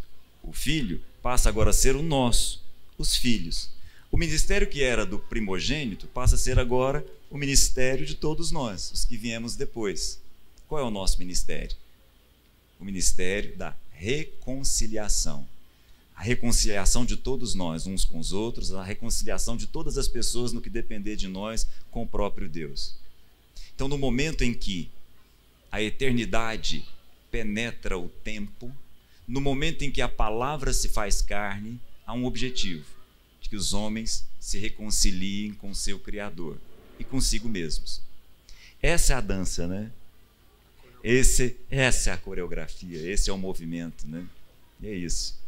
o 0.42 0.52
Filho, 0.52 1.02
passa 1.22 1.48
agora 1.48 1.70
a 1.70 1.74
ser 1.74 1.96
o 1.96 2.02
nosso, 2.02 2.62
os 2.98 3.16
filhos. 3.16 3.70
O 4.14 4.16
ministério 4.16 4.68
que 4.68 4.80
era 4.80 5.04
do 5.04 5.18
primogênito 5.18 6.06
passa 6.06 6.36
a 6.36 6.38
ser 6.38 6.56
agora 6.60 7.04
o 7.28 7.36
ministério 7.36 8.06
de 8.06 8.14
todos 8.14 8.52
nós, 8.52 8.92
os 8.92 9.04
que 9.04 9.16
viemos 9.16 9.56
depois. 9.56 10.20
Qual 10.68 10.80
é 10.80 10.84
o 10.84 10.90
nosso 10.90 11.18
ministério? 11.18 11.76
o 12.78 12.84
ministério 12.84 13.56
da 13.56 13.74
reconciliação. 13.90 15.44
A 16.14 16.22
reconciliação 16.22 17.04
de 17.04 17.16
todos 17.16 17.56
nós, 17.56 17.88
uns 17.88 18.04
com 18.04 18.20
os 18.20 18.32
outros, 18.32 18.72
a 18.72 18.84
reconciliação 18.84 19.56
de 19.56 19.66
todas 19.66 19.98
as 19.98 20.06
pessoas 20.06 20.52
no 20.52 20.60
que 20.60 20.70
depender 20.70 21.16
de 21.16 21.26
nós 21.26 21.66
com 21.90 22.04
o 22.04 22.06
próprio 22.06 22.48
Deus. 22.48 22.94
Então, 23.74 23.88
no 23.88 23.98
momento 23.98 24.44
em 24.44 24.54
que 24.54 24.88
a 25.72 25.82
eternidade 25.82 26.86
penetra 27.32 27.98
o 27.98 28.08
tempo, 28.08 28.72
no 29.26 29.40
momento 29.40 29.82
em 29.82 29.90
que 29.90 30.00
a 30.00 30.08
palavra 30.08 30.72
se 30.72 30.88
faz 30.88 31.20
carne, 31.20 31.80
há 32.06 32.12
um 32.12 32.26
objetivo: 32.26 32.93
de 33.44 33.50
que 33.50 33.56
os 33.56 33.74
homens 33.74 34.26
se 34.40 34.58
reconciliem 34.58 35.52
com 35.52 35.72
seu 35.74 35.98
Criador 35.98 36.56
e 36.98 37.04
consigo 37.04 37.48
mesmos. 37.48 38.00
Essa 38.82 39.12
é 39.12 39.16
a 39.16 39.20
dança, 39.20 39.66
né? 39.66 39.90
Esse, 41.02 41.56
essa 41.70 42.10
é 42.10 42.12
a 42.14 42.16
coreografia, 42.16 42.98
esse 42.98 43.28
é 43.28 43.32
o 43.32 43.38
movimento, 43.38 44.06
né? 44.06 44.26
E 44.80 44.88
é 44.88 44.94
isso. 44.94 45.38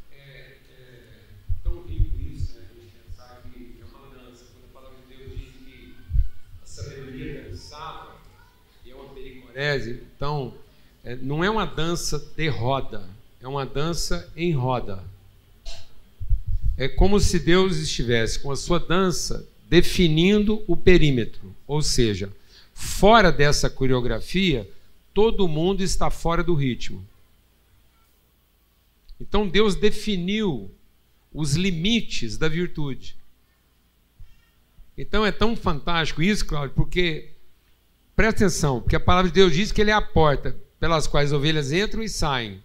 É, 9.54 9.78
então 9.78 10.54
é, 11.02 11.16
não 11.16 11.42
é 11.42 11.48
uma 11.48 11.64
dança 11.64 12.18
de 12.36 12.46
roda, 12.48 13.08
é 13.40 13.48
uma 13.48 13.64
dança 13.64 14.30
em 14.36 14.52
roda. 14.52 15.02
É 16.76 16.88
como 16.88 17.18
se 17.18 17.38
Deus 17.38 17.76
estivesse 17.78 18.38
com 18.38 18.50
a 18.50 18.56
sua 18.56 18.78
dança 18.78 19.48
definindo 19.68 20.62
o 20.66 20.76
perímetro, 20.76 21.54
ou 21.66 21.82
seja, 21.82 22.32
fora 22.72 23.32
dessa 23.32 23.68
coreografia 23.68 24.68
todo 25.16 25.48
mundo 25.48 25.82
está 25.82 26.10
fora 26.10 26.44
do 26.44 26.54
ritmo. 26.54 27.02
Então 29.18 29.48
Deus 29.48 29.74
definiu 29.74 30.70
os 31.32 31.54
limites 31.54 32.36
da 32.36 32.48
virtude. 32.48 33.16
Então 34.96 35.24
é 35.24 35.32
tão 35.32 35.56
fantástico 35.56 36.22
isso, 36.22 36.44
Cláudio, 36.44 36.74
porque 36.74 37.30
presta 38.14 38.44
atenção, 38.44 38.80
porque 38.80 38.96
a 38.96 39.00
palavra 39.00 39.30
de 39.30 39.34
Deus 39.34 39.54
diz 39.54 39.72
que 39.72 39.80
ele 39.80 39.90
é 39.90 39.94
a 39.94 40.02
porta 40.02 40.54
pelas 40.78 41.06
quais 41.06 41.32
as 41.32 41.36
ovelhas 41.36 41.72
entram 41.72 42.02
e 42.02 42.08
saem. 42.08 42.62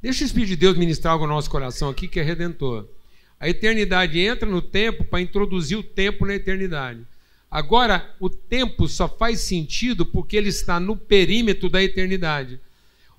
Deixa 0.00 0.22
o 0.22 0.26
Espírito 0.26 0.50
de 0.50 0.56
Deus 0.56 0.76
ministrar 0.76 1.14
algo 1.14 1.26
no 1.26 1.34
nosso 1.34 1.50
coração 1.50 1.88
aqui 1.88 2.06
que 2.06 2.20
é 2.20 2.22
redentor. 2.22 2.86
A 3.38 3.48
eternidade 3.48 4.18
entra 4.18 4.48
no 4.48 4.62
tempo 4.62 5.04
para 5.04 5.20
introduzir 5.20 5.76
o 5.76 5.82
tempo 5.82 6.24
na 6.24 6.34
eternidade. 6.34 7.00
Agora, 7.50 8.14
o 8.18 8.28
tempo 8.28 8.88
só 8.88 9.08
faz 9.08 9.40
sentido 9.40 10.04
porque 10.04 10.36
ele 10.36 10.48
está 10.48 10.80
no 10.80 10.96
perímetro 10.96 11.68
da 11.68 11.82
eternidade. 11.82 12.60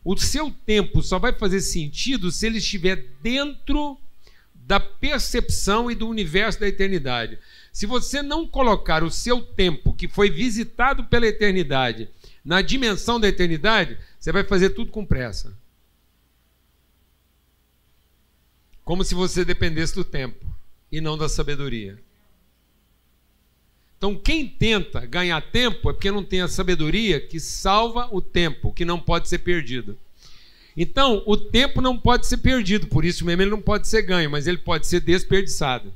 O 0.03 0.17
seu 0.17 0.51
tempo 0.51 1.01
só 1.01 1.19
vai 1.19 1.33
fazer 1.33 1.61
sentido 1.61 2.31
se 2.31 2.45
ele 2.45 2.57
estiver 2.59 3.05
dentro 3.21 3.97
da 4.53 4.79
percepção 4.79 5.89
e 5.89 5.95
do 5.95 6.07
universo 6.07 6.59
da 6.59 6.67
eternidade. 6.67 7.39
Se 7.71 7.85
você 7.85 8.21
não 8.21 8.45
colocar 8.45 9.03
o 9.03 9.09
seu 9.09 9.41
tempo, 9.41 9.93
que 9.93 10.07
foi 10.07 10.29
visitado 10.29 11.05
pela 11.05 11.27
eternidade, 11.27 12.09
na 12.43 12.61
dimensão 12.61 13.19
da 13.19 13.27
eternidade, 13.27 13.97
você 14.19 14.31
vai 14.31 14.43
fazer 14.43 14.69
tudo 14.71 14.91
com 14.91 15.05
pressa. 15.05 15.56
Como 18.87 19.03
se 19.03 19.13
você 19.13 19.43
dependesse 19.43 19.93
do 19.93 20.05
tempo 20.05 20.45
e 20.89 21.01
não 21.01 21.17
da 21.17 21.27
sabedoria. 21.27 21.99
Então, 23.97 24.15
quem 24.15 24.47
tenta 24.47 25.05
ganhar 25.05 25.41
tempo 25.41 25.89
é 25.89 25.91
porque 25.91 26.09
não 26.09 26.23
tem 26.23 26.39
a 26.39 26.47
sabedoria 26.47 27.19
que 27.19 27.37
salva 27.37 28.07
o 28.13 28.21
tempo, 28.21 28.71
que 28.71 28.85
não 28.85 28.97
pode 28.97 29.27
ser 29.27 29.39
perdido. 29.39 29.97
Então, 30.77 31.21
o 31.25 31.35
tempo 31.35 31.81
não 31.81 31.99
pode 31.99 32.27
ser 32.27 32.37
perdido, 32.37 32.87
por 32.87 33.03
isso 33.03 33.25
mesmo 33.25 33.41
ele 33.41 33.51
não 33.51 33.61
pode 33.61 33.89
ser 33.89 34.03
ganho, 34.03 34.31
mas 34.31 34.47
ele 34.47 34.59
pode 34.59 34.87
ser 34.87 35.01
desperdiçado. 35.01 35.91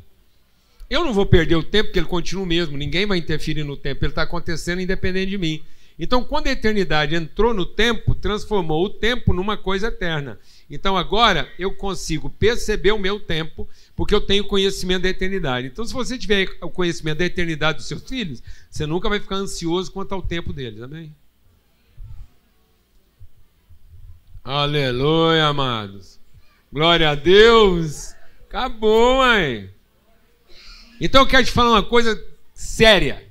Eu 0.89 1.06
não 1.06 1.13
vou 1.13 1.25
perder 1.25 1.56
o 1.56 1.63
tempo, 1.63 1.86
porque 1.88 1.99
ele 1.99 2.08
continua 2.08 2.43
o 2.43 2.45
mesmo, 2.45 2.75
ninguém 2.75 3.06
vai 3.06 3.17
interferir 3.17 3.63
no 3.63 3.77
tempo, 3.77 4.04
ele 4.04 4.12
está 4.12 4.23
acontecendo 4.23 4.82
independente 4.82 5.30
de 5.30 5.38
mim. 5.38 5.63
Então, 5.97 6.25
quando 6.25 6.47
a 6.47 6.51
eternidade 6.51 7.15
entrou 7.15 7.54
no 7.54 7.65
tempo, 7.65 8.13
transformou 8.13 8.84
o 8.84 8.89
tempo 8.89 9.32
numa 9.32 9.56
coisa 9.56 9.88
eterna. 9.88 10.38
Então, 10.71 10.95
agora 10.95 11.51
eu 11.60 11.73
consigo 11.75 12.29
perceber 12.29 12.93
o 12.93 12.97
meu 12.97 13.19
tempo, 13.19 13.67
porque 13.93 14.15
eu 14.15 14.21
tenho 14.21 14.47
conhecimento 14.47 15.03
da 15.03 15.10
eternidade. 15.10 15.67
Então, 15.67 15.84
se 15.84 15.93
você 15.93 16.17
tiver 16.17 16.57
o 16.62 16.69
conhecimento 16.69 17.17
da 17.17 17.25
eternidade 17.25 17.79
dos 17.79 17.88
seus 17.88 18.01
filhos, 18.07 18.41
você 18.69 18.86
nunca 18.86 19.10
vai 19.10 19.19
ficar 19.19 19.36
ansioso 19.36 19.91
quanto 19.91 20.15
ao 20.15 20.21
tempo 20.21 20.53
deles. 20.53 20.81
Amém? 20.81 21.13
Aleluia, 24.43 25.47
amados. 25.47 26.17
Glória 26.71 27.10
a 27.10 27.15
Deus. 27.15 28.15
Acabou, 28.47 29.17
mãe. 29.17 29.69
Então 31.01 31.21
eu 31.21 31.27
quero 31.27 31.45
te 31.45 31.51
falar 31.51 31.71
uma 31.71 31.84
coisa 31.84 32.17
séria. 32.53 33.29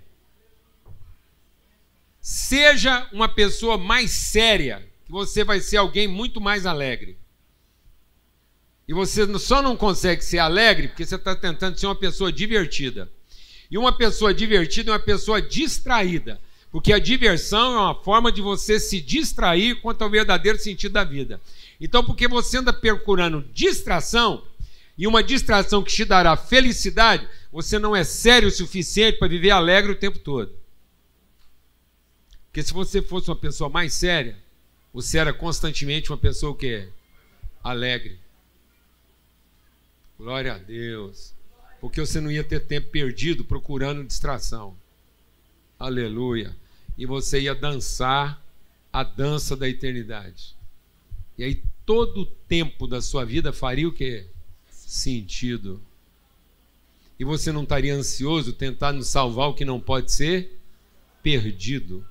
Seja 2.20 3.09
uma 3.12 3.29
pessoa 3.29 3.79
mais 3.79 4.11
séria, 4.11 4.87
que 5.07 5.11
você 5.11 5.42
vai 5.42 5.61
ser 5.61 5.79
alguém 5.79 6.07
muito 6.07 6.40
mais 6.40 6.66
alegre. 6.66 7.20
E 8.90 8.92
você 8.92 9.24
só 9.38 9.62
não 9.62 9.76
consegue 9.76 10.20
ser 10.20 10.40
alegre 10.40 10.88
porque 10.88 11.07
você 11.07 11.14
está 11.14 11.37
tentando 11.37 11.79
ser 11.79 11.87
uma 11.87 11.94
pessoa 11.94 12.33
divertida. 12.33 13.09
E 13.70 13.79
uma 13.79 13.92
pessoa 13.96 14.35
divertida 14.35 14.90
é 14.90 14.94
uma 14.94 14.98
pessoa 14.98 15.40
distraída. 15.40 16.40
Porque 16.72 16.92
a 16.92 16.98
diversão 16.98 17.72
é 17.72 17.79
uma 17.83 17.94
forma 17.94 18.33
de 18.33 18.42
você 18.42 18.81
se 18.81 19.00
distrair 19.00 19.81
quanto 19.81 20.03
ao 20.03 20.11
verdadeiro 20.11 20.59
sentido 20.59 20.90
da 20.90 21.05
vida. 21.05 21.40
Então, 21.81 22.05
porque 22.05 22.26
você 22.26 22.59
anda 22.59 22.72
procurando 22.72 23.46
distração, 23.55 24.42
e 24.98 25.07
uma 25.07 25.22
distração 25.22 25.85
que 25.85 25.92
te 25.92 26.05
dará 26.05 26.37
felicidade, 26.37 27.29
você 27.53 27.79
não 27.79 27.94
é 27.94 28.03
sério 28.03 28.48
o 28.48 28.50
suficiente 28.50 29.20
para 29.20 29.29
viver 29.29 29.53
alegre 29.53 29.92
o 29.92 29.96
tempo 29.96 30.18
todo. 30.18 30.53
Porque 32.46 32.61
se 32.61 32.72
você 32.72 33.00
fosse 33.00 33.31
uma 33.31 33.37
pessoa 33.37 33.70
mais 33.70 33.92
séria, 33.92 34.37
você 34.92 35.16
era 35.16 35.33
constantemente 35.33 36.11
uma 36.11 36.18
pessoa 36.18 36.50
o 36.50 36.57
quê? 36.57 36.88
Alegre. 37.62 38.18
Glória 40.21 40.53
a 40.53 40.59
Deus. 40.59 41.33
Porque 41.81 41.99
você 41.99 42.21
não 42.21 42.31
ia 42.31 42.45
ter 42.45 42.61
tempo 42.61 42.91
perdido 42.91 43.43
procurando 43.43 44.05
distração. 44.05 44.77
Aleluia. 45.79 46.55
E 46.99 47.07
você 47.07 47.41
ia 47.41 47.55
dançar 47.55 48.45
a 48.93 49.03
dança 49.03 49.57
da 49.57 49.67
eternidade. 49.67 50.55
E 51.39 51.43
aí 51.43 51.63
todo 51.87 52.21
o 52.21 52.27
tempo 52.27 52.87
da 52.87 53.01
sua 53.01 53.25
vida 53.25 53.51
faria 53.51 53.89
o 53.89 53.93
quê? 53.93 54.27
Sentido. 54.71 55.81
E 57.19 57.25
você 57.25 57.51
não 57.51 57.63
estaria 57.63 57.95
ansioso 57.95 58.53
tentando 58.53 59.03
salvar 59.03 59.49
o 59.49 59.55
que 59.55 59.65
não 59.65 59.81
pode 59.81 60.13
ser 60.13 60.61
perdido, 61.23 62.07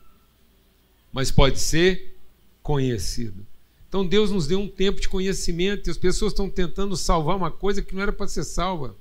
mas 1.13 1.29
pode 1.29 1.59
ser 1.59 2.17
conhecido. 2.63 3.45
Então 3.89 4.05
Deus 4.05 4.29
nos 4.29 4.45
deu 4.45 4.59
um 4.59 4.67
tempo 4.67 5.01
de 5.01 5.09
conhecimento 5.09 5.89
e 5.89 5.91
as 5.91 5.97
pessoas 5.97 6.31
estão 6.31 6.47
tentando 6.47 6.95
salvar 6.95 7.35
uma 7.35 7.49
coisa 7.49 7.81
que 7.81 7.95
não 7.95 8.03
era 8.03 8.13
para 8.13 8.27
ser 8.27 8.43
salva, 8.43 8.95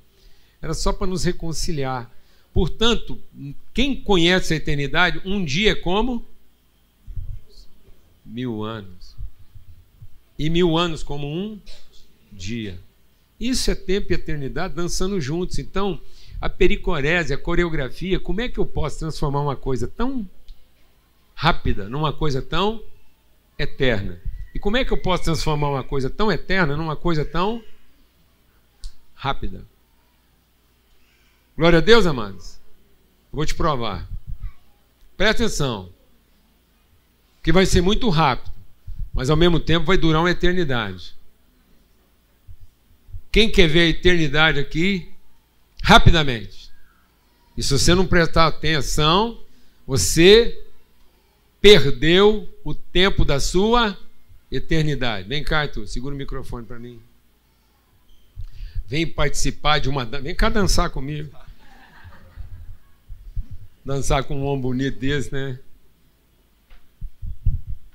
era 0.62 0.72
só 0.72 0.94
para 0.94 1.06
nos 1.06 1.24
reconciliar. 1.24 2.10
Portanto, 2.54 3.20
quem 3.74 3.94
conhece 4.02 4.54
a 4.54 4.56
eternidade, 4.56 5.20
um 5.26 5.44
dia 5.44 5.72
é 5.72 5.74
como 5.74 6.24
mil 8.24 8.64
anos. 8.64 9.14
E 10.38 10.48
mil 10.48 10.78
anos 10.78 11.02
como 11.02 11.26
um 11.26 11.60
dia. 12.32 12.80
Isso 13.38 13.70
é 13.70 13.74
tempo 13.74 14.10
e 14.10 14.14
eternidade 14.14 14.74
dançando 14.74 15.20
juntos. 15.20 15.58
Então, 15.58 16.00
a 16.40 16.48
pericorese, 16.48 17.34
a 17.34 17.38
coreografia, 17.38 18.18
como 18.18 18.40
é 18.40 18.48
que 18.48 18.58
eu 18.58 18.66
posso 18.66 19.00
transformar 19.00 19.42
uma 19.42 19.56
coisa 19.56 19.86
tão 19.86 20.28
rápida 21.34 21.88
numa 21.90 22.12
coisa 22.12 22.40
tão 22.40 22.82
eterna? 23.58 24.20
E 24.58 24.60
como 24.60 24.76
é 24.76 24.84
que 24.84 24.92
eu 24.92 24.98
posso 24.98 25.22
transformar 25.22 25.70
uma 25.70 25.84
coisa 25.84 26.10
tão 26.10 26.32
eterna 26.32 26.76
numa 26.76 26.96
coisa 26.96 27.24
tão 27.24 27.62
rápida? 29.14 29.64
Glória 31.56 31.78
a 31.78 31.80
Deus, 31.80 32.06
amados. 32.06 32.58
Vou 33.32 33.46
te 33.46 33.54
provar. 33.54 34.04
Presta 35.16 35.44
atenção. 35.44 35.90
Que 37.40 37.52
vai 37.52 37.66
ser 37.66 37.82
muito 37.82 38.08
rápido, 38.08 38.50
mas 39.14 39.30
ao 39.30 39.36
mesmo 39.36 39.60
tempo 39.60 39.86
vai 39.86 39.96
durar 39.96 40.22
uma 40.22 40.30
eternidade. 40.32 41.14
Quem 43.30 43.48
quer 43.48 43.68
ver 43.68 43.82
a 43.82 43.90
eternidade 43.90 44.58
aqui? 44.58 45.12
Rapidamente. 45.84 46.68
E 47.56 47.62
se 47.62 47.78
você 47.78 47.94
não 47.94 48.04
prestar 48.04 48.48
atenção, 48.48 49.40
você 49.86 50.64
perdeu 51.60 52.52
o 52.64 52.74
tempo 52.74 53.24
da 53.24 53.38
sua 53.38 53.96
eternidade. 54.50 55.28
Vem 55.28 55.42
cá, 55.42 55.60
Arthur, 55.60 55.86
segura 55.86 56.14
o 56.14 56.18
microfone 56.18 56.66
para 56.66 56.78
mim. 56.78 57.00
Vem 58.86 59.06
participar 59.06 59.78
de 59.78 59.88
uma. 59.88 60.04
Vem 60.04 60.34
cá 60.34 60.48
dançar 60.48 60.90
comigo 60.90 61.30
dançar 63.88 64.22
com 64.22 64.36
um 64.36 64.44
homem 64.44 64.60
bonito 64.60 64.98
desse, 64.98 65.32
né? 65.32 65.58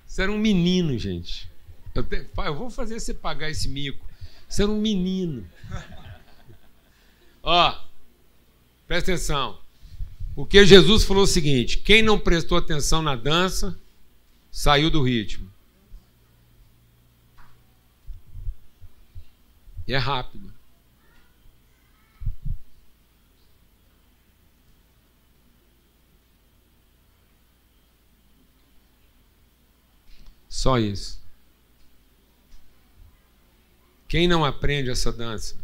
Você 0.08 0.24
era 0.24 0.32
um 0.32 0.40
menino, 0.40 0.98
gente. 0.98 1.48
Eu, 1.94 2.02
te, 2.02 2.26
eu 2.36 2.56
vou 2.56 2.72
fazer 2.72 3.00
você 3.00 3.14
pagar 3.14 3.52
esse 3.52 3.70
mico. 3.70 4.04
Você 4.50 4.64
era 4.64 4.72
um 4.72 4.82
menino. 4.82 5.46
Ó, 7.44 7.80
presta 8.88 9.12
atenção. 9.12 9.60
Porque 10.34 10.66
Jesus 10.66 11.04
falou 11.04 11.26
o 11.26 11.28
seguinte: 11.28 11.78
quem 11.78 12.02
não 12.02 12.18
prestou 12.18 12.58
atenção 12.58 13.04
na 13.04 13.16
dança, 13.16 13.80
saiu 14.52 14.90
do 14.90 15.04
ritmo. 15.04 15.48
E 19.88 19.94
é 19.94 19.98
rápido. 19.98 20.54
Só 30.48 30.80
isso. 30.80 31.22
Quem 34.08 34.28
não 34.28 34.46
aprende 34.46 34.90
essa 34.90 35.12
dança 35.12 35.58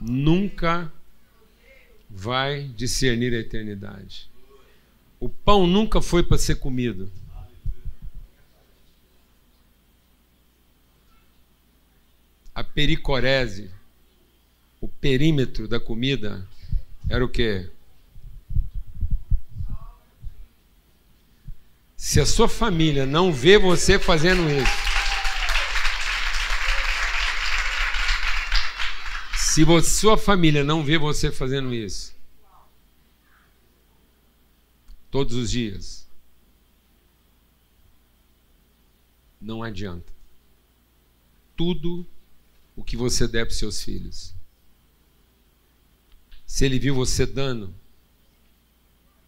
nunca 0.00 0.92
vai 2.08 2.64
discernir 2.68 3.34
a 3.34 3.38
eternidade. 3.38 4.30
O 5.20 5.28
pão 5.28 5.66
nunca 5.66 6.00
foi 6.00 6.22
para 6.22 6.38
ser 6.38 6.56
comido. 6.56 7.12
A 12.58 12.64
pericorese, 12.64 13.70
o 14.80 14.88
perímetro 14.88 15.68
da 15.68 15.78
comida, 15.78 16.44
era 17.08 17.24
o 17.24 17.28
que? 17.28 17.70
Se 21.96 22.18
a 22.18 22.26
sua 22.26 22.48
família 22.48 23.06
não 23.06 23.32
vê 23.32 23.56
você 23.58 23.96
fazendo 23.96 24.50
isso, 24.50 24.72
se 29.36 29.62
a 29.62 29.80
sua 29.80 30.18
família 30.18 30.64
não 30.64 30.82
vê 30.82 30.98
você 30.98 31.30
fazendo 31.30 31.72
isso, 31.72 32.12
todos 35.12 35.36
os 35.36 35.48
dias, 35.48 36.08
não 39.40 39.62
adianta. 39.62 40.12
Tudo 41.56 42.04
o 42.78 42.84
que 42.84 42.96
você 42.96 43.26
der 43.26 43.44
para 43.44 43.54
seus 43.54 43.82
filhos. 43.82 44.32
Se 46.46 46.64
ele 46.64 46.78
viu 46.78 46.94
você 46.94 47.26
dando 47.26 47.74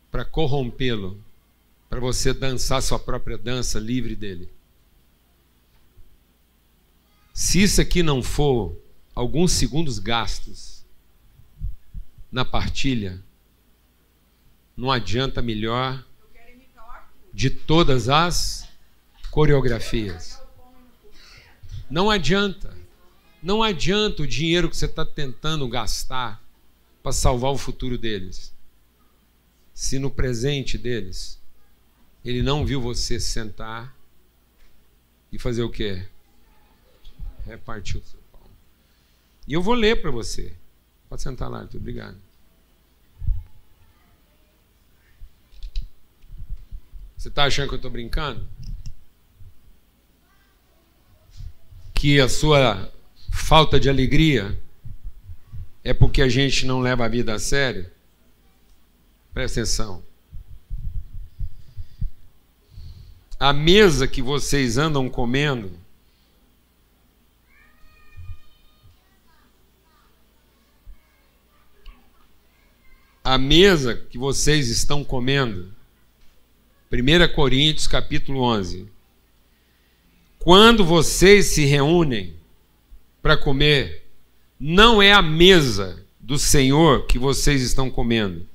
para 0.08 0.24
corrompê-lo, 0.24 1.20
para 1.88 1.98
você 1.98 2.32
dançar 2.32 2.80
sua 2.80 2.98
própria 2.98 3.36
dança 3.36 3.80
livre 3.80 4.14
dele. 4.14 4.48
Se 7.34 7.60
isso 7.60 7.80
aqui 7.80 8.04
não 8.04 8.22
for 8.22 8.80
alguns 9.16 9.50
segundos 9.50 9.98
gastos 9.98 10.84
na 12.30 12.44
partilha, 12.44 13.20
não 14.76 14.92
adianta 14.92 15.42
melhor 15.42 16.06
de 17.34 17.50
todas 17.50 18.08
as 18.08 18.68
coreografias. 19.32 20.40
Não 21.90 22.08
adianta. 22.08 22.79
Não 23.42 23.62
adianta 23.62 24.22
o 24.22 24.26
dinheiro 24.26 24.68
que 24.68 24.76
você 24.76 24.84
está 24.84 25.04
tentando 25.04 25.66
gastar 25.68 26.42
para 27.02 27.12
salvar 27.12 27.50
o 27.52 27.58
futuro 27.58 27.96
deles. 27.96 28.54
Se 29.72 29.98
no 29.98 30.10
presente 30.10 30.76
deles 30.76 31.40
ele 32.22 32.42
não 32.42 32.66
viu 32.66 32.80
você 32.80 33.18
sentar 33.18 33.96
e 35.32 35.38
fazer 35.38 35.62
o 35.62 35.70
quê? 35.70 36.06
Repartir 37.46 37.96
o 37.96 38.04
seu 38.04 38.20
pão. 38.30 38.50
E 39.48 39.54
eu 39.54 39.62
vou 39.62 39.74
ler 39.74 40.02
para 40.02 40.10
você. 40.10 40.54
Pode 41.08 41.22
sentar 41.22 41.50
lá, 41.50 41.60
muito 41.60 41.78
obrigado. 41.78 42.18
Você 47.16 47.28
está 47.28 47.44
achando 47.44 47.68
que 47.68 47.74
eu 47.74 47.76
estou 47.76 47.90
brincando? 47.90 48.46
Que 51.94 52.20
a 52.20 52.28
sua 52.28 52.90
falta 53.40 53.80
de 53.80 53.88
alegria 53.88 54.56
é 55.82 55.92
porque 55.92 56.22
a 56.22 56.28
gente 56.28 56.66
não 56.66 56.80
leva 56.80 57.04
a 57.04 57.08
vida 57.08 57.34
a 57.34 57.38
sério? 57.38 57.90
Presta 59.34 59.60
atenção. 59.60 60.02
A 63.38 63.52
mesa 63.52 64.06
que 64.06 64.20
vocês 64.20 64.76
andam 64.76 65.08
comendo 65.08 65.72
a 73.24 73.38
mesa 73.38 73.94
que 73.94 74.18
vocês 74.18 74.68
estão 74.68 75.02
comendo 75.02 75.72
1 76.92 77.34
Coríntios 77.34 77.86
capítulo 77.86 78.42
11. 78.42 78.86
Quando 80.38 80.84
vocês 80.84 81.46
se 81.46 81.64
reúnem 81.64 82.39
para 83.22 83.36
comer, 83.36 84.06
não 84.58 85.02
é 85.02 85.12
a 85.12 85.22
mesa 85.22 86.04
do 86.18 86.38
Senhor 86.38 87.06
que 87.06 87.18
vocês 87.18 87.62
estão 87.62 87.90
comendo. 87.90 88.46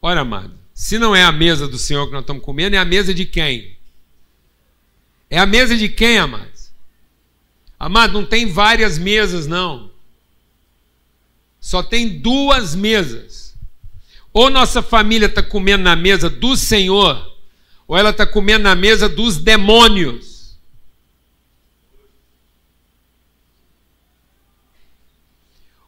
Ora, 0.00 0.20
amado, 0.20 0.54
se 0.74 0.98
não 0.98 1.14
é 1.14 1.22
a 1.22 1.32
mesa 1.32 1.66
do 1.66 1.78
Senhor 1.78 2.06
que 2.06 2.12
nós 2.12 2.22
estamos 2.22 2.42
comendo, 2.42 2.76
é 2.76 2.78
a 2.78 2.84
mesa 2.84 3.14
de 3.14 3.24
quem? 3.24 3.76
É 5.28 5.38
a 5.38 5.46
mesa 5.46 5.76
de 5.76 5.88
quem, 5.88 6.18
amados? 6.18 6.70
Amado, 7.78 8.12
não 8.12 8.24
tem 8.24 8.46
várias 8.46 8.98
mesas, 8.98 9.46
não. 9.46 9.90
Só 11.60 11.82
tem 11.82 12.18
duas 12.18 12.74
mesas. 12.74 13.54
Ou 14.32 14.50
nossa 14.50 14.82
família 14.82 15.26
está 15.26 15.42
comendo 15.42 15.84
na 15.84 15.96
mesa 15.96 16.28
do 16.28 16.56
Senhor, 16.56 17.34
ou 17.88 17.96
ela 17.96 18.10
está 18.10 18.26
comendo 18.26 18.64
na 18.64 18.74
mesa 18.74 19.08
dos 19.08 19.38
demônios. 19.38 20.25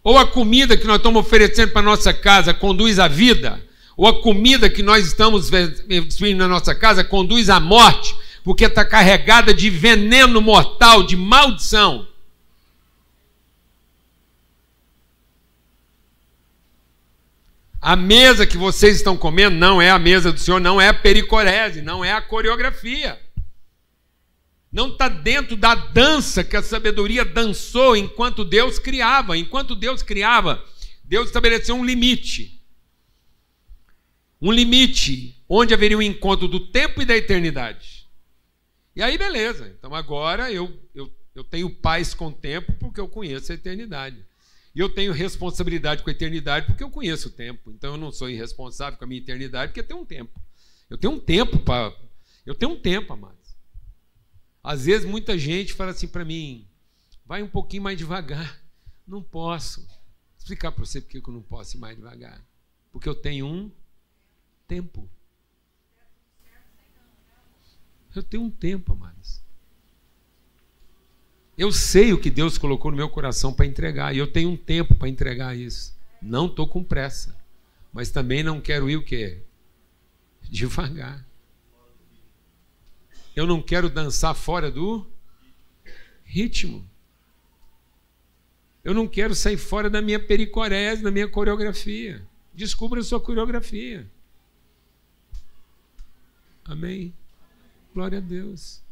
Ou 0.09 0.17
a 0.17 0.27
comida 0.27 0.75
que 0.75 0.87
nós 0.87 0.97
estamos 0.97 1.21
oferecendo 1.21 1.71
para 1.71 1.83
nossa 1.83 2.15
casa 2.15 2.55
conduz 2.55 2.99
à 2.99 3.07
vida, 3.07 3.63
ou 3.95 4.09
a 4.09 4.23
comida 4.23 4.71
que 4.71 4.83
nós 4.83 5.07
estamos 5.07 5.51
vendo 5.51 6.39
na 6.39 6.49
nossa 6.49 6.75
casa 6.75 7.05
conduz 7.05 7.51
à 7.51 7.61
morte, 7.61 8.17
porque 8.43 8.65
está 8.65 8.87
carregada 8.87 9.53
de 9.53 9.69
veneno 9.69 10.41
mortal, 10.41 11.03
de 11.03 11.15
maldição. 11.15 12.09
A 17.79 17.95
mesa 17.95 18.47
que 18.47 18.57
vocês 18.57 18.97
estão 18.97 19.15
comendo 19.15 19.57
não 19.57 19.81
é 19.81 19.91
a 19.91 19.99
mesa 19.99 20.33
do 20.33 20.41
Senhor, 20.41 20.59
não 20.59 20.81
é 20.81 20.89
a 20.89 20.95
pericorese, 20.95 21.83
não 21.83 22.03
é 22.03 22.15
a 22.15 22.23
coreografia. 22.23 23.21
Não 24.79 24.91
está 24.91 25.09
dentro 25.09 25.57
da 25.57 25.75
dança 25.75 26.45
que 26.45 26.57
a 26.57 26.63
sabedoria 26.63 27.25
dançou 27.25 27.97
enquanto 27.97 28.45
Deus 28.45 28.79
criava. 28.79 29.37
Enquanto 29.37 29.75
Deus 29.75 30.05
criava, 30.05 30.65
Deus 31.03 31.27
estabeleceu 31.27 31.75
um 31.75 31.85
limite. 31.85 32.63
Um 34.41 34.53
limite 34.53 35.37
onde 35.49 35.75
haveria 35.75 35.97
o 35.97 35.99
um 35.99 36.03
encontro 36.03 36.47
do 36.47 36.61
tempo 36.61 37.03
e 37.03 37.05
da 37.05 37.17
eternidade. 37.17 38.07
E 38.95 39.03
aí, 39.03 39.19
beleza. 39.19 39.67
Então 39.77 39.97
agora 39.97 40.53
eu, 40.53 40.73
eu, 40.95 41.13
eu 41.35 41.43
tenho 41.43 41.69
paz 41.69 42.15
com 42.15 42.29
o 42.29 42.33
tempo 42.33 42.73
porque 42.75 43.01
eu 43.01 43.09
conheço 43.09 43.51
a 43.51 43.57
eternidade. 43.57 44.25
E 44.77 44.79
eu 44.79 44.89
tenho 44.89 45.11
responsabilidade 45.13 46.05
com 46.05 46.11
a 46.11 46.13
eternidade 46.13 46.67
porque 46.67 46.85
eu 46.85 46.91
conheço 46.91 47.31
o 47.31 47.33
tempo. 47.33 47.73
Então 47.73 47.95
eu 47.95 47.97
não 47.97 48.13
sou 48.13 48.31
irresponsável 48.31 48.97
com 48.97 49.05
a 49.05 49.09
minha 49.09 49.21
eternidade 49.21 49.73
porque 49.73 49.81
eu 49.81 49.89
tenho 49.89 50.01
um 50.03 50.07
tempo. 50.07 50.41
Eu 50.89 50.97
tenho 50.97 51.15
um 51.15 51.19
tempo 51.19 51.59
para. 51.59 51.93
Eu 52.47 52.55
tenho 52.55 52.71
um 52.71 52.81
tempo, 52.81 53.13
amados. 53.13 53.38
Às 54.63 54.85
vezes 54.85 55.09
muita 55.09 55.39
gente 55.39 55.75
fala 55.75 55.93
assim 55.93 56.09
para 56.09 56.25
mim: 56.25 56.67
vai 57.25 57.43
um 57.43 57.49
pouquinho 57.49 57.83
mais 57.83 57.99
devagar. 57.99 58.61
Não 59.07 59.23
posso. 59.23 59.81
Vou 59.87 59.99
explicar 60.39 60.73
para 60.73 60.85
você 60.85 61.01
porque 61.01 61.19
eu 61.19 61.33
não 61.33 61.43
posso 61.43 61.77
ir 61.77 61.81
mais 61.81 61.97
devagar. 61.97 62.45
Porque 62.93 63.09
eu 63.09 63.15
tenho 63.15 63.47
um 63.47 63.71
tempo. 64.67 65.09
Eu 68.15 68.23
tenho 68.23 68.43
um 68.43 68.51
tempo, 68.51 68.93
amados. 68.93 69.41
Eu 71.57 71.73
sei 71.73 72.13
o 72.13 72.21
que 72.21 72.31
Deus 72.31 72.57
colocou 72.57 72.91
no 72.91 72.97
meu 72.97 73.09
coração 73.09 73.53
para 73.53 73.67
entregar, 73.67 74.15
e 74.15 74.19
eu 74.19 74.31
tenho 74.31 74.51
um 74.51 74.57
tempo 74.57 74.95
para 74.95 75.09
entregar 75.09 75.57
isso. 75.57 75.97
Não 76.23 76.47
estou 76.47 76.69
com 76.69 76.85
pressa, 76.85 77.37
mas 77.93 78.11
também 78.11 78.43
não 78.43 78.61
quero 78.61 78.89
ir 78.89 78.97
o 78.97 79.05
quê? 79.05 79.43
Devagar. 80.43 81.28
Eu 83.39 83.47
não 83.47 83.63
quero 83.63 83.89
dançar 83.89 84.35
fora 84.35 84.69
do 84.69 85.07
ritmo. 86.25 86.85
Eu 88.83 88.93
não 88.93 89.07
quero 89.07 89.33
sair 89.33 89.57
fora 89.57 89.89
da 89.89 90.03
minha 90.03 90.19
pericorese, 90.19 91.05
da 91.05 91.11
minha 91.13 91.29
coreografia. 91.29 92.21
Descubra 92.53 92.99
a 92.99 93.05
sua 93.05 93.21
coreografia. 93.21 94.11
Amém? 96.65 97.15
Glória 97.95 98.19
a 98.19 98.21
Deus. 98.21 98.83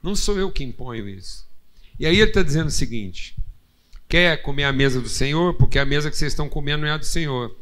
Não 0.00 0.14
sou 0.14 0.38
eu 0.38 0.52
que 0.52 0.62
imponho 0.62 1.08
isso. 1.08 1.44
E 1.98 2.06
aí 2.06 2.20
ele 2.20 2.30
está 2.30 2.40
dizendo 2.40 2.68
o 2.68 2.70
seguinte: 2.70 3.34
quer 4.06 4.40
comer 4.42 4.62
a 4.62 4.72
mesa 4.72 5.00
do 5.00 5.08
Senhor? 5.08 5.54
Porque 5.54 5.80
a 5.80 5.84
mesa 5.84 6.08
que 6.08 6.16
vocês 6.16 6.30
estão 6.30 6.48
comendo 6.48 6.82
não 6.82 6.88
é 6.88 6.92
a 6.92 6.98
do 6.98 7.04
Senhor. 7.04 7.52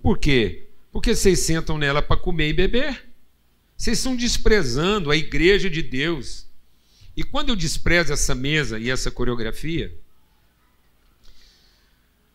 Por 0.00 0.18
quê? 0.18 0.66
Porque 0.90 1.14
vocês 1.14 1.40
sentam 1.40 1.76
nela 1.76 2.00
para 2.00 2.16
comer 2.16 2.48
e 2.48 2.54
beber. 2.54 3.11
Vocês 3.82 3.98
estão 3.98 4.14
desprezando 4.14 5.10
a 5.10 5.16
igreja 5.16 5.68
de 5.68 5.82
Deus. 5.82 6.46
E 7.16 7.24
quando 7.24 7.48
eu 7.48 7.56
desprezo 7.56 8.12
essa 8.12 8.32
mesa 8.32 8.78
e 8.78 8.88
essa 8.88 9.10
coreografia, 9.10 9.92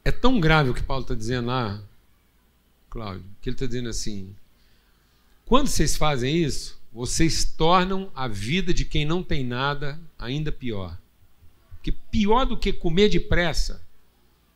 é 0.04 0.12
tão 0.12 0.42
grave 0.42 0.72
o 0.72 0.74
que 0.74 0.84
Paulo 0.84 1.04
está 1.04 1.16
dizendo 1.16 1.48
lá, 1.48 1.82
Cláudio, 2.90 3.24
que 3.42 3.48
ele 3.48 3.56
está 3.56 3.66
dizendo 3.66 3.88
assim: 3.88 4.36
quando 5.46 5.68
vocês 5.68 5.96
fazem 5.96 6.36
isso, 6.36 6.78
vocês 6.92 7.46
tornam 7.46 8.12
a 8.14 8.28
vida 8.28 8.74
de 8.74 8.84
quem 8.84 9.06
não 9.06 9.24
tem 9.24 9.46
nada 9.46 9.98
ainda 10.20 10.52
pior. 10.52 11.00
Que 11.82 11.94
pior 11.94 12.44
do 12.44 12.58
que 12.58 12.74
comer 12.74 13.08
depressa 13.08 13.82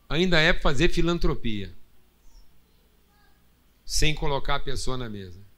ainda 0.10 0.41
é 0.41 0.54
fazer 0.54 0.89
filantropia 0.89 1.73
sem 3.86 4.13
colocar 4.13 4.56
a 4.56 4.60
pessoa 4.60 4.97
na 4.97 5.08
mesa. 5.08 5.51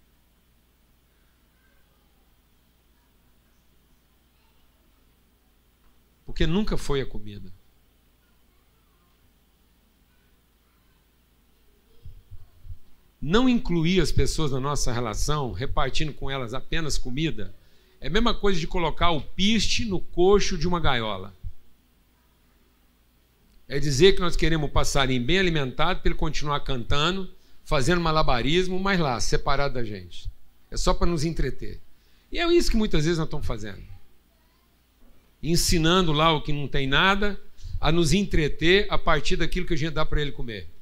Porque 6.33 6.47
nunca 6.47 6.77
foi 6.77 6.99
a 6.99 7.05
comida. 7.05 7.53
não 13.21 13.47
incluir 13.47 14.01
as 14.01 14.11
pessoas 14.11 14.51
na 14.51 14.59
nossa 14.59 14.91
relação, 14.91 15.53
repartindo 15.53 16.11
com 16.11 16.29
elas 16.29 16.53
apenas 16.53 16.97
comida, 16.97 17.55
é 18.01 18.07
a 18.07 18.09
mesma 18.09 18.33
coisa 18.33 18.59
de 18.59 18.67
colocar 18.67 19.11
o 19.11 19.21
piste 19.21 19.85
no 19.85 20.01
coxo 20.01 20.57
de 20.57 20.67
uma 20.67 20.77
gaiola. 20.77 21.33
É 23.65 23.79
dizer 23.79 24.11
que 24.11 24.19
nós 24.19 24.35
queremos 24.35 24.69
um 24.69 24.73
passarinho 24.73 25.23
bem 25.23 25.39
alimentado 25.39 26.01
para 26.01 26.09
ele 26.09 26.19
continuar 26.19 26.59
cantando, 26.65 27.29
fazendo 27.63 28.01
malabarismo, 28.01 28.77
mas 28.77 28.99
lá, 28.99 29.17
separado 29.21 29.75
da 29.75 29.85
gente. 29.85 30.29
É 30.69 30.75
só 30.75 30.93
para 30.93 31.07
nos 31.07 31.23
entreter. 31.23 31.79
E 32.29 32.39
é 32.39 32.53
isso 32.53 32.71
que 32.71 32.75
muitas 32.75 33.05
vezes 33.05 33.19
nós 33.19 33.27
estamos 33.27 33.47
fazendo. 33.47 33.92
Ensinando 35.43 36.11
lá 36.11 36.31
o 36.31 36.41
que 36.41 36.53
não 36.53 36.67
tem 36.67 36.87
nada, 36.87 37.39
a 37.79 37.91
nos 37.91 38.13
entreter 38.13 38.87
a 38.89 38.97
partir 38.97 39.35
daquilo 39.35 39.67
que 39.67 39.73
a 39.73 39.77
gente 39.77 39.93
dá 39.93 40.05
para 40.05 40.21
ele 40.21 40.31
comer 40.31 40.73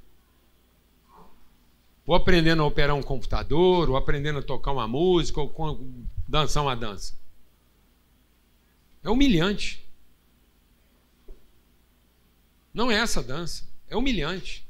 ou 2.05 2.15
aprendendo 2.15 2.61
a 2.61 2.65
operar 2.65 2.93
um 2.95 3.01
computador, 3.01 3.89
ou 3.89 3.95
aprendendo 3.95 4.39
a 4.39 4.43
tocar 4.43 4.71
uma 4.71 4.85
música, 4.85 5.39
ou 5.39 5.79
dançar 6.27 6.61
uma 6.61 6.75
dança. 6.75 7.17
É 9.03 9.09
humilhante. 9.09 9.81
Não 12.73 12.91
é 12.91 12.95
essa 12.95 13.21
dança. 13.21 13.67
É 13.89 13.95
humilhante. 13.95 14.65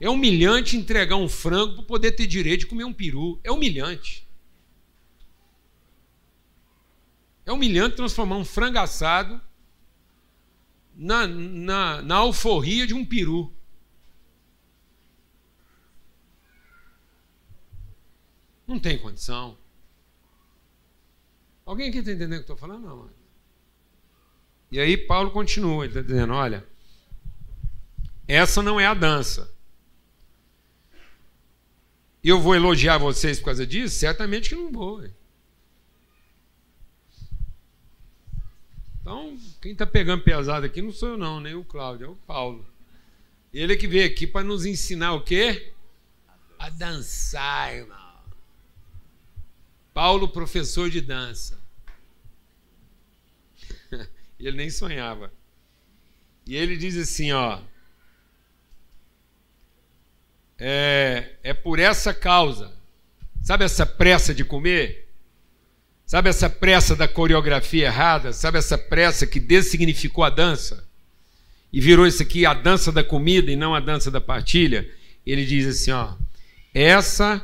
É 0.00 0.08
humilhante 0.08 0.76
entregar 0.76 1.16
um 1.16 1.28
frango 1.28 1.76
para 1.76 1.84
poder 1.84 2.12
ter 2.12 2.26
direito 2.28 2.60
de 2.60 2.66
comer 2.66 2.84
um 2.84 2.92
peru. 2.92 3.40
É 3.42 3.50
humilhante. 3.50 4.21
É 7.44 7.52
humilhante 7.52 7.96
transformar 7.96 8.36
um 8.36 8.44
frango 8.44 8.78
assado 8.78 9.40
na, 10.94 11.26
na, 11.26 12.02
na 12.02 12.16
alforria 12.16 12.86
de 12.86 12.94
um 12.94 13.04
peru. 13.04 13.52
Não 18.66 18.78
tem 18.78 18.98
condição. 18.98 19.58
Alguém 21.66 21.88
aqui 21.88 21.98
está 21.98 22.12
entendendo 22.12 22.40
o 22.40 22.44
que 22.44 22.50
eu 22.50 22.54
estou 22.54 22.56
falando? 22.56 22.86
Não, 22.86 22.96
mano. 22.96 23.12
E 24.70 24.80
aí 24.80 24.96
Paulo 24.96 25.30
continua, 25.30 25.84
ele 25.84 25.92
está 25.92 26.00
dizendo: 26.00 26.32
olha, 26.32 26.66
essa 28.26 28.62
não 28.62 28.80
é 28.80 28.86
a 28.86 28.94
dança. 28.94 29.52
Eu 32.24 32.40
vou 32.40 32.54
elogiar 32.54 32.98
vocês 32.98 33.38
por 33.38 33.46
causa 33.46 33.66
disso? 33.66 33.98
Certamente 33.98 34.48
que 34.48 34.54
não 34.54 34.70
vou. 34.70 35.04
Então, 39.02 39.36
quem 39.60 39.72
está 39.72 39.84
pegando 39.84 40.22
pesado 40.22 40.64
aqui 40.64 40.80
não 40.80 40.92
sou 40.92 41.10
eu 41.10 41.18
não, 41.18 41.40
nem 41.40 41.56
o 41.56 41.64
Cláudio, 41.64 42.06
é 42.06 42.08
o 42.08 42.14
Paulo. 42.14 42.64
Ele 43.52 43.72
é 43.72 43.76
que 43.76 43.88
veio 43.88 44.06
aqui 44.06 44.28
para 44.28 44.46
nos 44.46 44.64
ensinar 44.64 45.12
o 45.14 45.22
quê? 45.22 45.72
A 46.56 46.70
dançar, 46.70 47.74
irmão. 47.74 48.22
Paulo, 49.92 50.28
professor 50.28 50.88
de 50.88 51.00
dança. 51.00 51.60
ele 54.38 54.56
nem 54.56 54.70
sonhava. 54.70 55.32
E 56.46 56.54
ele 56.54 56.76
diz 56.76 56.96
assim, 56.96 57.32
ó. 57.32 57.60
É, 60.56 61.36
é 61.42 61.52
por 61.52 61.80
essa 61.80 62.14
causa. 62.14 62.72
Sabe 63.42 63.64
essa 63.64 63.84
pressa 63.84 64.32
de 64.32 64.44
comer? 64.44 65.01
Sabe 66.12 66.28
essa 66.28 66.50
pressa 66.50 66.94
da 66.94 67.08
coreografia 67.08 67.86
errada? 67.86 68.34
Sabe 68.34 68.58
essa 68.58 68.76
pressa 68.76 69.26
que 69.26 69.40
dessignificou 69.40 70.22
a 70.22 70.28
dança? 70.28 70.86
E 71.72 71.80
virou 71.80 72.06
isso 72.06 72.22
aqui 72.22 72.44
a 72.44 72.52
dança 72.52 72.92
da 72.92 73.02
comida 73.02 73.50
e 73.50 73.56
não 73.56 73.74
a 73.74 73.80
dança 73.80 74.10
da 74.10 74.20
partilha? 74.20 74.94
Ele 75.24 75.46
diz 75.46 75.66
assim, 75.66 75.90
ó. 75.90 76.14
Essa 76.74 77.42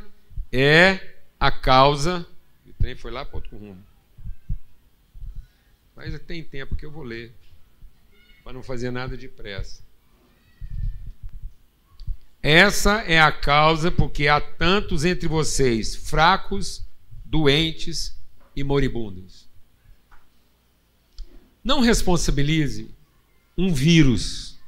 é 0.52 1.00
a 1.40 1.50
causa. 1.50 2.26
O 2.66 2.72
trem 2.74 2.94
foi 2.94 3.10
lá 3.10 3.24
para 3.24 3.36
outro 3.36 3.56
rumo. 3.56 3.82
Mas 5.96 6.20
tem 6.26 6.44
tempo 6.44 6.76
que 6.76 6.84
eu 6.84 6.90
vou 6.90 7.04
ler, 7.04 7.32
para 8.44 8.52
não 8.52 8.62
fazer 8.62 8.90
nada 8.90 9.16
de 9.16 9.28
pressa. 9.28 9.82
Essa 12.42 13.00
é 13.00 13.18
a 13.18 13.32
causa 13.32 13.90
porque 13.90 14.28
há 14.28 14.42
tantos 14.42 15.06
entre 15.06 15.26
vocês 15.26 15.96
fracos, 15.96 16.84
doentes 17.24 18.17
e 18.58 18.64
moribundos. 18.64 19.48
Não 21.62 21.80
responsabilize 21.80 22.90
um 23.56 23.72
vírus. 23.72 24.58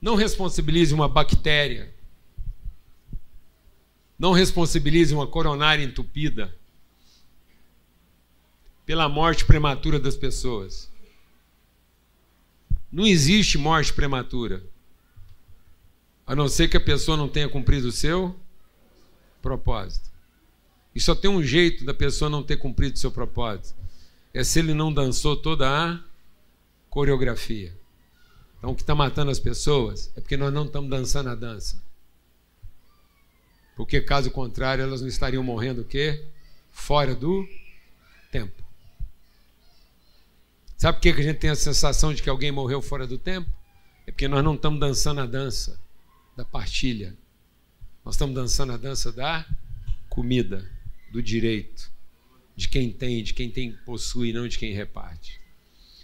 Não 0.00 0.14
responsabilize 0.14 0.94
uma 0.94 1.08
bactéria. 1.08 1.92
Não 4.16 4.32
responsabilize 4.32 5.12
uma 5.12 5.26
coronária 5.26 5.82
entupida 5.82 6.56
pela 8.86 9.08
morte 9.08 9.44
prematura 9.44 9.98
das 9.98 10.16
pessoas. 10.16 10.88
Não 12.92 13.04
existe 13.04 13.58
morte 13.58 13.92
prematura. 13.92 14.62
A 16.24 16.36
não 16.36 16.46
ser 16.46 16.68
que 16.68 16.76
a 16.76 16.80
pessoa 16.80 17.16
não 17.16 17.28
tenha 17.28 17.48
cumprido 17.48 17.88
o 17.88 17.92
seu 17.92 18.38
propósito. 19.42 20.13
E 20.94 21.00
só 21.00 21.14
tem 21.14 21.30
um 21.30 21.42
jeito 21.42 21.84
da 21.84 21.92
pessoa 21.92 22.30
não 22.30 22.42
ter 22.42 22.56
cumprido 22.56 22.98
seu 22.98 23.10
propósito. 23.10 23.74
É 24.32 24.44
se 24.44 24.58
ele 24.58 24.74
não 24.74 24.92
dançou 24.92 25.36
toda 25.36 25.68
a 25.68 26.00
coreografia. 26.88 27.76
Então 28.58 28.70
o 28.70 28.74
que 28.74 28.82
está 28.82 28.94
matando 28.94 29.30
as 29.30 29.40
pessoas 29.40 30.12
é 30.16 30.20
porque 30.20 30.36
nós 30.36 30.52
não 30.52 30.64
estamos 30.64 30.88
dançando 30.88 31.28
a 31.30 31.34
dança. 31.34 31.82
Porque 33.76 34.00
caso 34.00 34.30
contrário, 34.30 34.82
elas 34.82 35.00
não 35.00 35.08
estariam 35.08 35.42
morrendo 35.42 35.82
o 35.82 35.84
quê? 35.84 36.24
Fora 36.70 37.14
do 37.14 37.46
tempo. 38.30 38.62
Sabe 40.76 40.98
por 40.98 41.02
que 41.02 41.08
a 41.20 41.22
gente 41.22 41.38
tem 41.38 41.50
a 41.50 41.56
sensação 41.56 42.12
de 42.14 42.22
que 42.22 42.28
alguém 42.28 42.52
morreu 42.52 42.80
fora 42.80 43.06
do 43.06 43.18
tempo? 43.18 43.50
É 44.06 44.10
porque 44.10 44.28
nós 44.28 44.44
não 44.44 44.54
estamos 44.54 44.78
dançando 44.78 45.20
a 45.20 45.26
dança 45.26 45.80
da 46.36 46.44
partilha. 46.44 47.16
Nós 48.04 48.14
estamos 48.14 48.34
dançando 48.34 48.72
a 48.72 48.76
dança 48.76 49.10
da 49.10 49.46
comida, 50.08 50.70
do 51.14 51.22
direito, 51.22 51.92
de 52.56 52.68
quem 52.68 52.90
tem, 52.90 53.22
de 53.22 53.32
quem 53.32 53.48
tem 53.48 53.70
possui, 53.70 54.32
não 54.32 54.48
de 54.48 54.58
quem 54.58 54.72
reparte. 54.72 55.40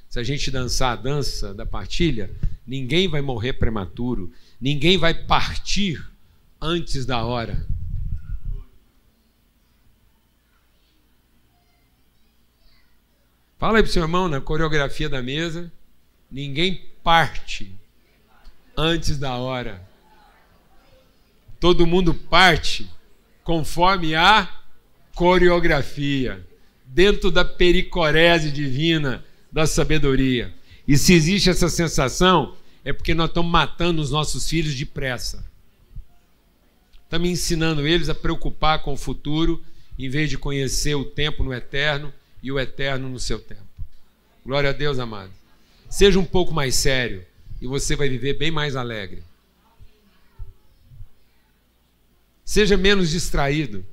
Se 0.09 0.21
a 0.21 0.23
gente 0.23 0.53
dançar 0.53 0.93
a 0.93 1.01
dança 1.03 1.53
da 1.53 1.67
partilha, 1.67 2.31
ninguém 2.65 3.09
vai 3.09 3.21
morrer 3.21 3.55
prematuro, 3.55 4.33
ninguém 4.61 4.97
vai 4.97 5.13
partir 5.13 6.01
antes 6.61 7.05
da 7.05 7.25
hora. 7.25 7.67
Fala 13.59 13.79
aí 13.79 13.83
pro 13.83 13.93
seu 13.93 14.03
irmão 14.03 14.29
na 14.29 14.41
coreografia 14.41 15.09
da 15.09 15.21
mesa. 15.21 15.73
Ninguém 16.31 16.89
parte 17.03 17.75
antes 18.77 19.19
da 19.19 19.35
hora. 19.35 19.85
Todo 21.59 21.87
mundo 21.87 22.15
parte 22.15 22.89
conforme 23.43 24.15
a 24.15 24.60
coreografia, 25.21 26.43
dentro 26.87 27.31
da 27.31 27.45
pericorese 27.45 28.51
divina 28.51 29.23
da 29.53 29.67
sabedoria. 29.67 30.51
E 30.89 30.97
se 30.97 31.13
existe 31.13 31.51
essa 31.51 31.69
sensação, 31.69 32.57
é 32.83 32.91
porque 32.91 33.13
nós 33.13 33.29
estamos 33.29 33.53
matando 33.53 34.01
os 34.01 34.11
nossos 34.11 34.49
filhos 34.49 34.75
depressa. 34.75 35.45
Estamos 37.05 37.29
ensinando 37.29 37.87
eles 37.87 38.09
a 38.09 38.15
preocupar 38.15 38.83
com 38.83 38.95
o 38.95 38.97
futuro, 38.97 39.63
em 39.99 40.09
vez 40.09 40.31
de 40.31 40.39
conhecer 40.39 40.95
o 40.95 41.05
tempo 41.05 41.45
no 41.45 41.53
eterno 41.53 42.11
e 42.43 42.51
o 42.51 42.59
eterno 42.59 43.07
no 43.07 43.21
seu 43.21 43.39
tempo. 43.39 43.61
Glória 44.43 44.71
a 44.71 44.73
Deus, 44.73 44.99
amado. 44.99 45.33
Seja 45.91 46.19
um 46.19 46.25
pouco 46.25 46.55
mais 46.55 46.77
sério 46.77 47.27
e 47.61 47.67
você 47.67 47.95
vai 47.95 48.09
viver 48.09 48.39
bem 48.39 48.51
mais 48.51 48.75
alegre. 48.75 49.23
Seja 52.43 52.79
menos 52.79 53.11
distraído 53.11 53.85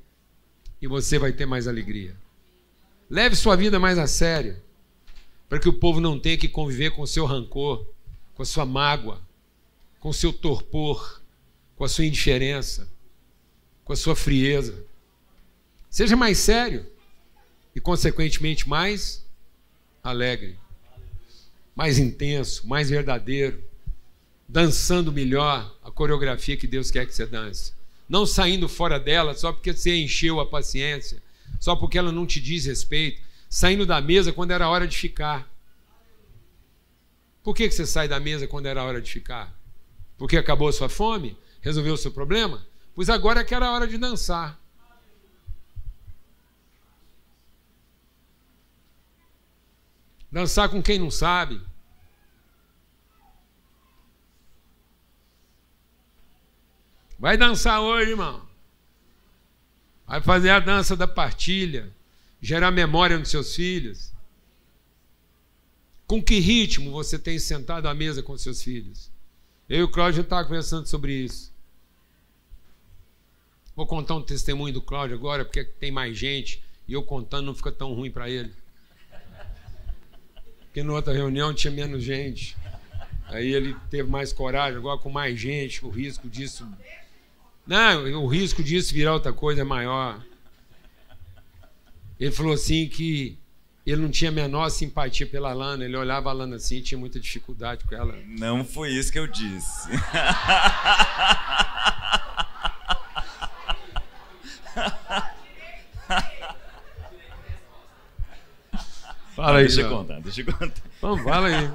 e 0.80 0.86
você 0.86 1.18
vai 1.18 1.32
ter 1.32 1.46
mais 1.46 1.66
alegria. 1.66 2.16
Leve 3.10 3.34
sua 3.36 3.56
vida 3.56 3.78
mais 3.78 3.98
a 3.98 4.06
sério, 4.06 4.56
para 5.48 5.58
que 5.58 5.68
o 5.68 5.72
povo 5.72 6.00
não 6.00 6.18
tenha 6.18 6.36
que 6.36 6.48
conviver 6.48 6.90
com 6.90 7.02
o 7.02 7.06
seu 7.06 7.24
rancor, 7.24 7.86
com 8.34 8.42
a 8.42 8.46
sua 8.46 8.66
mágoa, 8.66 9.20
com 9.98 10.10
o 10.10 10.14
seu 10.14 10.32
torpor, 10.32 11.20
com 11.76 11.84
a 11.84 11.88
sua 11.88 12.04
indiferença, 12.04 12.88
com 13.84 13.92
a 13.92 13.96
sua 13.96 14.14
frieza. 14.14 14.84
Seja 15.88 16.16
mais 16.16 16.38
sério 16.38 16.86
e, 17.74 17.80
consequentemente, 17.80 18.68
mais 18.68 19.24
alegre, 20.02 20.58
mais 21.74 21.98
intenso, 21.98 22.66
mais 22.66 22.90
verdadeiro, 22.90 23.62
dançando 24.46 25.12
melhor 25.12 25.74
a 25.82 25.90
coreografia 25.90 26.56
que 26.56 26.66
Deus 26.66 26.90
quer 26.90 27.06
que 27.06 27.14
você 27.14 27.26
dance. 27.26 27.72
Não 28.08 28.24
saindo 28.24 28.68
fora 28.68 28.98
dela 28.98 29.34
só 29.34 29.52
porque 29.52 29.72
você 29.72 29.96
encheu 29.96 30.40
a 30.40 30.46
paciência, 30.46 31.22
só 31.60 31.76
porque 31.76 31.98
ela 31.98 32.10
não 32.10 32.26
te 32.26 32.40
diz 32.40 32.64
respeito, 32.64 33.20
saindo 33.48 33.84
da 33.84 34.00
mesa 34.00 34.32
quando 34.32 34.52
era 34.52 34.68
hora 34.68 34.86
de 34.86 34.96
ficar. 34.96 35.48
Por 37.42 37.54
que 37.54 37.70
você 37.70 37.86
sai 37.86 38.08
da 38.08 38.18
mesa 38.18 38.46
quando 38.46 38.66
era 38.66 38.82
hora 38.82 39.00
de 39.00 39.10
ficar? 39.10 39.54
Porque 40.16 40.36
acabou 40.36 40.68
a 40.68 40.72
sua 40.72 40.88
fome? 40.88 41.36
Resolveu 41.60 41.94
o 41.94 41.98
seu 41.98 42.10
problema? 42.10 42.66
Pois 42.94 43.08
agora 43.08 43.40
é 43.40 43.44
que 43.44 43.54
era 43.54 43.70
hora 43.70 43.86
de 43.86 43.98
dançar. 43.98 44.58
Dançar 50.30 50.68
com 50.68 50.82
quem 50.82 50.98
não 50.98 51.10
sabe. 51.10 51.60
Vai 57.18 57.36
dançar 57.36 57.80
hoje, 57.80 58.10
irmão. 58.10 58.46
Vai 60.06 60.20
fazer 60.20 60.50
a 60.50 60.60
dança 60.60 60.96
da 60.96 61.06
partilha. 61.06 61.92
Gerar 62.40 62.70
memória 62.70 63.18
nos 63.18 63.28
seus 63.28 63.54
filhos. 63.54 64.12
Com 66.06 66.22
que 66.22 66.38
ritmo 66.38 66.90
você 66.90 67.18
tem 67.18 67.38
sentado 67.38 67.88
à 67.88 67.94
mesa 67.94 68.22
com 68.22 68.36
seus 68.38 68.62
filhos? 68.62 69.10
Eu 69.68 69.80
e 69.80 69.82
o 69.82 69.90
Cláudio 69.90 70.22
estava 70.22 70.44
conversando 70.44 70.86
sobre 70.86 71.12
isso. 71.12 71.52
Vou 73.74 73.86
contar 73.86 74.14
um 74.14 74.22
testemunho 74.22 74.72
do 74.72 74.80
Cláudio 74.80 75.16
agora, 75.16 75.44
porque 75.44 75.64
tem 75.64 75.90
mais 75.90 76.16
gente, 76.16 76.62
e 76.86 76.94
eu 76.94 77.02
contando 77.02 77.46
não 77.46 77.54
fica 77.54 77.70
tão 77.70 77.92
ruim 77.92 78.10
para 78.10 78.30
ele 78.30 78.52
porque 80.78 80.82
na 80.82 80.92
outra 80.92 81.12
reunião 81.12 81.52
tinha 81.52 81.72
menos 81.72 82.04
gente. 82.04 82.56
Aí 83.26 83.52
ele 83.52 83.74
teve 83.90 84.08
mais 84.08 84.32
coragem, 84.32 84.78
agora 84.78 84.98
com 84.98 85.10
mais 85.10 85.38
gente, 85.38 85.84
o 85.84 85.88
risco 85.88 86.28
disso. 86.28 86.66
Não, 87.68 88.24
o 88.24 88.26
risco 88.26 88.62
disso 88.62 88.94
virar 88.94 89.12
outra 89.12 89.30
coisa 89.30 89.60
é 89.60 89.64
maior. 89.64 90.24
Ele 92.18 92.32
falou 92.32 92.54
assim 92.54 92.88
que 92.88 93.38
ele 93.86 94.00
não 94.00 94.10
tinha 94.10 94.30
a 94.30 94.34
menor 94.34 94.70
simpatia 94.70 95.26
pela 95.26 95.52
Lana, 95.52 95.84
ele 95.84 95.94
olhava 95.94 96.30
a 96.30 96.32
Lana 96.32 96.56
assim 96.56 96.78
e 96.78 96.82
tinha 96.82 96.98
muita 96.98 97.20
dificuldade 97.20 97.84
com 97.84 97.94
ela. 97.94 98.14
Não 98.26 98.64
foi 98.64 98.88
isso 98.92 99.12
que 99.12 99.18
eu 99.18 99.26
disse. 99.26 99.90
Fala 109.36 109.58
aí, 109.58 109.66
deixa 109.66 109.82
eu 109.82 109.90
contar, 109.90 110.20
deixa 110.20 110.40
eu 110.40 110.46
contar. 110.46 110.82
Vamos, 111.02 111.22
fala 111.22 111.48
aí. 111.48 111.70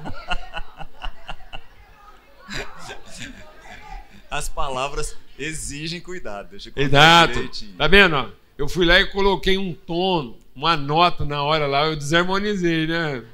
As 4.34 4.48
palavras 4.48 5.16
exigem 5.38 6.00
cuidado. 6.00 6.50
Deixa 6.50 6.72
eu 6.74 6.82
Exato. 6.82 7.34
direitinho. 7.34 7.76
Tá 7.76 7.86
vendo? 7.86 8.34
Eu 8.58 8.68
fui 8.68 8.84
lá 8.84 8.98
e 8.98 9.06
coloquei 9.06 9.56
um 9.56 9.72
tom, 9.72 10.36
uma 10.56 10.76
nota 10.76 11.24
na 11.24 11.40
hora 11.40 11.68
lá, 11.68 11.86
eu 11.86 11.94
desarmonizei, 11.94 12.88
né? 12.88 13.24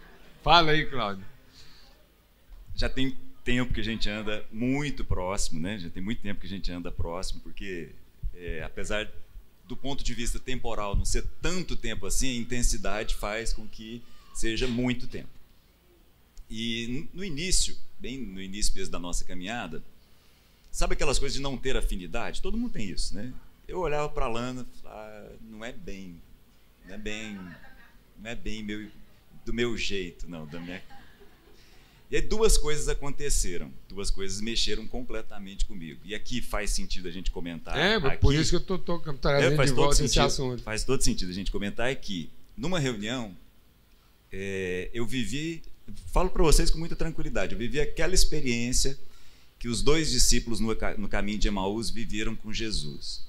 Fala 0.44 0.72
aí, 0.72 0.84
Cláudio. 0.84 1.24
Já 2.74 2.86
tem 2.86 3.16
tempo 3.42 3.72
que 3.72 3.80
a 3.80 3.84
gente 3.84 4.10
anda 4.10 4.44
muito 4.52 5.02
próximo, 5.02 5.58
né? 5.58 5.78
Já 5.78 5.88
tem 5.88 6.02
muito 6.02 6.20
tempo 6.20 6.38
que 6.38 6.46
a 6.46 6.50
gente 6.50 6.70
anda 6.70 6.92
próximo, 6.92 7.40
porque 7.40 7.92
é, 8.34 8.62
apesar 8.62 9.08
do 9.66 9.74
ponto 9.74 10.04
de 10.04 10.12
vista 10.12 10.38
temporal 10.38 10.94
não 10.94 11.06
ser 11.06 11.24
tanto 11.40 11.76
tempo 11.76 12.04
assim, 12.04 12.28
a 12.28 12.42
intensidade 12.42 13.14
faz 13.14 13.54
com 13.54 13.66
que 13.66 14.02
seja 14.34 14.66
muito 14.66 15.06
tempo. 15.06 15.30
E 16.50 17.08
no 17.14 17.24
início, 17.24 17.74
bem 17.98 18.18
no 18.18 18.42
início 18.42 18.74
mesmo 18.74 18.92
da 18.92 18.98
nossa 18.98 19.24
caminhada, 19.24 19.82
sabe 20.70 20.94
aquelas 20.94 21.18
coisas 21.18 21.34
de 21.36 21.42
não 21.42 21.56
ter 21.56 21.76
afinidade? 21.76 22.42
Todo 22.42 22.56
mundo 22.56 22.72
tem 22.72 22.88
isso, 22.88 23.14
né? 23.14 23.32
Eu 23.66 23.78
olhava 23.78 24.08
para 24.08 24.26
a 24.26 24.28
Lana, 24.28 24.66
e 24.68 24.80
falava, 24.80 25.00
ah, 25.00 25.32
não 25.42 25.64
é 25.64 25.72
bem, 25.72 26.20
não 26.86 26.94
é 26.94 26.98
bem, 26.98 27.34
não 28.18 28.30
é 28.30 28.34
bem 28.34 28.62
meu, 28.62 28.90
do 29.44 29.52
meu 29.52 29.76
jeito, 29.76 30.28
não, 30.28 30.46
da 30.46 30.58
minha 30.58 30.82
e 32.10 32.16
aí 32.16 32.22
duas 32.22 32.58
coisas 32.58 32.88
aconteceram, 32.88 33.70
duas 33.88 34.10
coisas 34.10 34.40
mexeram 34.40 34.84
completamente 34.88 35.64
comigo. 35.64 36.00
E 36.04 36.12
aqui 36.12 36.42
faz 36.42 36.72
sentido 36.72 37.06
a 37.06 37.10
gente 37.10 37.30
comentar. 37.30 37.78
É, 37.78 37.94
aqui, 37.94 38.16
por 38.18 38.34
isso 38.34 38.50
que 38.50 38.56
eu 38.56 38.60
tô, 38.60 38.78
tô 38.78 38.96
é, 38.96 39.12
trazendo 39.12 39.54
faz 39.54 39.70
de 39.70 39.76
todo 39.76 39.84
volta 39.84 39.94
esse 39.94 40.08
sentido, 40.08 40.26
assunto. 40.26 40.62
Faz 40.64 40.82
todo 40.82 41.00
sentido 41.04 41.30
a 41.30 41.32
gente 41.32 41.52
comentar 41.52 41.88
é 41.88 41.94
que 41.94 42.28
numa 42.56 42.80
reunião 42.80 43.32
é, 44.32 44.90
eu 44.92 45.06
vivi, 45.06 45.62
falo 46.12 46.30
para 46.30 46.42
vocês 46.42 46.68
com 46.68 46.78
muita 46.78 46.96
tranquilidade, 46.96 47.52
eu 47.52 47.58
vivi 47.58 47.80
aquela 47.80 48.12
experiência 48.12 48.98
que 49.60 49.68
os 49.68 49.82
dois 49.82 50.10
discípulos 50.10 50.58
no, 50.58 50.74
no 50.98 51.08
caminho 51.08 51.38
de 51.38 51.46
Emaús 51.46 51.90
viveram 51.90 52.34
com 52.34 52.52
Jesus. 52.52 53.24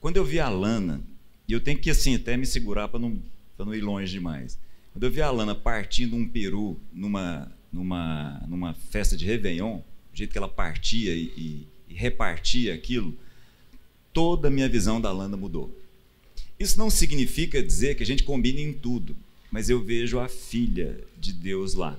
Quando 0.00 0.16
eu 0.16 0.24
vi 0.24 0.40
a 0.40 0.48
Lana, 0.48 1.00
e 1.46 1.52
eu 1.52 1.60
tenho 1.60 1.78
que 1.78 1.90
assim 1.90 2.14
até 2.16 2.36
me 2.36 2.46
segurar 2.46 2.88
para 2.88 2.98
não, 2.98 3.22
não 3.58 3.74
ir 3.74 3.82
longe 3.82 4.10
demais. 4.10 4.58
Quando 4.92 5.04
eu 5.04 5.10
vi 5.10 5.20
a 5.20 5.30
Lana 5.30 5.54
partindo 5.54 6.16
um 6.16 6.26
peru 6.26 6.80
numa, 6.92 7.52
numa, 7.70 8.42
numa 8.48 8.72
festa 8.74 9.16
de 9.16 9.26
Réveillon, 9.26 9.76
do 9.78 10.16
jeito 10.16 10.32
que 10.32 10.38
ela 10.38 10.48
partia 10.48 11.14
e, 11.14 11.24
e- 11.36 11.66
e 11.90 11.94
repartia 11.94 12.74
aquilo, 12.74 13.14
toda 14.12 14.48
a 14.48 14.50
minha 14.50 14.68
visão 14.68 15.00
da 15.00 15.12
Lana 15.12 15.36
mudou. 15.36 15.78
Isso 16.58 16.78
não 16.78 16.88
significa 16.88 17.62
dizer 17.62 17.96
que 17.96 18.02
a 18.02 18.06
gente 18.06 18.22
combine 18.24 18.62
em 18.62 18.72
tudo, 18.72 19.14
mas 19.50 19.68
eu 19.68 19.84
vejo 19.84 20.18
a 20.18 20.26
filha 20.28 20.98
de 21.20 21.32
Deus 21.34 21.74
lá. 21.74 21.98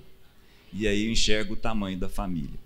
E 0.74 0.88
aí 0.88 1.06
eu 1.06 1.12
enxergo 1.12 1.54
o 1.54 1.58
tamanho 1.58 1.98
da 1.98 2.10
família. 2.10 2.60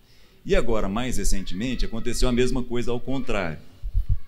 E 0.45 0.55
agora, 0.55 0.89
mais 0.89 1.17
recentemente, 1.17 1.85
aconteceu 1.85 2.27
a 2.27 2.31
mesma 2.31 2.63
coisa 2.63 2.91
ao 2.91 2.99
contrário. 2.99 3.59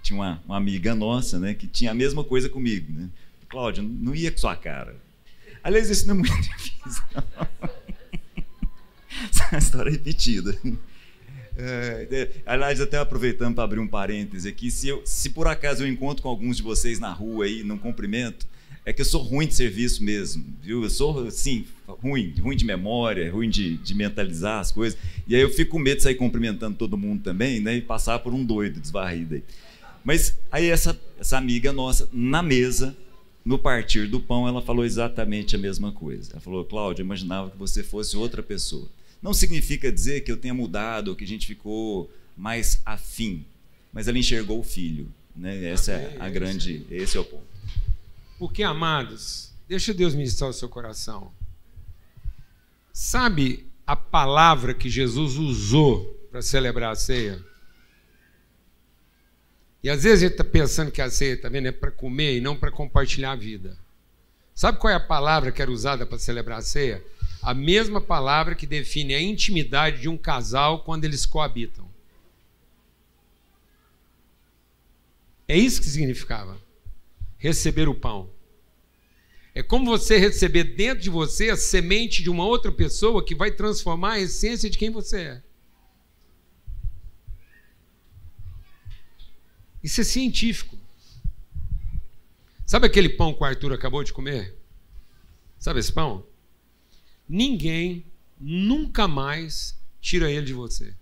Tinha 0.01 0.19
uma, 0.19 0.41
uma 0.45 0.57
amiga 0.57 0.93
nossa, 0.93 1.39
né, 1.39 1.53
que 1.53 1.65
tinha 1.67 1.91
a 1.91 1.93
mesma 1.93 2.23
coisa 2.23 2.49
comigo, 2.49 2.91
né? 2.91 3.09
Cláudio, 3.49 3.83
não 3.83 4.13
ia 4.13 4.31
com 4.31 4.37
sua 4.37 4.55
cara. 4.55 4.95
Aliás, 5.63 5.89
isso 5.89 6.05
não 6.07 6.15
é 6.15 6.17
muito 6.17 6.33
difícil. 6.41 7.03
Essa 9.29 9.55
é 9.55 9.57
história 9.57 9.91
repetida. 9.91 10.57
É, 11.55 12.07
é, 12.11 12.31
aliás, 12.45 12.81
até 12.81 12.97
aproveitando 12.97 13.53
para 13.55 13.63
abrir 13.63 13.79
um 13.79 13.87
parêntese 13.87 14.49
aqui, 14.49 14.71
se, 14.71 14.87
eu- 14.87 15.03
se 15.05 15.29
por 15.29 15.47
acaso 15.47 15.83
eu 15.83 15.87
encontro 15.87 16.23
com 16.23 16.29
alguns 16.29 16.57
de 16.57 16.63
vocês 16.63 16.99
na 16.99 17.11
rua 17.13 17.45
aí, 17.45 17.63
não 17.63 17.77
cumprimento, 17.77 18.47
é 18.85 18.91
que 18.91 19.01
eu 19.01 19.05
sou 19.05 19.21
ruim 19.21 19.47
de 19.47 19.55
serviço 19.55 20.03
mesmo, 20.03 20.43
viu? 20.61 20.83
Eu 20.83 20.89
sou, 20.89 21.27
assim, 21.27 21.65
ruim, 21.87 22.33
ruim 22.39 22.55
de 22.55 22.65
memória, 22.65 23.31
ruim 23.31 23.49
de, 23.49 23.77
de 23.77 23.95
mentalizar 23.95 24.59
as 24.59 24.71
coisas. 24.71 24.99
E 25.25 25.35
aí 25.35 25.41
eu 25.41 25.49
fico 25.49 25.71
com 25.71 25.79
medo 25.79 25.97
de 25.97 26.03
sair 26.03 26.15
cumprimentando 26.15 26.77
todo 26.77 26.97
mundo 26.97 27.23
também, 27.23 27.61
né? 27.61 27.77
E 27.77 27.81
passar 27.81 28.19
por 28.19 28.33
um 28.33 28.43
doido 28.43 28.81
desvarrido 28.81 29.35
aí. 29.35 29.43
Mas 30.03 30.37
aí 30.51 30.69
essa, 30.69 30.99
essa 31.17 31.37
amiga 31.37 31.71
nossa, 31.71 32.09
na 32.11 32.43
mesa, 32.43 32.95
no 33.45 33.57
partir 33.57 34.07
do 34.07 34.19
pão, 34.19 34.47
ela 34.49 34.61
falou 34.61 34.83
exatamente 34.83 35.55
a 35.55 35.59
mesma 35.59 35.93
coisa. 35.93 36.31
Ela 36.33 36.41
falou, 36.41 36.65
Cláudio, 36.65 37.03
eu 37.03 37.05
imaginava 37.05 37.51
que 37.51 37.57
você 37.57 37.83
fosse 37.83 38.17
outra 38.17 38.43
pessoa. 38.43 38.89
Não 39.21 39.33
significa 39.33 39.89
dizer 39.89 40.21
que 40.21 40.31
eu 40.31 40.35
tenha 40.35 40.53
mudado 40.53 41.15
que 41.15 41.23
a 41.23 41.27
gente 41.27 41.47
ficou 41.47 42.11
mais 42.35 42.81
afim, 42.85 43.45
mas 43.93 44.09
ela 44.09 44.17
enxergou 44.17 44.59
o 44.59 44.63
filho. 44.63 45.07
Né? 45.33 45.69
Essa 45.69 45.93
é 45.93 46.17
a 46.19 46.27
grande, 46.27 46.85
esse 46.91 47.15
é 47.15 47.19
o 47.21 47.23
ponto. 47.23 47.52
Porque, 48.43 48.61
amados, 48.61 49.53
deixa 49.69 49.93
Deus 49.93 50.13
ministrar 50.13 50.49
o 50.49 50.53
seu 50.53 50.67
coração. 50.67 51.31
Sabe 52.91 53.71
a 53.87 53.95
palavra 53.95 54.73
que 54.73 54.89
Jesus 54.89 55.35
usou 55.35 56.13
para 56.29 56.41
celebrar 56.41 56.91
a 56.91 56.95
ceia? 56.95 57.41
E 59.81 59.89
às 59.89 60.03
vezes 60.03 60.17
a 60.17 60.27
gente 60.27 60.33
está 60.33 60.43
pensando 60.43 60.91
que 60.91 61.01
a 61.01 61.09
ceia 61.09 61.39
tá 61.39 61.47
vendo, 61.47 61.69
é 61.69 61.71
para 61.71 61.89
comer 61.89 62.35
e 62.35 62.41
não 62.41 62.53
para 62.53 62.69
compartilhar 62.69 63.31
a 63.31 63.37
vida. 63.37 63.77
Sabe 64.53 64.77
qual 64.77 64.91
é 64.91 64.95
a 64.97 64.99
palavra 64.99 65.49
que 65.49 65.61
era 65.61 65.71
usada 65.71 66.05
para 66.05 66.19
celebrar 66.19 66.59
a 66.59 66.61
ceia? 66.61 67.01
A 67.41 67.53
mesma 67.53 68.01
palavra 68.01 68.55
que 68.55 68.67
define 68.67 69.15
a 69.15 69.21
intimidade 69.21 70.01
de 70.01 70.09
um 70.09 70.17
casal 70.17 70.83
quando 70.83 71.05
eles 71.05 71.25
coabitam. 71.25 71.89
É 75.47 75.55
isso 75.55 75.79
que 75.79 75.87
significava 75.87 76.61
receber 77.43 77.89
o 77.89 77.93
pão. 77.93 78.31
É 79.53 79.61
como 79.61 79.85
você 79.85 80.17
receber 80.17 80.63
dentro 80.63 81.03
de 81.03 81.09
você 81.09 81.49
a 81.49 81.57
semente 81.57 82.23
de 82.23 82.29
uma 82.29 82.45
outra 82.45 82.71
pessoa 82.71 83.23
que 83.23 83.35
vai 83.35 83.51
transformar 83.51 84.13
a 84.13 84.21
essência 84.21 84.69
de 84.69 84.77
quem 84.77 84.89
você 84.89 85.21
é. 85.23 85.43
Isso 89.83 89.99
é 89.99 90.05
científico. 90.05 90.79
Sabe 92.65 92.87
aquele 92.87 93.09
pão 93.09 93.33
que 93.33 93.41
o 93.41 93.45
Arthur 93.45 93.73
acabou 93.73 94.01
de 94.05 94.13
comer? 94.13 94.55
Sabe 95.59 95.81
esse 95.81 95.91
pão? 95.91 96.25
Ninguém 97.27 98.05
nunca 98.39 99.05
mais 99.05 99.77
tira 99.99 100.31
ele 100.31 100.45
de 100.45 100.53
você. 100.53 100.95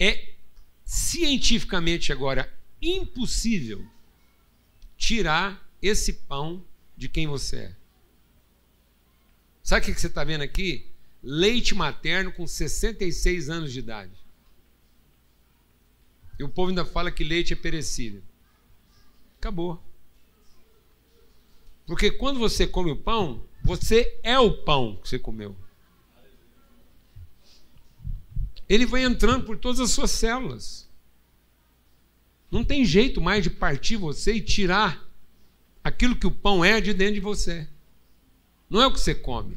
É 0.00 0.34
cientificamente 0.84 2.12
agora 2.12 2.52
impossível 2.82 3.88
tirar 5.00 5.66
esse 5.80 6.12
pão 6.12 6.62
de 6.94 7.08
quem 7.08 7.26
você 7.26 7.56
é. 7.56 7.76
Sabe 9.62 9.90
o 9.90 9.94
que 9.94 9.98
você 9.98 10.06
está 10.08 10.22
vendo 10.22 10.42
aqui? 10.42 10.86
Leite 11.22 11.74
materno 11.74 12.30
com 12.30 12.46
66 12.46 13.48
anos 13.48 13.72
de 13.72 13.78
idade. 13.78 14.12
E 16.38 16.44
o 16.44 16.48
povo 16.50 16.68
ainda 16.68 16.84
fala 16.84 17.10
que 17.10 17.24
leite 17.24 17.54
é 17.54 17.56
perecível. 17.56 18.22
Acabou. 19.38 19.82
Porque 21.86 22.10
quando 22.10 22.38
você 22.38 22.66
come 22.66 22.90
o 22.90 22.96
pão, 22.96 23.42
você 23.64 24.20
é 24.22 24.38
o 24.38 24.52
pão 24.52 24.96
que 25.02 25.08
você 25.08 25.18
comeu. 25.18 25.56
Ele 28.68 28.84
vai 28.84 29.02
entrando 29.02 29.46
por 29.46 29.56
todas 29.56 29.80
as 29.80 29.90
suas 29.90 30.10
células. 30.10 30.89
Não 32.50 32.64
tem 32.64 32.84
jeito 32.84 33.20
mais 33.20 33.42
de 33.44 33.50
partir 33.50 33.96
você 33.96 34.34
e 34.34 34.40
tirar 34.40 35.06
aquilo 35.84 36.16
que 36.16 36.26
o 36.26 36.30
pão 36.30 36.64
é 36.64 36.80
de 36.80 36.92
dentro 36.92 37.14
de 37.14 37.20
você. 37.20 37.66
Não 38.68 38.80
é 38.82 38.86
o 38.86 38.92
que 38.92 39.00
você 39.00 39.14
come. 39.14 39.56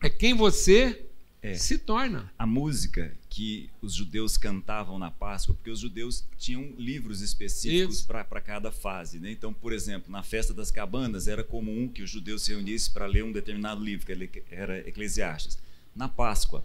É 0.00 0.08
quem 0.10 0.34
você 0.34 1.04
É. 1.40 1.54
se 1.54 1.78
torna. 1.78 2.32
A 2.38 2.46
música 2.46 3.16
que 3.28 3.68
os 3.80 3.94
judeus 3.94 4.36
cantavam 4.36 4.98
na 4.98 5.10
Páscoa, 5.10 5.54
porque 5.54 5.70
os 5.70 5.80
judeus 5.80 6.24
tinham 6.38 6.72
livros 6.78 7.20
específicos 7.22 8.02
para 8.02 8.40
cada 8.40 8.70
fase. 8.70 9.18
Né? 9.18 9.30
Então, 9.32 9.52
por 9.52 9.72
exemplo, 9.72 10.12
na 10.12 10.22
festa 10.22 10.52
das 10.52 10.70
cabanas 10.70 11.26
era 11.28 11.42
comum 11.42 11.88
que 11.88 12.02
os 12.02 12.10
judeus 12.10 12.42
se 12.42 12.52
reunissem 12.52 12.92
para 12.92 13.06
ler 13.06 13.24
um 13.24 13.32
determinado 13.32 13.82
livro, 13.82 14.04
que 14.06 14.12
ele- 14.12 14.30
era 14.50 14.86
Eclesiastes. 14.86 15.58
Na 15.96 16.08
Páscoa, 16.08 16.64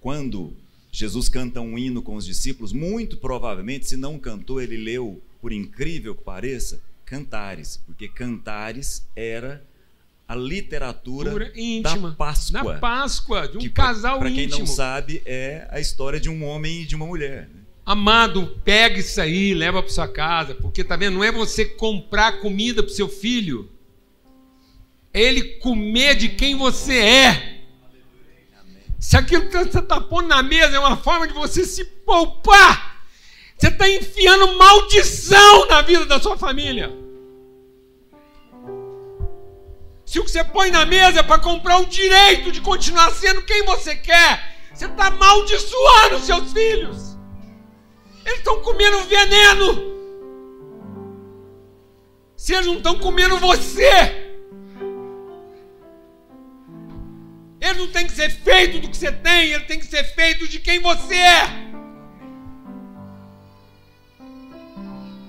quando 0.00 0.56
Jesus 0.98 1.28
canta 1.28 1.60
um 1.60 1.76
hino 1.76 2.00
com 2.00 2.14
os 2.16 2.24
discípulos, 2.24 2.72
muito 2.72 3.18
provavelmente, 3.18 3.86
se 3.86 3.98
não 3.98 4.18
cantou, 4.18 4.62
ele 4.62 4.78
leu, 4.78 5.22
por 5.42 5.52
incrível 5.52 6.14
que 6.14 6.24
pareça, 6.24 6.80
Cantares, 7.04 7.76
porque 7.84 8.08
Cantares 8.08 9.06
era 9.14 9.62
a 10.26 10.34
literatura 10.34 11.52
íntima. 11.54 12.10
da 12.10 12.16
Páscoa. 12.16 12.62
Na 12.64 12.78
Páscoa, 12.80 13.46
de 13.46 13.58
um 13.58 13.60
que 13.60 13.68
pra- 13.68 13.84
casal 13.88 14.18
pra 14.18 14.30
quem 14.30 14.44
íntimo. 14.44 14.60
não 14.60 14.66
sabe, 14.66 15.20
é 15.26 15.68
a 15.70 15.78
história 15.78 16.18
de 16.18 16.30
um 16.30 16.42
homem 16.42 16.80
e 16.80 16.86
de 16.86 16.96
uma 16.96 17.04
mulher. 17.06 17.42
né? 17.52 17.60
Amado, 17.84 18.58
pega 18.64 18.98
isso 18.98 19.20
aí, 19.20 19.52
leva 19.52 19.82
para 19.82 19.92
sua 19.92 20.08
casa, 20.08 20.54
porque 20.54 20.82
tá 20.82 20.96
vendo? 20.96 21.14
Não 21.16 21.22
é 21.24 21.30
você 21.30 21.66
comprar 21.66 22.40
comida 22.40 22.82
para 22.82 22.92
seu 22.92 23.06
filho, 23.08 23.70
é 25.12 25.20
ele 25.22 25.42
comer 25.58 26.16
de 26.16 26.30
quem 26.30 26.56
você 26.56 26.94
é. 26.98 27.45
Se 29.06 29.16
aquilo 29.16 29.48
que 29.48 29.56
você 29.56 29.78
está 29.78 30.00
pondo 30.00 30.26
na 30.26 30.42
mesa 30.42 30.74
é 30.74 30.80
uma 30.80 30.96
forma 30.96 31.28
de 31.28 31.32
você 31.32 31.64
se 31.64 31.84
poupar, 31.84 33.04
você 33.56 33.68
está 33.68 33.88
enfiando 33.88 34.58
maldição 34.58 35.68
na 35.68 35.80
vida 35.80 36.04
da 36.06 36.18
sua 36.20 36.36
família. 36.36 36.92
Se 40.04 40.18
o 40.18 40.24
que 40.24 40.30
você 40.32 40.42
põe 40.42 40.72
na 40.72 40.84
mesa 40.84 41.20
é 41.20 41.22
para 41.22 41.38
comprar 41.38 41.78
o 41.78 41.86
direito 41.86 42.50
de 42.50 42.60
continuar 42.60 43.12
sendo 43.12 43.42
quem 43.42 43.64
você 43.64 43.94
quer, 43.94 44.56
você 44.74 44.86
está 44.86 45.06
amaldiçoando 45.06 46.18
seus 46.18 46.52
filhos. 46.52 47.16
Eles 48.24 48.38
estão 48.38 48.60
comendo 48.60 49.04
veneno. 49.04 49.94
Se 52.36 52.54
eles 52.54 52.66
não 52.66 52.78
estão 52.78 52.98
comendo 52.98 53.38
você, 53.38 54.25
ele 57.66 57.80
não 57.80 57.88
tem 57.88 58.06
que 58.06 58.12
ser 58.12 58.30
feito 58.30 58.80
do 58.80 58.88
que 58.88 58.96
você 58.96 59.10
tem, 59.10 59.50
ele 59.50 59.64
tem 59.64 59.78
que 59.78 59.86
ser 59.86 60.04
feito 60.04 60.46
de 60.48 60.58
quem 60.58 60.80
você 60.80 61.14
é. 61.14 61.66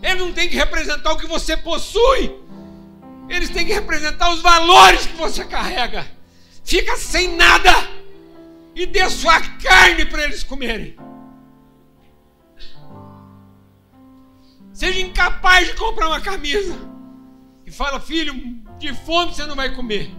Ele 0.02 0.20
não 0.20 0.32
tem 0.32 0.48
que 0.48 0.56
representar 0.56 1.12
o 1.12 1.18
que 1.18 1.28
você 1.28 1.58
possui. 1.58 2.34
Eles 3.28 3.50
têm 3.50 3.66
que 3.66 3.74
representar 3.74 4.32
os 4.32 4.42
valores 4.42 5.06
que 5.06 5.16
você 5.16 5.44
carrega. 5.44 6.08
Fica 6.64 6.96
sem 6.96 7.36
nada 7.36 7.72
e 8.76 8.86
dê 8.86 9.10
sua 9.10 9.42
carne 9.42 10.06
para 10.06 10.24
eles 10.24 10.44
comerem. 10.44 10.96
Seja 14.72 15.00
incapaz 15.00 15.68
de 15.68 15.74
comprar 15.74 16.08
uma 16.08 16.22
camisa 16.22 16.78
e 17.66 17.72
fala, 17.72 18.00
filho, 18.00 18.34
de 18.78 18.94
fome 18.94 19.34
você 19.34 19.46
não 19.46 19.56
vai 19.56 19.74
comer. 19.74 20.12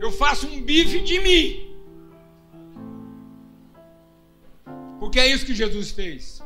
Eu 0.00 0.12
faço 0.12 0.46
um 0.46 0.60
bife 0.62 1.00
de 1.00 1.20
mim. 1.20 1.68
Porque 4.98 5.18
é 5.18 5.26
isso 5.26 5.46
que 5.46 5.54
Jesus 5.54 5.90
fez. 5.90 6.42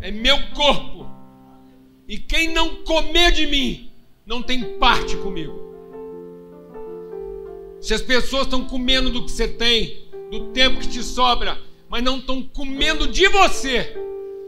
É 0.00 0.10
meu 0.10 0.36
corpo. 0.50 1.06
E 2.08 2.18
quem 2.18 2.52
não 2.52 2.84
comer 2.84 3.32
de 3.32 3.46
mim 3.46 3.90
não 4.24 4.42
tem 4.42 4.78
parte 4.78 5.16
comigo. 5.16 5.66
Se 7.80 7.94
as 7.94 8.02
pessoas 8.02 8.44
estão 8.44 8.64
comendo 8.64 9.10
do 9.10 9.24
que 9.24 9.30
você 9.30 9.48
tem, 9.48 10.08
do 10.30 10.52
tempo 10.52 10.80
que 10.80 10.88
te 10.88 11.02
sobra, 11.02 11.58
mas 11.88 12.02
não 12.02 12.18
estão 12.18 12.42
comendo 12.42 13.06
de 13.06 13.28
você, 13.28 13.96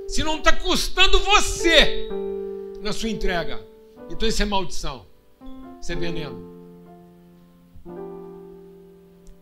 se 0.08 0.24
não 0.24 0.38
está 0.38 0.52
custando 0.52 1.18
você 1.20 2.08
na 2.80 2.92
sua 2.92 3.10
entrega, 3.10 3.64
então 4.10 4.28
isso 4.28 4.42
é 4.42 4.44
maldição, 4.44 5.06
isso 5.80 5.92
é 5.92 5.94
veneno. 5.94 6.57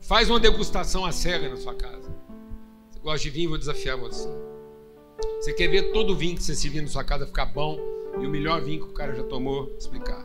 Faz 0.07 0.31
uma 0.31 0.39
degustação 0.39 1.05
a 1.05 1.11
cega 1.11 1.49
na 1.49 1.57
sua 1.57 1.75
casa. 1.75 2.15
Você 2.91 3.01
gosta 3.01 3.19
de 3.19 3.31
vinho, 3.31 3.49
vou 3.49 3.59
desafiar 3.59 3.97
você. 3.97 4.29
Você 5.41 5.53
quer 5.53 5.67
ver 5.67 5.91
todo 5.93 6.13
o 6.13 6.17
vinho 6.17 6.37
que 6.37 6.45
você 6.45 6.55
servir 6.55 6.81
na 6.81 6.87
sua 6.87 7.03
casa 7.03 7.27
ficar 7.27 7.47
bom 7.47 7.77
e 8.21 8.25
o 8.25 8.31
melhor 8.31 8.63
vinho 8.63 8.85
que 8.85 8.91
o 8.91 8.95
cara 8.95 9.17
já 9.17 9.25
tomou 9.25 9.75
explicar. 9.77 10.25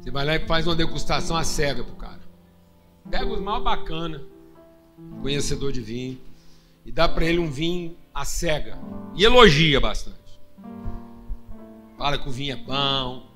Você 0.00 0.10
vai 0.10 0.24
lá 0.24 0.34
e 0.34 0.46
faz 0.46 0.66
uma 0.66 0.74
degustação 0.74 1.36
a 1.36 1.44
cega 1.44 1.84
pro 1.84 1.94
cara. 1.94 2.20
Pega 3.08 3.26
os 3.26 3.40
mal 3.40 3.62
bacana, 3.62 4.24
conhecedor 5.22 5.70
de 5.70 5.80
vinho, 5.80 6.20
e 6.84 6.90
dá 6.90 7.08
para 7.08 7.26
ele 7.26 7.38
um 7.38 7.50
vinho 7.50 7.96
a 8.12 8.24
cega. 8.24 8.76
E 9.14 9.24
elogia 9.24 9.80
bastante. 9.80 10.40
Fala 11.96 12.18
que 12.18 12.28
o 12.28 12.32
vinho 12.32 12.54
é 12.54 12.56
bom. 12.56 13.35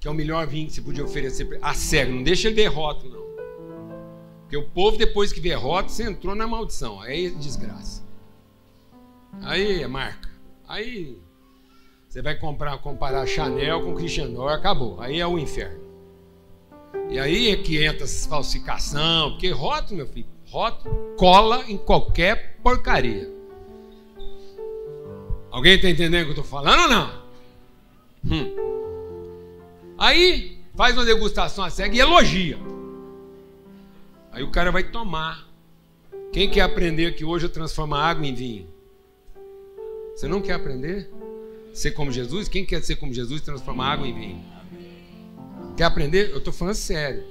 Que 0.00 0.08
é 0.08 0.10
o 0.10 0.14
melhor 0.14 0.46
vinho 0.46 0.66
que 0.66 0.72
você 0.72 0.80
podia 0.80 1.04
oferecer 1.04 1.58
a 1.60 1.74
cega. 1.74 2.10
Não 2.10 2.22
deixa 2.22 2.48
ele 2.48 2.66
rótulo, 2.66 3.12
não. 3.12 3.20
Porque 4.40 4.56
o 4.56 4.68
povo, 4.68 4.96
depois 4.96 5.32
que 5.32 5.52
rótulo, 5.52 5.90
você 5.90 6.04
entrou 6.04 6.34
na 6.34 6.46
maldição. 6.46 7.00
Aí 7.00 7.26
é 7.26 7.30
desgraça. 7.30 8.02
Aí 9.42 9.82
é 9.82 9.86
marca. 9.86 10.28
Aí 10.66 11.18
você 12.08 12.20
vai 12.20 12.34
comprar, 12.34 12.76
comparar 12.78 13.26
Chanel 13.26 13.82
com 13.82 13.94
Christian 13.94 14.30
Dior, 14.30 14.50
acabou. 14.50 15.00
Aí 15.00 15.20
é 15.20 15.26
o 15.26 15.38
inferno. 15.38 15.80
E 17.08 17.18
aí 17.18 17.50
é 17.50 17.56
que 17.56 17.82
entra 17.84 18.04
essa 18.04 18.28
falsificação, 18.28 19.30
porque 19.30 19.50
rótulo, 19.50 19.98
meu 19.98 20.06
filho, 20.08 20.26
rótulo 20.46 21.14
cola 21.16 21.64
em 21.68 21.76
qualquer 21.76 22.56
porcaria. 22.62 23.30
Alguém 25.50 25.74
está 25.74 25.88
entendendo 25.88 26.22
o 26.22 26.32
que 26.32 26.40
eu 26.40 26.42
estou 26.42 26.44
falando 26.44 26.82
ou 26.82 26.88
não? 26.88 27.22
Hum. 28.24 28.79
Aí 30.00 30.58
faz 30.74 30.96
uma 30.96 31.04
degustação 31.04 31.62
a 31.62 31.70
cega 31.70 31.94
e 31.94 32.00
elogia. 32.00 32.58
Aí 34.32 34.42
o 34.42 34.50
cara 34.50 34.72
vai 34.72 34.82
tomar. 34.82 35.48
Quem 36.32 36.50
quer 36.50 36.62
aprender 36.62 37.06
aqui 37.06 37.24
hoje 37.24 37.46
a 37.46 37.48
transformar 37.48 38.08
água 38.08 38.26
em 38.26 38.34
vinho? 38.34 38.66
Você 40.16 40.26
não 40.26 40.40
quer 40.40 40.54
aprender? 40.54 41.08
ser 41.72 41.92
como 41.92 42.10
Jesus? 42.10 42.48
Quem 42.48 42.64
quer 42.64 42.82
ser 42.82 42.96
como 42.96 43.12
Jesus 43.12 43.40
e 43.40 43.44
transformar 43.44 43.92
água 43.92 44.06
em 44.06 44.14
vinho? 44.14 44.44
Quer 45.76 45.84
aprender? 45.84 46.30
Eu 46.30 46.38
estou 46.38 46.52
falando 46.52 46.74
sério. 46.74 47.24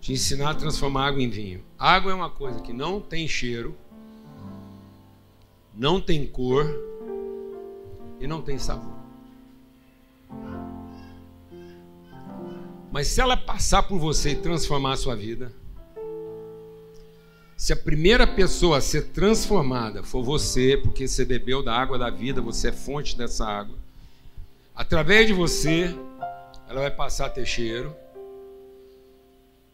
Te 0.00 0.12
ensinar 0.12 0.50
a 0.50 0.54
transformar 0.54 1.08
água 1.08 1.22
em 1.22 1.28
vinho. 1.28 1.62
Água 1.78 2.12
é 2.12 2.14
uma 2.14 2.30
coisa 2.30 2.60
que 2.60 2.72
não 2.72 3.00
tem 3.00 3.26
cheiro, 3.26 3.74
não 5.74 6.00
tem 6.00 6.26
cor 6.26 6.66
e 8.20 8.26
não 8.26 8.42
tem 8.42 8.58
sabor. 8.58 8.97
Mas 12.90 13.08
se 13.08 13.20
ela 13.20 13.36
passar 13.36 13.82
por 13.82 13.98
você 13.98 14.30
e 14.30 14.36
transformar 14.36 14.92
a 14.92 14.96
sua 14.96 15.14
vida, 15.14 15.52
se 17.56 17.72
a 17.72 17.76
primeira 17.76 18.26
pessoa 18.26 18.78
a 18.78 18.80
ser 18.80 19.08
transformada 19.08 20.02
for 20.02 20.22
você, 20.22 20.76
porque 20.76 21.06
você 21.06 21.24
bebeu 21.24 21.62
da 21.62 21.74
água 21.74 21.98
da 21.98 22.08
vida, 22.08 22.40
você 22.40 22.68
é 22.68 22.72
fonte 22.72 23.18
dessa 23.18 23.44
água, 23.44 23.76
através 24.74 25.26
de 25.26 25.32
você, 25.32 25.94
ela 26.68 26.82
vai 26.82 26.90
passar 26.90 27.26
a 27.26 27.30
ter 27.30 27.44
cheiro, 27.44 27.94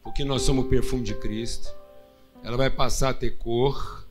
porque 0.03 0.25
nós 0.25 0.43
somos 0.43 0.65
o 0.65 0.69
perfume 0.69 1.03
de 1.03 1.15
Cristo, 1.15 1.73
ela 2.43 2.57
vai 2.57 2.71
passar 2.71 3.11
a 3.11 3.15
ter 3.15 3.37
cor, 3.37 4.07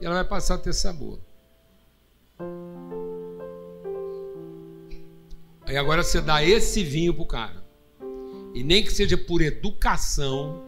e 0.00 0.04
ela 0.04 0.16
vai 0.16 0.24
passar 0.24 0.54
a 0.56 0.58
ter 0.58 0.72
sabor. 0.72 1.18
Aí 5.66 5.76
agora 5.76 6.02
você 6.02 6.20
dá 6.20 6.44
esse 6.44 6.84
vinho 6.84 7.14
pro 7.14 7.24
cara. 7.24 7.64
E 8.54 8.62
nem 8.62 8.84
que 8.84 8.92
seja 8.92 9.16
por 9.16 9.40
educação, 9.40 10.62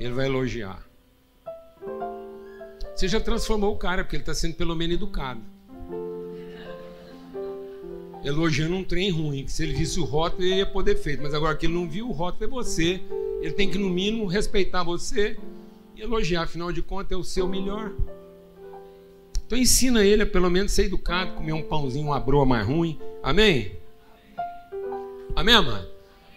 ele 0.00 0.12
vai 0.12 0.26
elogiar. 0.26 0.84
Você 2.94 3.08
já 3.08 3.20
transformou 3.20 3.74
o 3.74 3.76
cara, 3.76 4.02
porque 4.02 4.16
ele 4.16 4.22
está 4.22 4.34
sendo 4.34 4.54
pelo 4.54 4.74
menos 4.74 4.96
educado. 4.96 5.40
Elogiando 8.24 8.74
um 8.74 8.82
trem 8.82 9.10
ruim, 9.10 9.44
que 9.44 9.52
se 9.52 9.62
ele 9.62 9.74
visse 9.74 10.00
o 10.00 10.04
rótulo, 10.04 10.42
ele 10.42 10.56
ia 10.56 10.66
poder 10.66 10.96
feito. 10.96 11.22
Mas 11.22 11.34
agora 11.34 11.54
que 11.54 11.66
ele 11.66 11.74
não 11.74 11.88
viu 11.88 12.08
o 12.08 12.12
rótulo, 12.12 12.44
é 12.44 12.48
você. 12.48 13.00
Ele 13.40 13.52
tem 13.52 13.70
que, 13.70 13.78
no 13.78 13.90
mínimo, 13.90 14.26
respeitar 14.26 14.82
você 14.82 15.36
e 15.94 16.00
elogiar. 16.00 16.42
Afinal 16.42 16.72
de 16.72 16.82
contas, 16.82 17.12
é 17.12 17.16
o 17.16 17.22
seu 17.22 17.46
melhor. 17.46 17.92
Então 19.46 19.56
ensina 19.56 20.04
ele 20.04 20.22
a 20.22 20.26
pelo 20.26 20.50
menos 20.50 20.72
ser 20.72 20.86
educado, 20.86 21.34
comer 21.34 21.52
um 21.52 21.62
pãozinho, 21.62 22.06
uma 22.06 22.18
broa 22.18 22.44
mais 22.44 22.66
ruim. 22.66 22.98
Amém? 23.26 23.76
Amém, 25.34 25.60
mãe? 25.60 25.84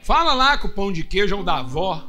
Fala 0.01 0.33
lá 0.33 0.57
que 0.57 0.65
o 0.65 0.73
pão 0.73 0.91
de 0.91 1.03
queijo 1.03 1.35
é 1.35 1.39
o 1.39 1.43
da 1.43 1.59
avó. 1.59 2.03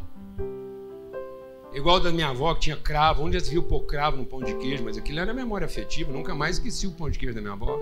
Igual 1.75 2.01
da 2.01 2.11
minha 2.11 2.29
avó 2.29 2.55
que 2.55 2.61
tinha 2.61 2.79
cravo. 2.79 3.23
Onde 3.23 3.39
já 3.39 3.45
se 3.45 3.51
viu 3.51 3.63
pôr 3.63 3.83
cravo 3.83 4.17
no 4.17 4.25
pão 4.25 4.43
de 4.43 4.55
queijo? 4.55 4.83
Mas 4.83 4.97
aquilo 4.97 5.21
era 5.21 5.35
memória 5.35 5.67
afetiva. 5.67 6.11
Nunca 6.11 6.35
mais 6.35 6.57
esqueci 6.57 6.87
o 6.87 6.93
pão 6.93 7.11
de 7.11 7.19
queijo 7.19 7.35
da 7.35 7.43
minha 7.43 7.53
avó. 7.53 7.79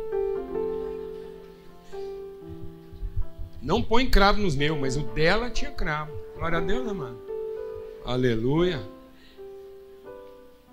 Não 3.62 3.80
põe 3.80 4.10
cravo 4.10 4.40
nos 4.40 4.56
meus, 4.56 4.76
mas 4.76 4.96
o 4.96 5.02
dela 5.02 5.50
tinha 5.50 5.70
cravo. 5.70 6.10
Glória 6.34 6.58
a 6.58 6.60
Deus, 6.60 6.92
mano? 6.92 7.16
Aleluia. 8.04 8.82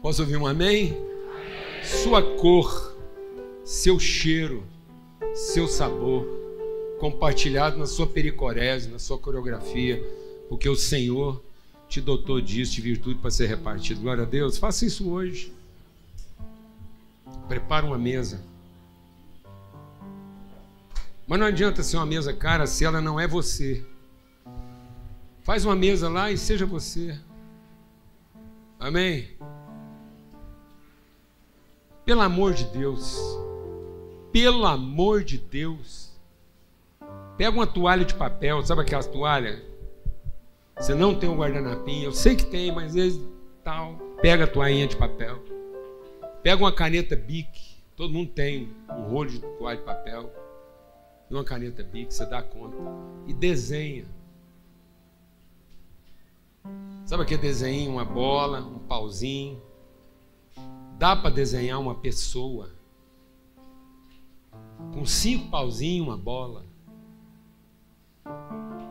Posso 0.02 0.24
ouvir 0.24 0.38
um 0.38 0.48
amém? 0.48 0.98
Sua 1.84 2.24
cor, 2.36 2.98
seu 3.64 4.00
cheiro, 4.00 4.64
seu 5.36 5.68
sabor, 5.68 6.26
compartilhado 6.98 7.78
na 7.78 7.86
sua 7.86 8.08
pericorese, 8.08 8.88
na 8.88 8.98
sua 8.98 9.18
coreografia, 9.18 10.02
porque 10.48 10.70
o 10.70 10.78
Senhor 10.78 11.44
te 11.90 12.00
dotou 12.00 12.40
disso, 12.40 12.72
de 12.74 12.82
virtude 12.82 13.20
para 13.20 13.30
ser 13.30 13.48
repartido. 13.48 14.00
Glória 14.00 14.24
a 14.24 14.26
Deus. 14.26 14.58
Faça 14.58 14.86
isso 14.86 15.10
hoje. 15.10 15.54
Prepara 17.50 17.86
uma 17.86 17.98
mesa. 17.98 18.42
Mas 21.28 21.40
não 21.40 21.48
adianta 21.48 21.84
ser 21.84 21.98
uma 21.98 22.06
mesa 22.06 22.34
cara 22.34 22.66
se 22.66 22.86
ela 22.86 23.02
não 23.02 23.20
é 23.20 23.28
você. 23.28 23.84
Faz 25.44 25.66
uma 25.66 25.76
mesa 25.76 26.10
lá 26.10 26.32
e 26.32 26.38
seja 26.38 26.66
você. 26.66 27.20
Amém? 28.80 29.30
Pelo 32.06 32.22
amor 32.22 32.54
de 32.54 32.64
Deus. 32.66 33.45
Pelo 34.36 34.66
amor 34.66 35.24
de 35.24 35.38
Deus. 35.38 36.12
Pega 37.38 37.52
uma 37.52 37.66
toalha 37.66 38.04
de 38.04 38.14
papel, 38.14 38.62
sabe 38.66 38.82
aquelas 38.82 39.08
toalhas? 39.08 39.62
Você 40.78 40.94
não 40.94 41.18
tem 41.18 41.30
um 41.30 41.38
guardanapinho, 41.38 42.04
eu 42.04 42.12
sei 42.12 42.36
que 42.36 42.46
tem, 42.48 42.70
mas 42.70 42.96
vezes 42.96 43.26
tal. 43.64 43.96
Pega 44.22 44.44
a 44.44 44.48
toalhinha 44.48 44.88
de 44.88 44.98
papel. 44.98 45.42
Pega 46.44 46.62
uma 46.62 46.74
caneta 46.74 47.16
Bic. 47.16 47.48
Todo 47.96 48.12
mundo 48.12 48.30
tem 48.32 48.76
um 48.90 49.04
rolo 49.04 49.30
de 49.30 49.40
toalha 49.40 49.78
de 49.78 49.86
papel 49.86 50.30
e 51.32 51.34
uma 51.34 51.46
caneta 51.46 51.82
Bic, 51.82 52.14
você 52.14 52.26
dá 52.26 52.44
conta. 52.44 52.76
E 53.26 53.34
desenha. 53.34 54.06
Sabe 57.06 57.24
aquele 57.24 57.42
desenho, 57.42 57.90
uma 57.90 58.04
bola, 58.04 58.60
um 58.60 58.80
pauzinho? 58.80 59.64
Dá 61.00 61.16
para 61.16 61.30
desenhar 61.30 61.80
uma 61.80 61.96
pessoa 61.96 62.75
com 64.94 65.06
cinco 65.06 65.50
pauzinhos, 65.50 66.08
uma 66.08 66.18
bola. 66.18 66.66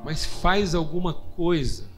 Mas 0.05 0.24
faz 0.24 0.74
alguma 0.74 1.14
coisa 1.14 1.89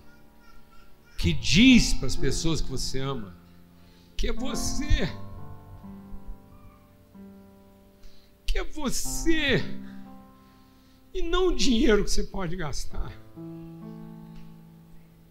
que 1.19 1.33
diz 1.33 1.95
para 1.95 2.07
as 2.07 2.17
pessoas 2.17 2.61
que 2.61 2.71
você 2.71 3.01
ama 3.01 3.37
que 4.17 4.29
é 4.29 4.33
você. 4.33 5.13
Que 8.47 8.59
é 8.59 8.65
você. 8.65 9.63
E 11.13 11.23
não 11.23 11.49
o 11.49 11.55
dinheiro 11.55 12.03
que 12.03 12.11
você 12.11 12.25
pode 12.25 12.57
gastar. 12.57 13.13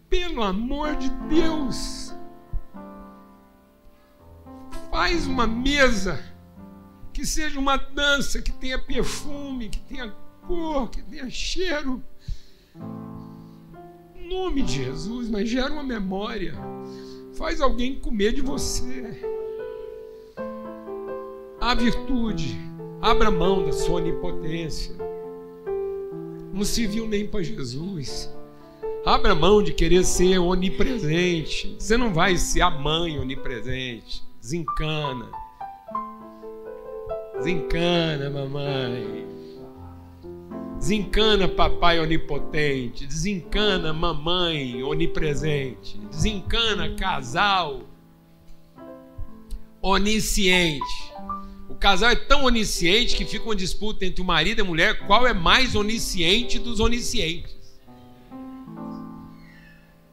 Pelo 0.08 0.42
amor 0.42 0.96
de 0.96 1.10
Deus. 1.28 2.14
Faz 4.90 5.26
uma 5.26 5.46
mesa 5.46 6.22
que 7.16 7.24
seja 7.24 7.58
uma 7.58 7.78
dança, 7.78 8.42
que 8.42 8.52
tenha 8.52 8.78
perfume, 8.78 9.70
que 9.70 9.78
tenha 9.78 10.14
cor, 10.46 10.90
que 10.90 11.00
tenha 11.00 11.30
cheiro. 11.30 12.04
Em 14.14 14.28
nome 14.28 14.60
de 14.60 14.84
Jesus, 14.84 15.30
mas 15.30 15.48
gera 15.48 15.72
uma 15.72 15.82
memória. 15.82 16.54
Faz 17.32 17.62
alguém 17.62 17.98
comer 17.98 18.34
de 18.34 18.42
você. 18.42 19.18
A 21.58 21.74
virtude. 21.74 22.54
Abra 23.00 23.30
mão 23.30 23.64
da 23.64 23.72
sua 23.72 23.94
onipotência. 23.94 24.94
Não 26.52 26.64
se 26.64 26.86
viu 26.86 27.08
nem 27.08 27.26
para 27.26 27.42
Jesus. 27.42 28.30
Abra 29.06 29.34
mão 29.34 29.62
de 29.62 29.72
querer 29.72 30.04
ser 30.04 30.38
onipresente. 30.38 31.76
Você 31.78 31.96
não 31.96 32.12
vai 32.12 32.36
ser 32.36 32.60
a 32.60 32.68
mãe 32.68 33.18
onipresente. 33.18 34.22
Desencana. 34.38 35.45
Desencana, 37.46 38.28
mamãe. 38.28 39.24
Desencana 40.78 41.46
papai 41.46 42.00
onipotente, 42.00 43.06
desencana 43.06 43.92
mamãe 43.92 44.82
onipresente, 44.82 45.96
desencana 46.10 46.96
casal 46.96 47.82
onisciente. 49.80 50.82
O 51.68 51.76
casal 51.76 52.10
é 52.10 52.16
tão 52.16 52.42
onisciente 52.42 53.14
que 53.14 53.24
fica 53.24 53.44
uma 53.44 53.54
disputa 53.54 54.04
entre 54.04 54.20
o 54.20 54.24
marido 54.24 54.58
e 54.58 54.62
a 54.62 54.64
mulher 54.64 55.06
qual 55.06 55.24
é 55.24 55.32
mais 55.32 55.76
onisciente 55.76 56.58
dos 56.58 56.80
oniscientes. 56.80 57.54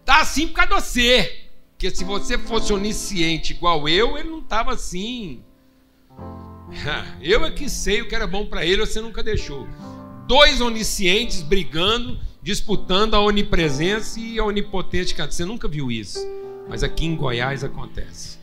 Tá 0.06 0.22
assim 0.22 0.50
por 0.50 0.54
causa 0.54 0.70
de 0.70 0.82
você. 0.82 1.48
Porque 1.72 1.90
se 1.90 2.04
você 2.04 2.38
fosse 2.38 2.72
onisciente 2.72 3.54
igual 3.54 3.90
eu, 3.90 4.20
ele 4.20 4.30
não 4.30 4.44
tava 4.44 4.74
assim. 4.74 5.44
Eu 7.22 7.46
é 7.46 7.52
que 7.52 7.70
sei 7.70 8.02
o 8.02 8.08
que 8.08 8.16
era 8.16 8.28
bom 8.28 8.46
para 8.46 8.66
ele, 8.66 8.86
você 8.86 9.00
nunca 9.00 9.24
deixou 9.24 9.68
dois 10.28 10.62
oniscientes 10.62 11.42
brigando, 11.42 12.20
disputando 12.42 13.14
a 13.14 13.20
onipresença 13.20 14.20
e 14.20 14.40
a 14.40 14.46
onipotência. 14.46 15.30
Você 15.30 15.46
nunca 15.46 15.68
viu 15.68 15.92
isso, 15.92 16.20
mas 16.68 16.84
aqui 16.84 17.06
em 17.06 17.16
Goiás 17.16 17.64
acontece. 17.64 18.38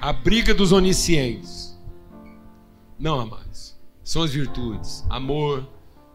A 0.00 0.12
briga 0.12 0.54
dos 0.54 0.72
oniscientes. 0.72 1.76
Não, 2.98 3.20
amados. 3.20 3.76
São 4.04 4.22
as 4.22 4.32
virtudes: 4.32 5.04
amor, 5.08 5.66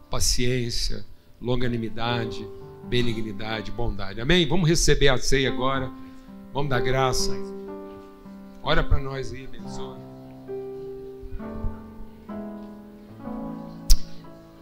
paciência, 0.10 1.06
longanimidade, 1.42 2.48
benignidade, 2.88 3.72
bondade. 3.72 4.22
Amém? 4.22 4.48
Vamos 4.48 4.70
receber 4.70 5.10
a 5.10 5.18
ceia 5.18 5.50
agora. 5.50 5.92
Vamos 6.54 6.70
dar 6.70 6.82
graça. 6.82 7.32
Ora 8.64 8.84
para 8.84 9.00
nós 9.00 9.34
aí, 9.34 9.46
abençoa. 9.46 10.01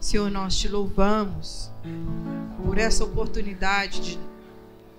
Senhor, 0.00 0.30
nós 0.30 0.56
te 0.56 0.66
louvamos 0.66 1.70
por 2.64 2.78
essa 2.78 3.04
oportunidade 3.04 4.00
de 4.00 4.18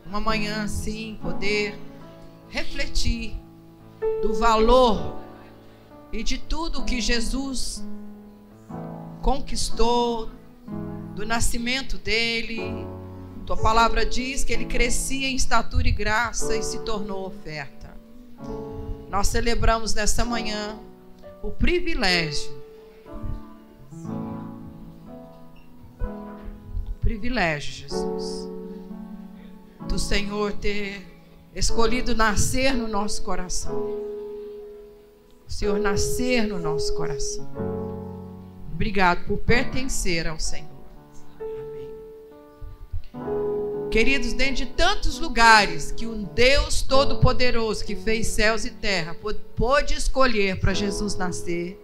uma 0.05 0.19
manhã 0.19 0.63
assim 0.63 1.17
poder 1.19 1.75
refletir 2.49 3.35
do 4.21 4.35
valor 4.35 5.19
e 6.13 6.21
de 6.21 6.37
tudo 6.37 6.85
que 6.85 7.01
Jesus 7.01 7.83
conquistou, 9.23 10.29
do 11.15 11.25
nascimento 11.25 11.97
dele. 11.97 12.61
Tua 13.47 13.57
palavra 13.57 14.05
diz 14.05 14.43
que 14.43 14.53
ele 14.53 14.65
crescia 14.65 15.27
em 15.27 15.35
estatura 15.35 15.87
e 15.87 15.91
graça 15.91 16.55
e 16.55 16.61
se 16.61 16.77
tornou 16.81 17.25
oferta. 17.25 17.89
Nós 19.09 19.27
celebramos 19.27 19.95
nessa 19.95 20.23
manhã 20.23 20.77
o 21.41 21.49
privilégio 21.49 22.60
privilégio, 27.11 27.73
Jesus, 27.89 28.49
do 29.85 29.99
Senhor 29.99 30.53
ter 30.53 31.05
escolhido 31.53 32.15
nascer 32.15 32.73
no 32.73 32.87
nosso 32.87 33.21
coração. 33.21 33.75
O 35.45 35.51
Senhor 35.51 35.77
nascer 35.77 36.47
no 36.47 36.57
nosso 36.57 36.95
coração. 36.95 37.51
Obrigado 38.71 39.25
por 39.25 39.39
pertencer 39.39 40.25
ao 40.25 40.39
Senhor. 40.39 40.69
Amém. 41.37 41.89
Queridos, 43.91 44.31
dentro 44.31 44.55
de 44.55 44.67
tantos 44.67 45.19
lugares 45.19 45.91
que 45.91 46.07
um 46.07 46.23
Deus 46.23 46.81
Todo-Poderoso 46.81 47.83
que 47.83 47.93
fez 47.93 48.27
céus 48.27 48.63
e 48.63 48.69
terra 48.69 49.17
pôde 49.57 49.95
escolher 49.95 50.61
para 50.61 50.73
Jesus 50.73 51.17
nascer, 51.17 51.77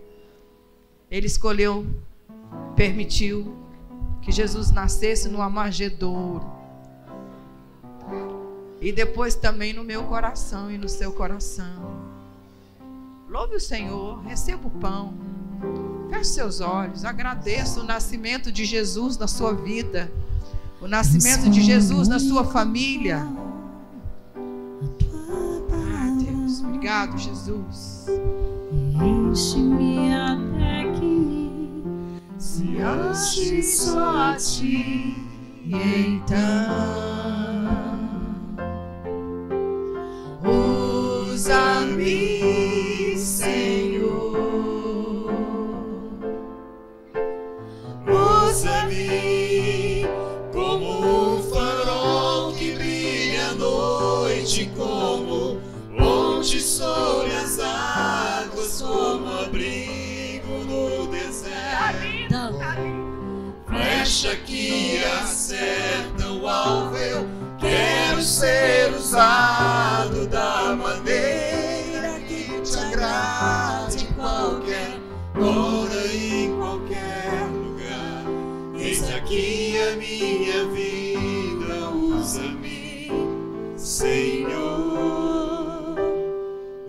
Ele 1.12 1.28
escolheu, 1.28 1.86
permitiu 2.78 3.67
que 4.28 4.32
Jesus 4.34 4.72
nascesse 4.72 5.30
no 5.30 5.42
Amargedouro. 5.42 6.46
E 8.82 8.92
depois 8.92 9.36
também 9.36 9.72
no 9.72 9.86
meu 9.86 10.04
coração 10.04 10.70
e 10.70 10.78
no 10.78 10.90
seu 10.90 11.14
coração. 11.14 11.96
Louve 13.30 13.56
o 13.56 13.60
Senhor, 13.60 14.22
receba 14.24 14.68
o 14.68 14.70
pão. 14.70 15.14
Feche 16.10 16.32
seus 16.32 16.60
olhos, 16.60 17.06
agradeça 17.06 17.80
o 17.80 17.86
nascimento 17.86 18.52
de 18.52 18.66
Jesus 18.66 19.18
na 19.18 19.30
sua 19.30 19.54
vida, 19.54 20.12
o 20.82 20.90
nascimento 20.90 21.50
de 21.50 21.62
Jesus 21.62 22.10
na 22.10 22.20
sua 22.20 22.44
família. 22.44 23.26
Ah, 25.72 26.18
Deus, 26.22 26.60
obrigado, 26.60 27.18
Jesus. 27.18 28.08
Enche-me 28.94 30.10
se 32.40 32.82
ache 32.82 33.64
só 33.64 34.32
a 34.32 34.36
ti, 34.36 35.16
então 35.66 36.38
usa-me, 41.32 42.37
flecha 64.18 64.36
que 64.38 65.04
acerta 65.22 66.32
o 66.32 66.48
alvo. 66.48 66.98
Eu 66.98 67.28
quero 67.60 68.22
ser 68.22 68.92
usado 68.94 70.28
da 70.28 70.76
maneira 70.76 72.20
que 72.28 72.62
te 72.62 72.78
agrade 72.80 74.06
em 74.06 74.14
qualquer 74.14 74.98
hora 75.36 76.06
e 76.08 76.46
em 76.46 76.58
qualquer 76.58 77.48
lugar. 77.52 78.24
Eis 78.80 79.08
aqui 79.14 79.76
a 79.78 79.96
minha 79.98 80.66
vida, 80.70 81.90
usa-me, 81.92 83.12
Senhor, 83.78 84.56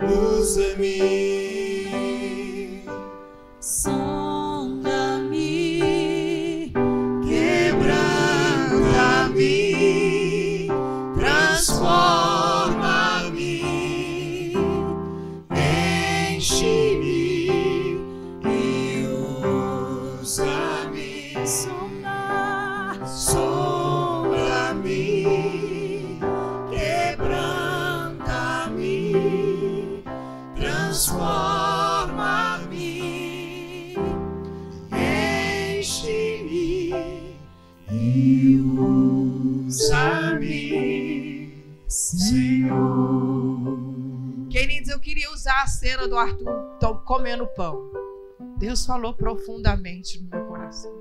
usa-me. 0.00 1.27
Cena 46.28 46.42
do 46.42 46.48
Arthur 46.48 46.78
to- 46.78 47.02
comendo 47.04 47.46
pão. 47.48 47.90
Deus 48.58 48.84
falou 48.84 49.14
profundamente 49.14 50.22
no 50.22 50.30
meu 50.30 50.46
coração. 50.46 50.92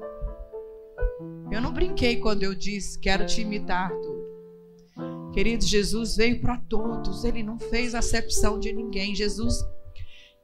Eu 1.51 1.61
não 1.61 1.71
brinquei 1.73 2.17
quando 2.17 2.43
eu 2.43 2.53
disse, 2.53 2.99
quero 2.99 3.25
te 3.25 3.41
imitar, 3.41 3.91
Arthur. 3.91 5.32
Queridos, 5.34 5.67
Jesus 5.67 6.15
veio 6.15 6.41
para 6.41 6.57
todos, 6.57 7.23
ele 7.23 7.43
não 7.43 7.59
fez 7.59 7.93
acepção 7.93 8.59
de 8.59 8.73
ninguém. 8.73 9.15
Jesus 9.15 9.55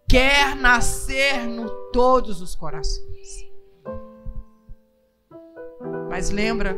quer 0.07 0.55
nascer 0.55 1.47
no 1.47 1.69
todos 1.91 2.41
os 2.41 2.55
corações. 2.55 3.51
Mas 6.09 6.29
lembra, 6.29 6.77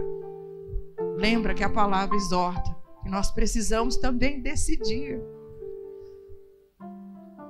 lembra 1.17 1.53
que 1.53 1.63
a 1.63 1.69
palavra 1.69 2.15
exorta, 2.15 2.73
que 3.03 3.09
nós 3.09 3.31
precisamos 3.31 3.97
também 3.97 4.41
decidir. 4.41 5.21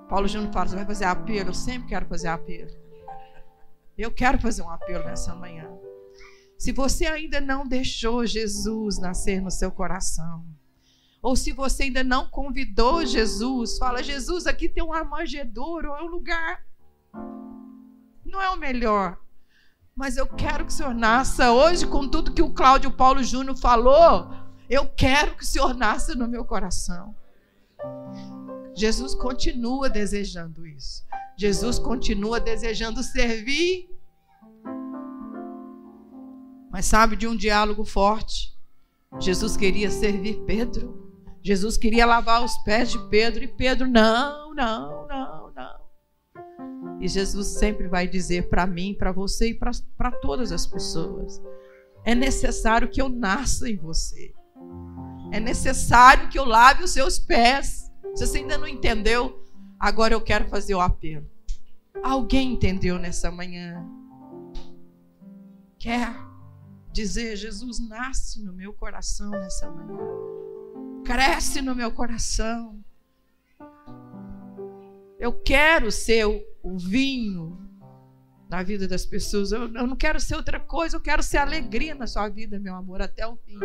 Paulo 0.07 0.27
Júnior 0.27 0.51
fala, 0.53 0.67
você 0.67 0.75
vai 0.75 0.85
fazer 0.85 1.05
apelo? 1.05 1.49
Eu 1.49 1.53
sempre 1.53 1.89
quero 1.89 2.05
fazer 2.05 2.27
apelo. 2.27 2.71
Eu 3.97 4.11
quero 4.11 4.39
fazer 4.39 4.61
um 4.61 4.69
apelo 4.69 5.03
nessa 5.05 5.33
manhã. 5.33 5.67
Se 6.57 6.71
você 6.71 7.05
ainda 7.05 7.41
não 7.41 7.67
deixou 7.67 8.25
Jesus 8.25 8.99
nascer 8.99 9.41
no 9.41 9.51
seu 9.51 9.71
coração, 9.71 10.45
ou 11.21 11.35
se 11.35 11.51
você 11.51 11.83
ainda 11.83 12.03
não 12.03 12.29
convidou 12.29 13.05
Jesus, 13.05 13.77
fala: 13.77 14.03
Jesus, 14.03 14.45
aqui 14.45 14.69
tem 14.69 14.83
um 14.83 14.93
armagedouro, 14.93 15.95
é 15.95 16.01
um 16.03 16.07
lugar. 16.07 16.63
Não 18.23 18.41
é 18.41 18.49
o 18.49 18.57
melhor, 18.57 19.17
mas 19.95 20.17
eu 20.17 20.27
quero 20.27 20.65
que 20.65 20.71
o 20.71 20.75
Senhor 20.75 20.93
nasça 20.93 21.51
hoje 21.51 21.87
com 21.87 22.07
tudo 22.07 22.33
que 22.33 22.41
o 22.41 22.53
Cláudio 22.53 22.91
Paulo 22.91 23.23
Júnior 23.23 23.57
falou. 23.57 24.29
Eu 24.69 24.87
quero 24.89 25.35
que 25.35 25.43
o 25.43 25.47
Senhor 25.47 25.73
nasça 25.73 26.15
no 26.15 26.27
meu 26.27 26.43
coração. 26.43 27.15
Jesus 28.75 29.15
continua 29.15 29.89
desejando 29.89 30.67
isso. 30.67 31.03
Jesus 31.37 31.79
continua 31.79 32.39
desejando 32.39 33.01
servir. 33.01 33.89
Mas 36.71 36.85
sabe 36.85 37.15
de 37.15 37.25
um 37.25 37.35
diálogo 37.35 37.85
forte? 37.85 38.53
Jesus 39.19 39.55
queria 39.55 39.89
servir 39.89 40.43
Pedro. 40.45 41.05
Jesus 41.41 41.77
queria 41.77 42.05
lavar 42.05 42.43
os 42.43 42.57
pés 42.63 42.91
de 42.91 42.99
Pedro 43.07 43.43
e 43.43 43.47
Pedro, 43.47 43.87
não, 43.87 44.53
não, 44.53 45.07
não, 45.07 45.53
não. 45.53 45.79
E 46.99 47.07
Jesus 47.07 47.47
sempre 47.47 47.87
vai 47.87 48.07
dizer 48.07 48.49
para 48.49 48.65
mim, 48.65 48.95
para 48.97 49.11
você 49.11 49.49
e 49.49 49.53
para 49.53 50.11
todas 50.21 50.51
as 50.51 50.65
pessoas: 50.65 51.41
é 52.03 52.15
necessário 52.15 52.89
que 52.89 53.01
eu 53.01 53.09
nasça 53.09 53.69
em 53.69 53.77
você. 53.77 54.33
É 55.31 55.39
necessário 55.39 56.29
que 56.29 56.37
eu 56.37 56.45
lave 56.45 56.83
os 56.83 56.91
seus 56.91 57.19
pés. 57.19 57.84
Se 58.15 58.25
você 58.25 58.37
ainda 58.37 58.57
não 58.57 58.67
entendeu, 58.67 59.43
agora 59.77 60.13
eu 60.13 60.21
quero 60.21 60.47
fazer 60.47 60.73
o 60.73 60.79
apelo. 60.79 61.29
Alguém 62.01 62.53
entendeu 62.53 62.97
nessa 62.97 63.29
manhã? 63.29 63.85
Quer 65.77 66.15
dizer, 66.93 67.35
Jesus 67.35 67.77
nasce 67.79 68.41
no 68.41 68.53
meu 68.53 68.71
coração 68.71 69.29
nessa 69.31 69.69
manhã. 69.69 69.99
Cresce 71.03 71.61
no 71.61 71.75
meu 71.75 71.91
coração. 71.91 72.79
Eu 75.19 75.33
quero 75.33 75.91
ser 75.91 76.25
o, 76.25 76.77
vinho 76.77 77.59
na 78.49 78.63
vida 78.63 78.87
das 78.87 79.05
pessoas. 79.05 79.51
Eu, 79.51 79.63
eu 79.73 79.87
não 79.87 79.95
quero 79.95 80.21
ser 80.21 80.35
outra 80.35 80.59
coisa, 80.59 80.95
eu 80.95 81.01
quero 81.01 81.21
ser 81.21 81.37
alegria 81.37 81.93
na 81.93 82.07
sua 82.07 82.29
vida, 82.29 82.59
meu 82.59 82.75
amor, 82.75 83.01
até 83.01 83.27
o 83.27 83.35
fim. 83.35 83.59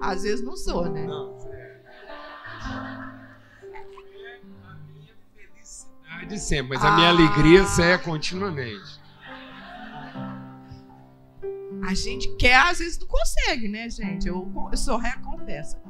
Às 0.00 0.22
vezes 0.22 0.44
não 0.44 0.56
sou, 0.56 0.88
né? 0.88 1.06
De 6.28 6.38
sempre, 6.38 6.76
mas 6.76 6.84
a 6.84 6.94
minha 6.96 7.08
alegria 7.08 7.64
é 7.80 7.98
continuamente. 7.98 9.00
A 11.82 11.94
gente 11.94 12.34
quer, 12.36 12.56
às 12.56 12.78
vezes 12.78 12.98
não 12.98 13.06
consegue, 13.06 13.68
né, 13.68 13.90
gente? 13.90 14.28
Eu, 14.28 14.50
eu 14.70 14.76
sou 14.76 14.96
ré, 14.96 15.12
confessa. 15.22 15.80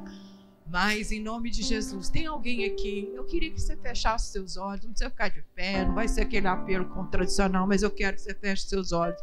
Mas 0.67 1.11
em 1.11 1.21
nome 1.21 1.51
de 1.51 1.61
Jesus, 1.61 2.09
tem 2.09 2.25
alguém 2.25 2.65
aqui? 2.65 3.11
Eu 3.13 3.23
queria 3.25 3.51
que 3.51 3.61
você 3.61 3.77
fechasse 3.77 4.31
seus 4.31 4.57
olhos, 4.57 4.83
não 4.83 4.91
precisa 4.91 5.09
ficar 5.11 5.29
de 5.29 5.43
pé, 5.53 5.85
não 5.85 5.93
vai 5.93 6.07
ser 6.07 6.21
aquele 6.21 6.47
apelo 6.47 6.85
tradicional, 7.11 7.67
mas 7.67 7.83
eu 7.83 7.91
quero 7.91 8.15
que 8.15 8.23
você 8.23 8.33
feche 8.33 8.63
seus 8.63 8.91
olhos 8.91 9.21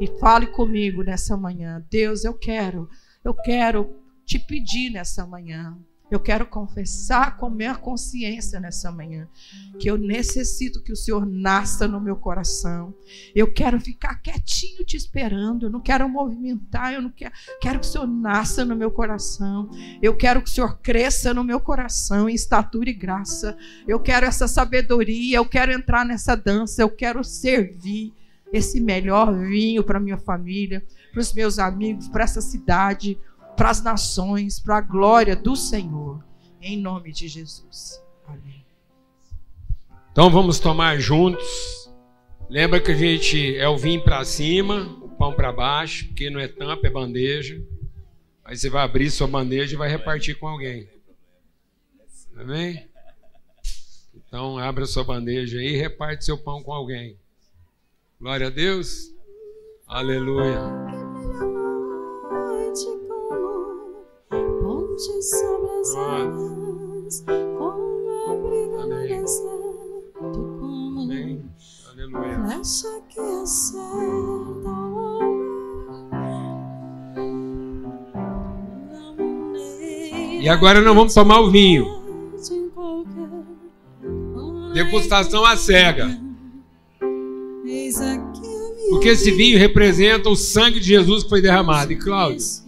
e 0.00 0.06
fale 0.20 0.46
comigo 0.46 1.02
nessa 1.02 1.36
manhã. 1.36 1.84
Deus, 1.90 2.24
eu 2.24 2.34
quero, 2.34 2.88
eu 3.24 3.34
quero 3.34 4.00
te 4.24 4.38
pedir 4.38 4.90
nessa 4.90 5.26
manhã. 5.26 5.76
Eu 6.10 6.20
quero 6.20 6.46
confessar 6.46 7.36
com 7.36 7.50
minha 7.50 7.74
consciência 7.74 8.60
nessa 8.60 8.92
manhã 8.92 9.28
que 9.78 9.90
eu 9.90 9.98
necessito 9.98 10.80
que 10.80 10.92
o 10.92 10.96
Senhor 10.96 11.26
nasça 11.26 11.88
no 11.88 12.00
meu 12.00 12.16
coração. 12.16 12.94
Eu 13.34 13.52
quero 13.52 13.80
ficar 13.80 14.14
quietinho 14.22 14.84
te 14.84 14.96
esperando. 14.96 15.66
Eu 15.66 15.70
não 15.70 15.80
quero 15.80 16.08
movimentar. 16.08 16.92
Eu 16.92 17.02
não 17.02 17.10
quero. 17.10 17.32
Quero 17.60 17.80
que 17.80 17.86
o 17.86 17.90
Senhor 17.90 18.06
nasça 18.06 18.64
no 18.64 18.76
meu 18.76 18.90
coração. 18.90 19.68
Eu 20.00 20.16
quero 20.16 20.40
que 20.40 20.48
o 20.48 20.52
Senhor 20.52 20.78
cresça 20.78 21.34
no 21.34 21.42
meu 21.42 21.58
coração 21.58 22.28
em 22.28 22.34
estatura 22.34 22.88
e 22.88 22.94
graça. 22.94 23.56
Eu 23.86 23.98
quero 23.98 24.26
essa 24.26 24.46
sabedoria. 24.46 25.38
Eu 25.38 25.44
quero 25.44 25.72
entrar 25.72 26.04
nessa 26.04 26.36
dança. 26.36 26.82
Eu 26.82 26.90
quero 26.90 27.24
servir 27.24 28.14
esse 28.52 28.80
melhor 28.80 29.36
vinho 29.36 29.82
para 29.82 29.98
minha 29.98 30.18
família, 30.18 30.84
para 31.12 31.20
os 31.20 31.32
meus 31.32 31.58
amigos, 31.58 32.08
para 32.08 32.22
essa 32.22 32.40
cidade 32.40 33.18
para 33.56 33.70
as 33.70 33.82
nações, 33.82 34.60
para 34.60 34.78
a 34.78 34.80
glória 34.80 35.34
do 35.34 35.56
Senhor, 35.56 36.22
em 36.60 36.76
nome 36.76 37.12
de 37.12 37.26
Jesus. 37.26 38.02
Amém. 38.26 38.64
Então 40.12 40.30
vamos 40.30 40.60
tomar 40.60 40.98
juntos. 40.98 41.90
Lembra 42.48 42.80
que 42.80 42.92
a 42.92 42.96
gente 42.96 43.56
é 43.56 43.68
o 43.68 43.76
vinho 43.76 44.02
para 44.04 44.24
cima, 44.24 44.82
o 45.02 45.08
pão 45.08 45.32
para 45.32 45.52
baixo, 45.52 46.06
porque 46.06 46.30
não 46.30 46.38
é 46.38 46.46
tampa, 46.46 46.86
é 46.86 46.90
bandeja. 46.90 47.60
Aí 48.44 48.56
você 48.56 48.70
vai 48.70 48.84
abrir 48.84 49.10
sua 49.10 49.26
bandeja 49.26 49.74
e 49.74 49.78
vai 49.78 49.88
repartir 49.88 50.38
com 50.38 50.46
alguém. 50.46 50.88
Amém? 52.36 52.86
Então 54.14 54.58
abra 54.58 54.86
sua 54.86 55.02
bandeja 55.02 55.58
aí 55.58 55.74
e 55.74 55.76
reparte 55.76 56.24
seu 56.24 56.38
pão 56.38 56.62
com 56.62 56.72
alguém. 56.72 57.16
Glória 58.20 58.46
a 58.46 58.50
Deus. 58.50 59.12
Aleluia. 59.86 61.05
Ponte 64.96 65.22
sobre 65.22 65.68
as 65.78 65.94
águas, 65.94 67.22
como 67.26 68.30
abrigo 68.30 68.80
no 68.80 68.96
deserto, 69.06 70.56
como 70.58 71.02
Amém. 71.02 71.44
Aleluia. 71.90 72.40
flecha 72.44 72.88
que 73.10 73.20
acerta 73.20 74.70
o 74.70 75.36
E 80.40 80.48
agora 80.48 80.80
nós 80.80 80.94
vamos 80.94 81.12
tomar 81.12 81.40
o 81.40 81.50
vinho. 81.50 81.84
Degustação 84.72 85.44
à 85.44 85.58
cega. 85.58 86.08
Porque 88.88 89.08
esse 89.08 89.30
vinho 89.30 89.58
representa 89.58 90.30
o 90.30 90.36
sangue 90.36 90.80
de 90.80 90.86
Jesus 90.86 91.22
que 91.22 91.28
foi 91.28 91.42
derramado. 91.42 91.92
E 91.92 91.96
Cláudio, 91.96 92.65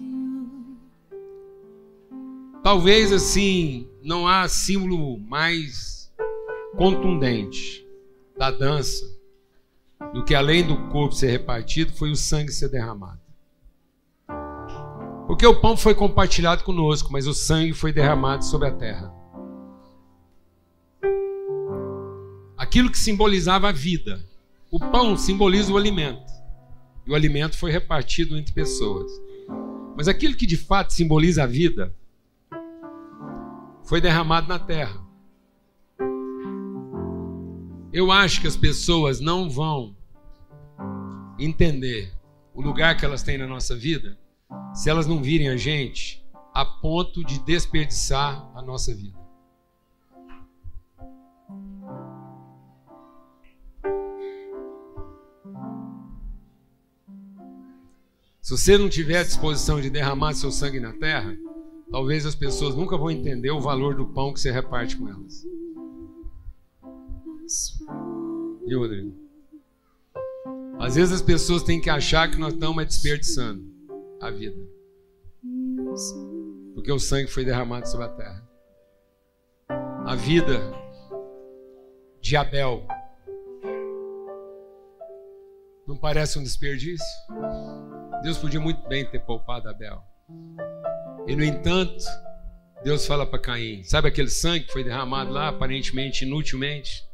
talvez 2.69 3.11
assim 3.15 3.89
não 4.03 4.29
há 4.29 4.47
símbolo 4.47 5.19
mais 5.21 6.13
contundente 6.77 7.83
da 8.37 8.51
dança 8.51 9.07
do 10.13 10.23
que 10.23 10.35
além 10.35 10.67
do 10.67 10.77
corpo 10.91 11.15
ser 11.15 11.31
repartido 11.31 11.95
foi 11.95 12.11
o 12.11 12.15
sangue 12.15 12.53
ser 12.53 12.69
derramado. 12.69 13.23
Porque 15.27 15.47
o 15.47 15.59
pão 15.59 15.79
foi 15.79 15.95
compartilhado 15.95 16.63
conosco, 16.63 17.11
mas 17.11 17.27
o 17.27 17.33
sangue 17.33 17.73
foi 17.73 17.91
derramado 17.91 18.45
sobre 18.45 18.69
a 18.69 18.73
terra. 18.73 19.15
Aquilo 22.55 22.91
que 22.91 22.99
simbolizava 22.99 23.71
a 23.71 23.73
vida. 23.73 24.23
O 24.71 24.79
pão 24.79 25.17
simboliza 25.17 25.73
o 25.73 25.79
alimento. 25.79 26.31
E 27.07 27.11
o 27.11 27.15
alimento 27.15 27.57
foi 27.57 27.71
repartido 27.71 28.37
entre 28.37 28.53
pessoas. 28.53 29.11
Mas 29.97 30.07
aquilo 30.07 30.37
que 30.37 30.45
de 30.45 30.59
fato 30.59 30.93
simboliza 30.93 31.45
a 31.45 31.47
vida 31.47 31.97
foi 33.89 34.03
derramado 34.03 34.47
na 34.47 34.59
terra. 34.59 35.03
Eu 37.91 38.13
acho 38.13 38.43
que 38.43 38.47
as 38.47 38.57
pessoas 38.57 39.19
não 39.19 39.49
vão 39.49 39.97
entender 41.39 42.13
o 42.53 42.61
lugar 42.61 42.99
que 42.99 43.05
elas 43.07 43.23
têm 43.23 43.39
na 43.39 43.47
nossa 43.47 43.75
vida 43.75 44.19
se 44.75 44.91
elas 44.91 45.07
não 45.07 45.23
virem 45.23 45.49
a 45.49 45.57
gente 45.57 46.23
a 46.53 46.67
ponto 46.67 47.25
de 47.25 47.43
desperdiçar 47.45 48.47
a 48.55 48.61
nossa 48.61 48.95
vida. 48.95 49.19
Se 58.43 58.51
você 58.51 58.77
não 58.77 58.91
tiver 58.91 59.21
a 59.21 59.25
disposição 59.25 59.81
de 59.81 59.89
derramar 59.89 60.35
seu 60.35 60.51
sangue 60.51 60.79
na 60.79 60.93
terra, 60.93 61.35
talvez 61.91 62.27
as 62.27 62.35
pessoas 62.35 62.75
nunca 62.75 62.97
vão 62.97 63.11
entender 63.11 63.51
o 63.51 63.61
valor 63.61 63.95
do 63.95 64.07
pão 64.07 64.33
que 64.33 64.41
você 64.41 64.51
reparte 64.51 64.97
com 64.97 65.09
elas. 65.09 65.45
Viu, 68.67 68.81
Rodrigo? 68.81 69.17
Às 70.79 70.95
vezes 70.95 71.15
as 71.15 71.23
pessoas 71.23 71.63
têm 71.63 71.81
que 71.81 71.91
achar 71.91 72.31
que 72.31 72.39
nós 72.39 72.53
estamos 72.53 72.85
desperdiçando 72.85 73.65
a 74.21 74.31
vida. 74.31 74.61
Porque 76.75 76.93
o 76.93 76.99
sangue 76.99 77.29
foi 77.29 77.45
derramado 77.45 77.89
sobre 77.89 78.07
a 78.07 78.11
terra. 78.11 78.49
A 80.07 80.15
vida 80.15 80.73
de 82.21 82.37
Abel 82.37 82.87
não 85.87 85.97
parece 85.97 86.39
um 86.39 86.43
desperdício? 86.43 87.07
Deus 88.23 88.39
podia 88.39 88.61
muito 88.61 88.87
bem 88.89 89.09
ter 89.11 89.21
poupado 89.21 89.69
Abel. 89.69 90.03
E 91.29 91.37
no 91.37 91.45
entanto, 91.45 92.03
Deus 92.83 93.07
fala 93.07 93.27
para 93.27 93.39
Caim: 93.39 93.85
sabe 93.85 94.09
aquele 94.09 94.31
sangue 94.31 94.65
que 94.65 94.73
foi 94.73 94.83
derramado 94.83 95.31
lá, 95.31 95.49
aparentemente 95.49 96.25
inutilmente? 96.25 97.07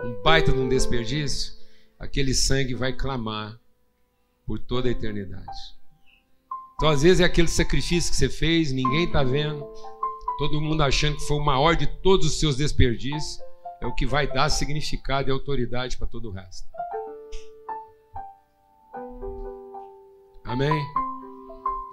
Um 0.00 0.22
baita 0.22 0.50
de 0.50 0.58
um 0.58 0.66
desperdício? 0.66 1.52
Aquele 1.98 2.32
sangue 2.32 2.74
vai 2.74 2.94
clamar 2.94 3.60
por 4.46 4.58
toda 4.58 4.88
a 4.88 4.92
eternidade. 4.92 5.44
Então, 6.76 6.88
às 6.88 7.02
vezes, 7.02 7.20
é 7.20 7.24
aquele 7.24 7.48
sacrifício 7.48 8.10
que 8.10 8.16
você 8.16 8.30
fez, 8.30 8.72
ninguém 8.72 9.04
está 9.04 9.22
vendo, 9.22 9.66
todo 10.38 10.60
mundo 10.60 10.82
achando 10.82 11.16
que 11.16 11.26
foi 11.26 11.36
o 11.36 11.44
maior 11.44 11.76
de 11.76 11.86
todos 11.86 12.26
os 12.26 12.40
seus 12.40 12.56
desperdícios, 12.56 13.38
é 13.80 13.86
o 13.86 13.94
que 13.94 14.06
vai 14.06 14.26
dar 14.26 14.48
significado 14.48 15.28
e 15.28 15.32
autoridade 15.32 15.98
para 15.98 16.06
todo 16.06 16.28
o 16.28 16.32
resto. 16.32 16.66
Amém? 20.44 20.82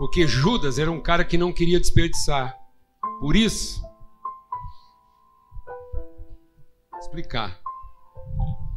Porque 0.03 0.27
Judas 0.27 0.79
era 0.79 0.91
um 0.91 0.99
cara 0.99 1.23
que 1.23 1.37
não 1.37 1.53
queria 1.53 1.79
desperdiçar. 1.79 2.59
Por 3.21 3.37
isso, 3.37 3.81
explicar. 6.99 7.57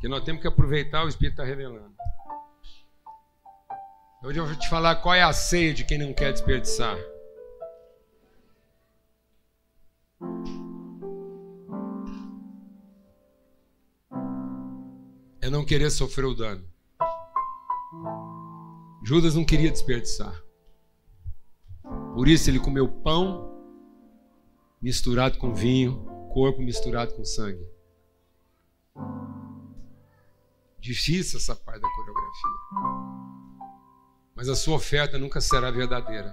Que 0.00 0.06
nós 0.06 0.22
temos 0.22 0.40
que 0.40 0.46
aproveitar 0.46 1.04
o 1.04 1.08
Espírito 1.08 1.32
está 1.32 1.44
revelando. 1.44 1.92
Hoje 4.22 4.38
eu 4.38 4.46
vou 4.46 4.54
te 4.54 4.68
falar 4.70 4.94
qual 5.02 5.16
é 5.16 5.22
a 5.24 5.32
ceia 5.32 5.74
de 5.74 5.84
quem 5.84 5.98
não 5.98 6.14
quer 6.14 6.30
desperdiçar. 6.30 6.96
É 15.40 15.50
não 15.50 15.64
querer 15.64 15.90
sofrer 15.90 16.26
o 16.26 16.36
dano. 16.36 16.64
Judas 19.02 19.34
não 19.34 19.44
queria 19.44 19.72
desperdiçar. 19.72 20.45
Por 22.16 22.28
isso 22.28 22.48
ele 22.48 22.58
comeu 22.58 22.88
pão 22.88 23.54
misturado 24.80 25.36
com 25.36 25.52
vinho, 25.52 26.02
corpo 26.32 26.62
misturado 26.62 27.14
com 27.14 27.22
sangue. 27.22 27.62
Difícil 30.80 31.38
essa 31.38 31.54
parte 31.54 31.82
da 31.82 31.88
coreografia. 31.90 32.50
Mas 34.34 34.48
a 34.48 34.56
sua 34.56 34.76
oferta 34.76 35.18
nunca 35.18 35.42
será 35.42 35.70
verdadeira. 35.70 36.32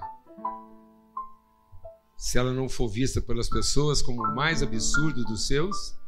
Se 2.15 2.37
ela 2.37 2.53
não 2.53 2.69
for 2.69 2.87
vista 2.87 3.21
pelas 3.21 3.49
pessoas 3.49 4.01
como 4.01 4.23
o 4.23 4.33
mais 4.33 4.63
absurdo 4.63 5.25
dos 5.25 5.47
seus 5.47 5.99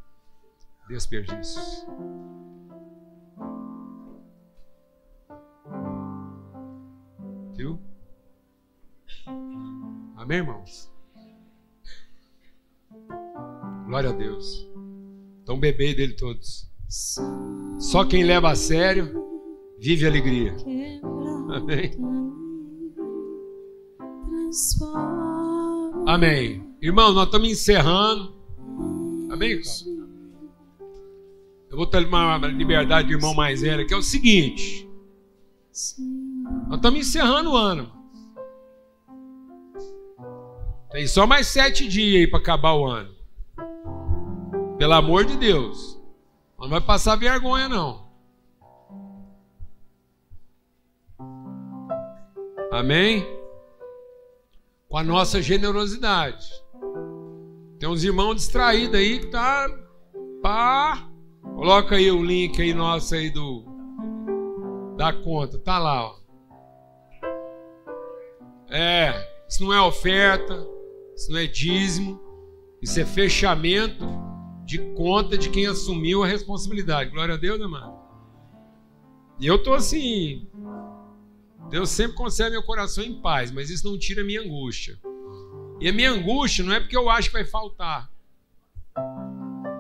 desperdícios. 0.88 1.86
Viu? 7.58 7.95
Amém, 10.26 10.40
irmãos? 10.40 10.92
Glória 13.86 14.10
a 14.10 14.14
Deus. 14.14 14.68
Então 15.44 15.60
bebei 15.60 15.94
dele 15.94 16.14
todos. 16.14 16.68
Só 17.80 18.04
quem 18.04 18.24
leva 18.24 18.50
a 18.50 18.56
sério 18.56 19.24
vive 19.80 20.08
alegria. 20.08 20.56
Amém. 21.54 21.92
Amém. 26.08 26.76
Irmão, 26.82 27.14
nós 27.14 27.26
estamos 27.26 27.48
encerrando. 27.48 28.34
Amém, 29.30 29.62
Eu 31.70 31.78
vou 31.78 31.86
ter 31.86 32.04
uma 32.04 32.38
liberdade 32.48 33.10
de 33.10 33.14
irmão 33.14 33.36
mais 33.36 33.62
velho, 33.62 33.86
que 33.86 33.94
é 33.94 33.98
o 33.98 34.02
seguinte. 34.02 34.90
Nós 36.68 36.78
estamos 36.78 37.00
encerrando 37.00 37.52
o 37.52 37.56
ano. 37.56 37.95
Tem 40.96 41.06
só 41.08 41.28
mais 41.28 41.48
sete 41.48 41.90
dias 41.90 42.22
aí 42.22 42.26
para 42.26 42.40
acabar 42.40 42.72
o 42.72 42.86
ano. 42.86 43.14
Pelo 44.78 44.94
amor 44.94 45.26
de 45.26 45.36
Deus. 45.36 46.02
Não 46.58 46.70
vai 46.70 46.80
passar 46.80 47.18
vergonha, 47.18 47.68
não. 47.68 48.08
Amém? 52.72 53.28
Com 54.88 54.98
a 54.98 55.04
nossa 55.04 55.42
generosidade. 55.42 56.48
Tem 57.78 57.90
uns 57.90 58.06
irmãos 58.06 58.36
distraídos 58.36 58.98
aí 58.98 59.20
que 59.20 59.28
tá. 59.28 59.68
Pá. 60.42 61.10
Coloca 61.42 61.96
aí 61.96 62.10
o 62.10 62.24
link 62.24 62.62
aí 62.62 62.74
nosso 62.74 63.16
aí 63.16 63.30
do. 63.30 63.66
Da 64.96 65.12
conta. 65.12 65.60
Tá 65.60 65.78
lá, 65.78 66.06
ó. 66.06 66.16
É. 68.70 69.44
Isso 69.50 69.62
não 69.62 69.74
é 69.74 69.82
oferta. 69.82 70.75
Isso 71.16 71.32
não 71.32 71.40
é 71.40 71.48
dízimo. 71.48 72.20
Isso 72.82 73.00
é 73.00 73.06
fechamento 73.06 74.06
de 74.66 74.80
conta 74.94 75.38
de 75.38 75.50
quem 75.50 75.68
assumiu 75.68 76.24
a 76.24 76.28
responsabilidade. 76.28 77.12
Glória 77.12 77.36
a 77.36 77.38
Deus, 77.38 77.62
amado. 77.62 77.96
E 79.40 79.48
eu 79.48 79.62
tô 79.62 79.74
assim. 79.74 80.48
Deus 81.70 81.90
sempre 81.90 82.16
concede 82.16 82.52
meu 82.52 82.64
coração 82.64 83.04
em 83.04 83.22
paz, 83.22 83.52
mas 83.52 83.70
isso 83.70 83.90
não 83.90 83.98
tira 83.98 84.22
a 84.22 84.26
minha 84.26 84.42
angústia. 84.42 85.00
E 85.80 85.90
a 85.90 85.94
minha 85.94 86.12
angústia 86.12 86.64
não 86.64 86.74
é 86.74 86.80
porque 86.80 86.96
eu 86.96 87.10
acho 87.10 87.30
que 87.30 87.34
vai 87.34 87.46
faltar. 87.46 88.12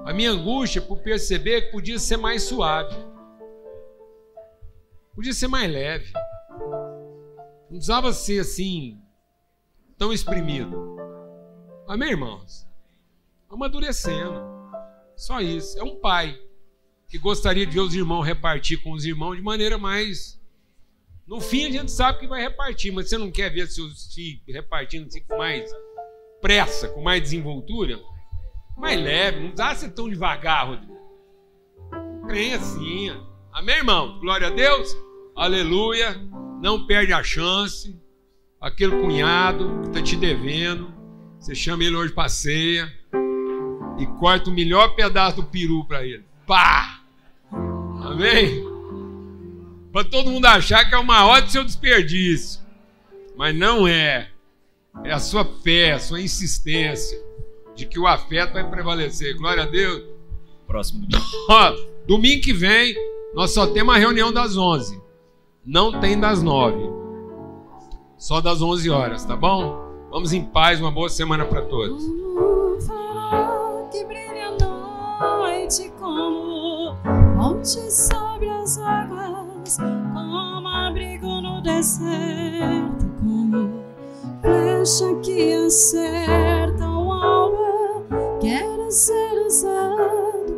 A 0.05 0.13
minha 0.13 0.31
angústia 0.31 0.79
é 0.79 0.83
por 0.83 0.99
perceber 0.99 1.63
que 1.63 1.71
podia 1.71 1.97
ser 1.97 2.17
mais 2.17 2.43
suave. 2.43 2.95
Podia 5.13 5.33
ser 5.33 5.47
mais 5.47 5.71
leve. 5.71 6.11
Não 7.69 7.77
precisava 7.77 8.11
ser 8.13 8.39
assim, 8.39 8.99
tão 9.97 10.11
exprimido. 10.11 10.94
Amém, 11.87 12.09
irmãos? 12.09 12.67
Amadurecendo. 13.49 14.41
Só 15.15 15.39
isso. 15.39 15.77
É 15.79 15.83
um 15.83 15.99
pai 15.99 16.37
que 17.07 17.17
gostaria 17.17 17.65
de 17.65 17.73
ver 17.73 17.81
os 17.81 17.93
irmãos 17.93 18.23
repartir 18.23 18.81
com 18.81 18.91
os 18.91 19.05
irmãos 19.05 19.35
de 19.35 19.41
maneira 19.41 19.77
mais. 19.77 20.41
No 21.27 21.39
fim 21.39 21.65
a 21.65 21.71
gente 21.71 21.91
sabe 21.91 22.19
que 22.19 22.27
vai 22.27 22.41
repartir, 22.41 22.91
mas 22.91 23.09
você 23.09 23.17
não 23.17 23.31
quer 23.31 23.51
ver 23.51 23.67
seus 23.67 24.13
filhos 24.13 24.41
repartindo 24.47 25.07
assim 25.07 25.23
com 25.23 25.37
mais 25.37 25.71
pressa, 26.41 26.89
com 26.89 27.01
mais 27.01 27.21
desenvoltura? 27.21 27.99
Mais 28.77 28.99
leve, 28.99 29.39
não 29.39 29.55
dá 29.55 29.73
ser 29.73 29.91
tão 29.91 30.09
devagar, 30.09 30.67
Rodrigo. 30.67 30.95
Crem 32.27 32.53
assim. 32.53 33.09
Amém, 33.51 33.77
irmão? 33.77 34.19
Glória 34.19 34.47
a 34.47 34.51
Deus. 34.51 34.95
Aleluia. 35.35 36.15
Não 36.61 36.85
perde 36.85 37.13
a 37.13 37.23
chance. 37.23 37.99
Aquele 38.59 38.99
cunhado 38.99 39.81
que 39.81 39.87
está 39.87 40.01
te 40.01 40.15
devendo, 40.15 40.94
você 41.45 41.53
chama 41.53 41.83
ele 41.83 41.95
hoje 41.95 42.11
para 42.11 42.27
ceia 42.27 42.91
e 43.99 44.07
corta 44.19 44.49
o 44.49 44.53
melhor 44.53 44.95
pedaço 44.95 45.35
do 45.35 45.43
peru 45.43 45.85
para 45.85 46.03
ele. 46.03 46.25
Pá! 46.47 47.01
Amém? 48.01 48.65
Para 49.93 50.05
todo 50.05 50.31
mundo 50.31 50.47
achar 50.47 50.89
que 50.89 50.95
é 50.95 50.97
o 50.97 51.05
maior 51.05 51.43
do 51.43 51.51
seu 51.51 51.63
desperdício. 51.63 52.59
Mas 53.37 53.55
não 53.55 53.87
é. 53.87 54.31
É 55.03 55.11
a 55.11 55.19
sua 55.19 55.45
fé, 55.45 55.91
a 55.91 55.99
sua 55.99 56.19
insistência 56.19 57.15
de 57.75 57.85
que 57.85 57.99
o 57.99 58.07
afeto 58.07 58.53
vai 58.53 58.67
prevalecer. 58.67 59.37
Glória 59.37 59.61
a 59.61 59.67
Deus. 59.67 60.01
Próximo 60.65 61.05
domingo. 61.05 61.91
Domingo 62.07 62.41
que 62.41 62.53
vem, 62.53 62.95
nós 63.35 63.53
só 63.53 63.67
temos 63.67 63.93
a 63.93 63.99
reunião 63.99 64.33
das 64.33 64.57
11. 64.57 64.99
Não 65.63 65.99
tem 65.99 66.19
das 66.19 66.41
9. 66.41 66.89
Só 68.17 68.41
das 68.41 68.63
11 68.63 68.89
horas, 68.89 69.23
tá 69.23 69.35
bom? 69.35 69.84
Vamos 70.15 70.31
em 70.31 70.45
paz, 70.45 70.79
uma 70.79 70.91
boa 70.91 71.09
semana 71.09 71.43
para 71.43 71.61
todos. 71.63 72.05
Que 73.91 74.05
brilha 74.05 74.47
à 74.47 75.37
noite, 75.37 75.91
como 75.99 76.95
ponte 77.35 77.91
sobre 77.91 78.49
as 78.49 78.77
águas, 78.77 79.77
como 79.77 80.69
abrigo 80.69 81.41
no 81.41 81.61
deserto, 81.61 83.05
como 83.19 83.83
flecha 84.39 85.19
que 85.21 85.51
acerta 85.65 86.87
o 86.87 87.11
alvo. 87.11 88.05
Quero 88.39 88.89
ser 88.89 89.33
usado 89.45 90.55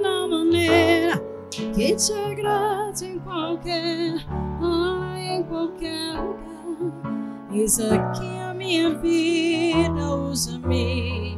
na 0.00 0.28
maneira 0.28 1.20
que 1.50 1.96
te 1.96 2.12
agrade 2.12 3.04
em 3.06 3.18
qualquer. 3.18 4.24
Ai, 4.62 5.38
em 5.38 5.42
qualquer 5.42 6.20
lugar. 6.20 7.42
Eis 7.52 7.80
aqui 7.80 8.38
a 8.38 8.41
minha 8.62 8.94
vida, 8.94 10.14
usa-me, 10.30 11.36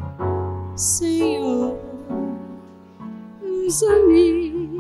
Senhor, 0.77 1.75
usa-me. 3.43 4.79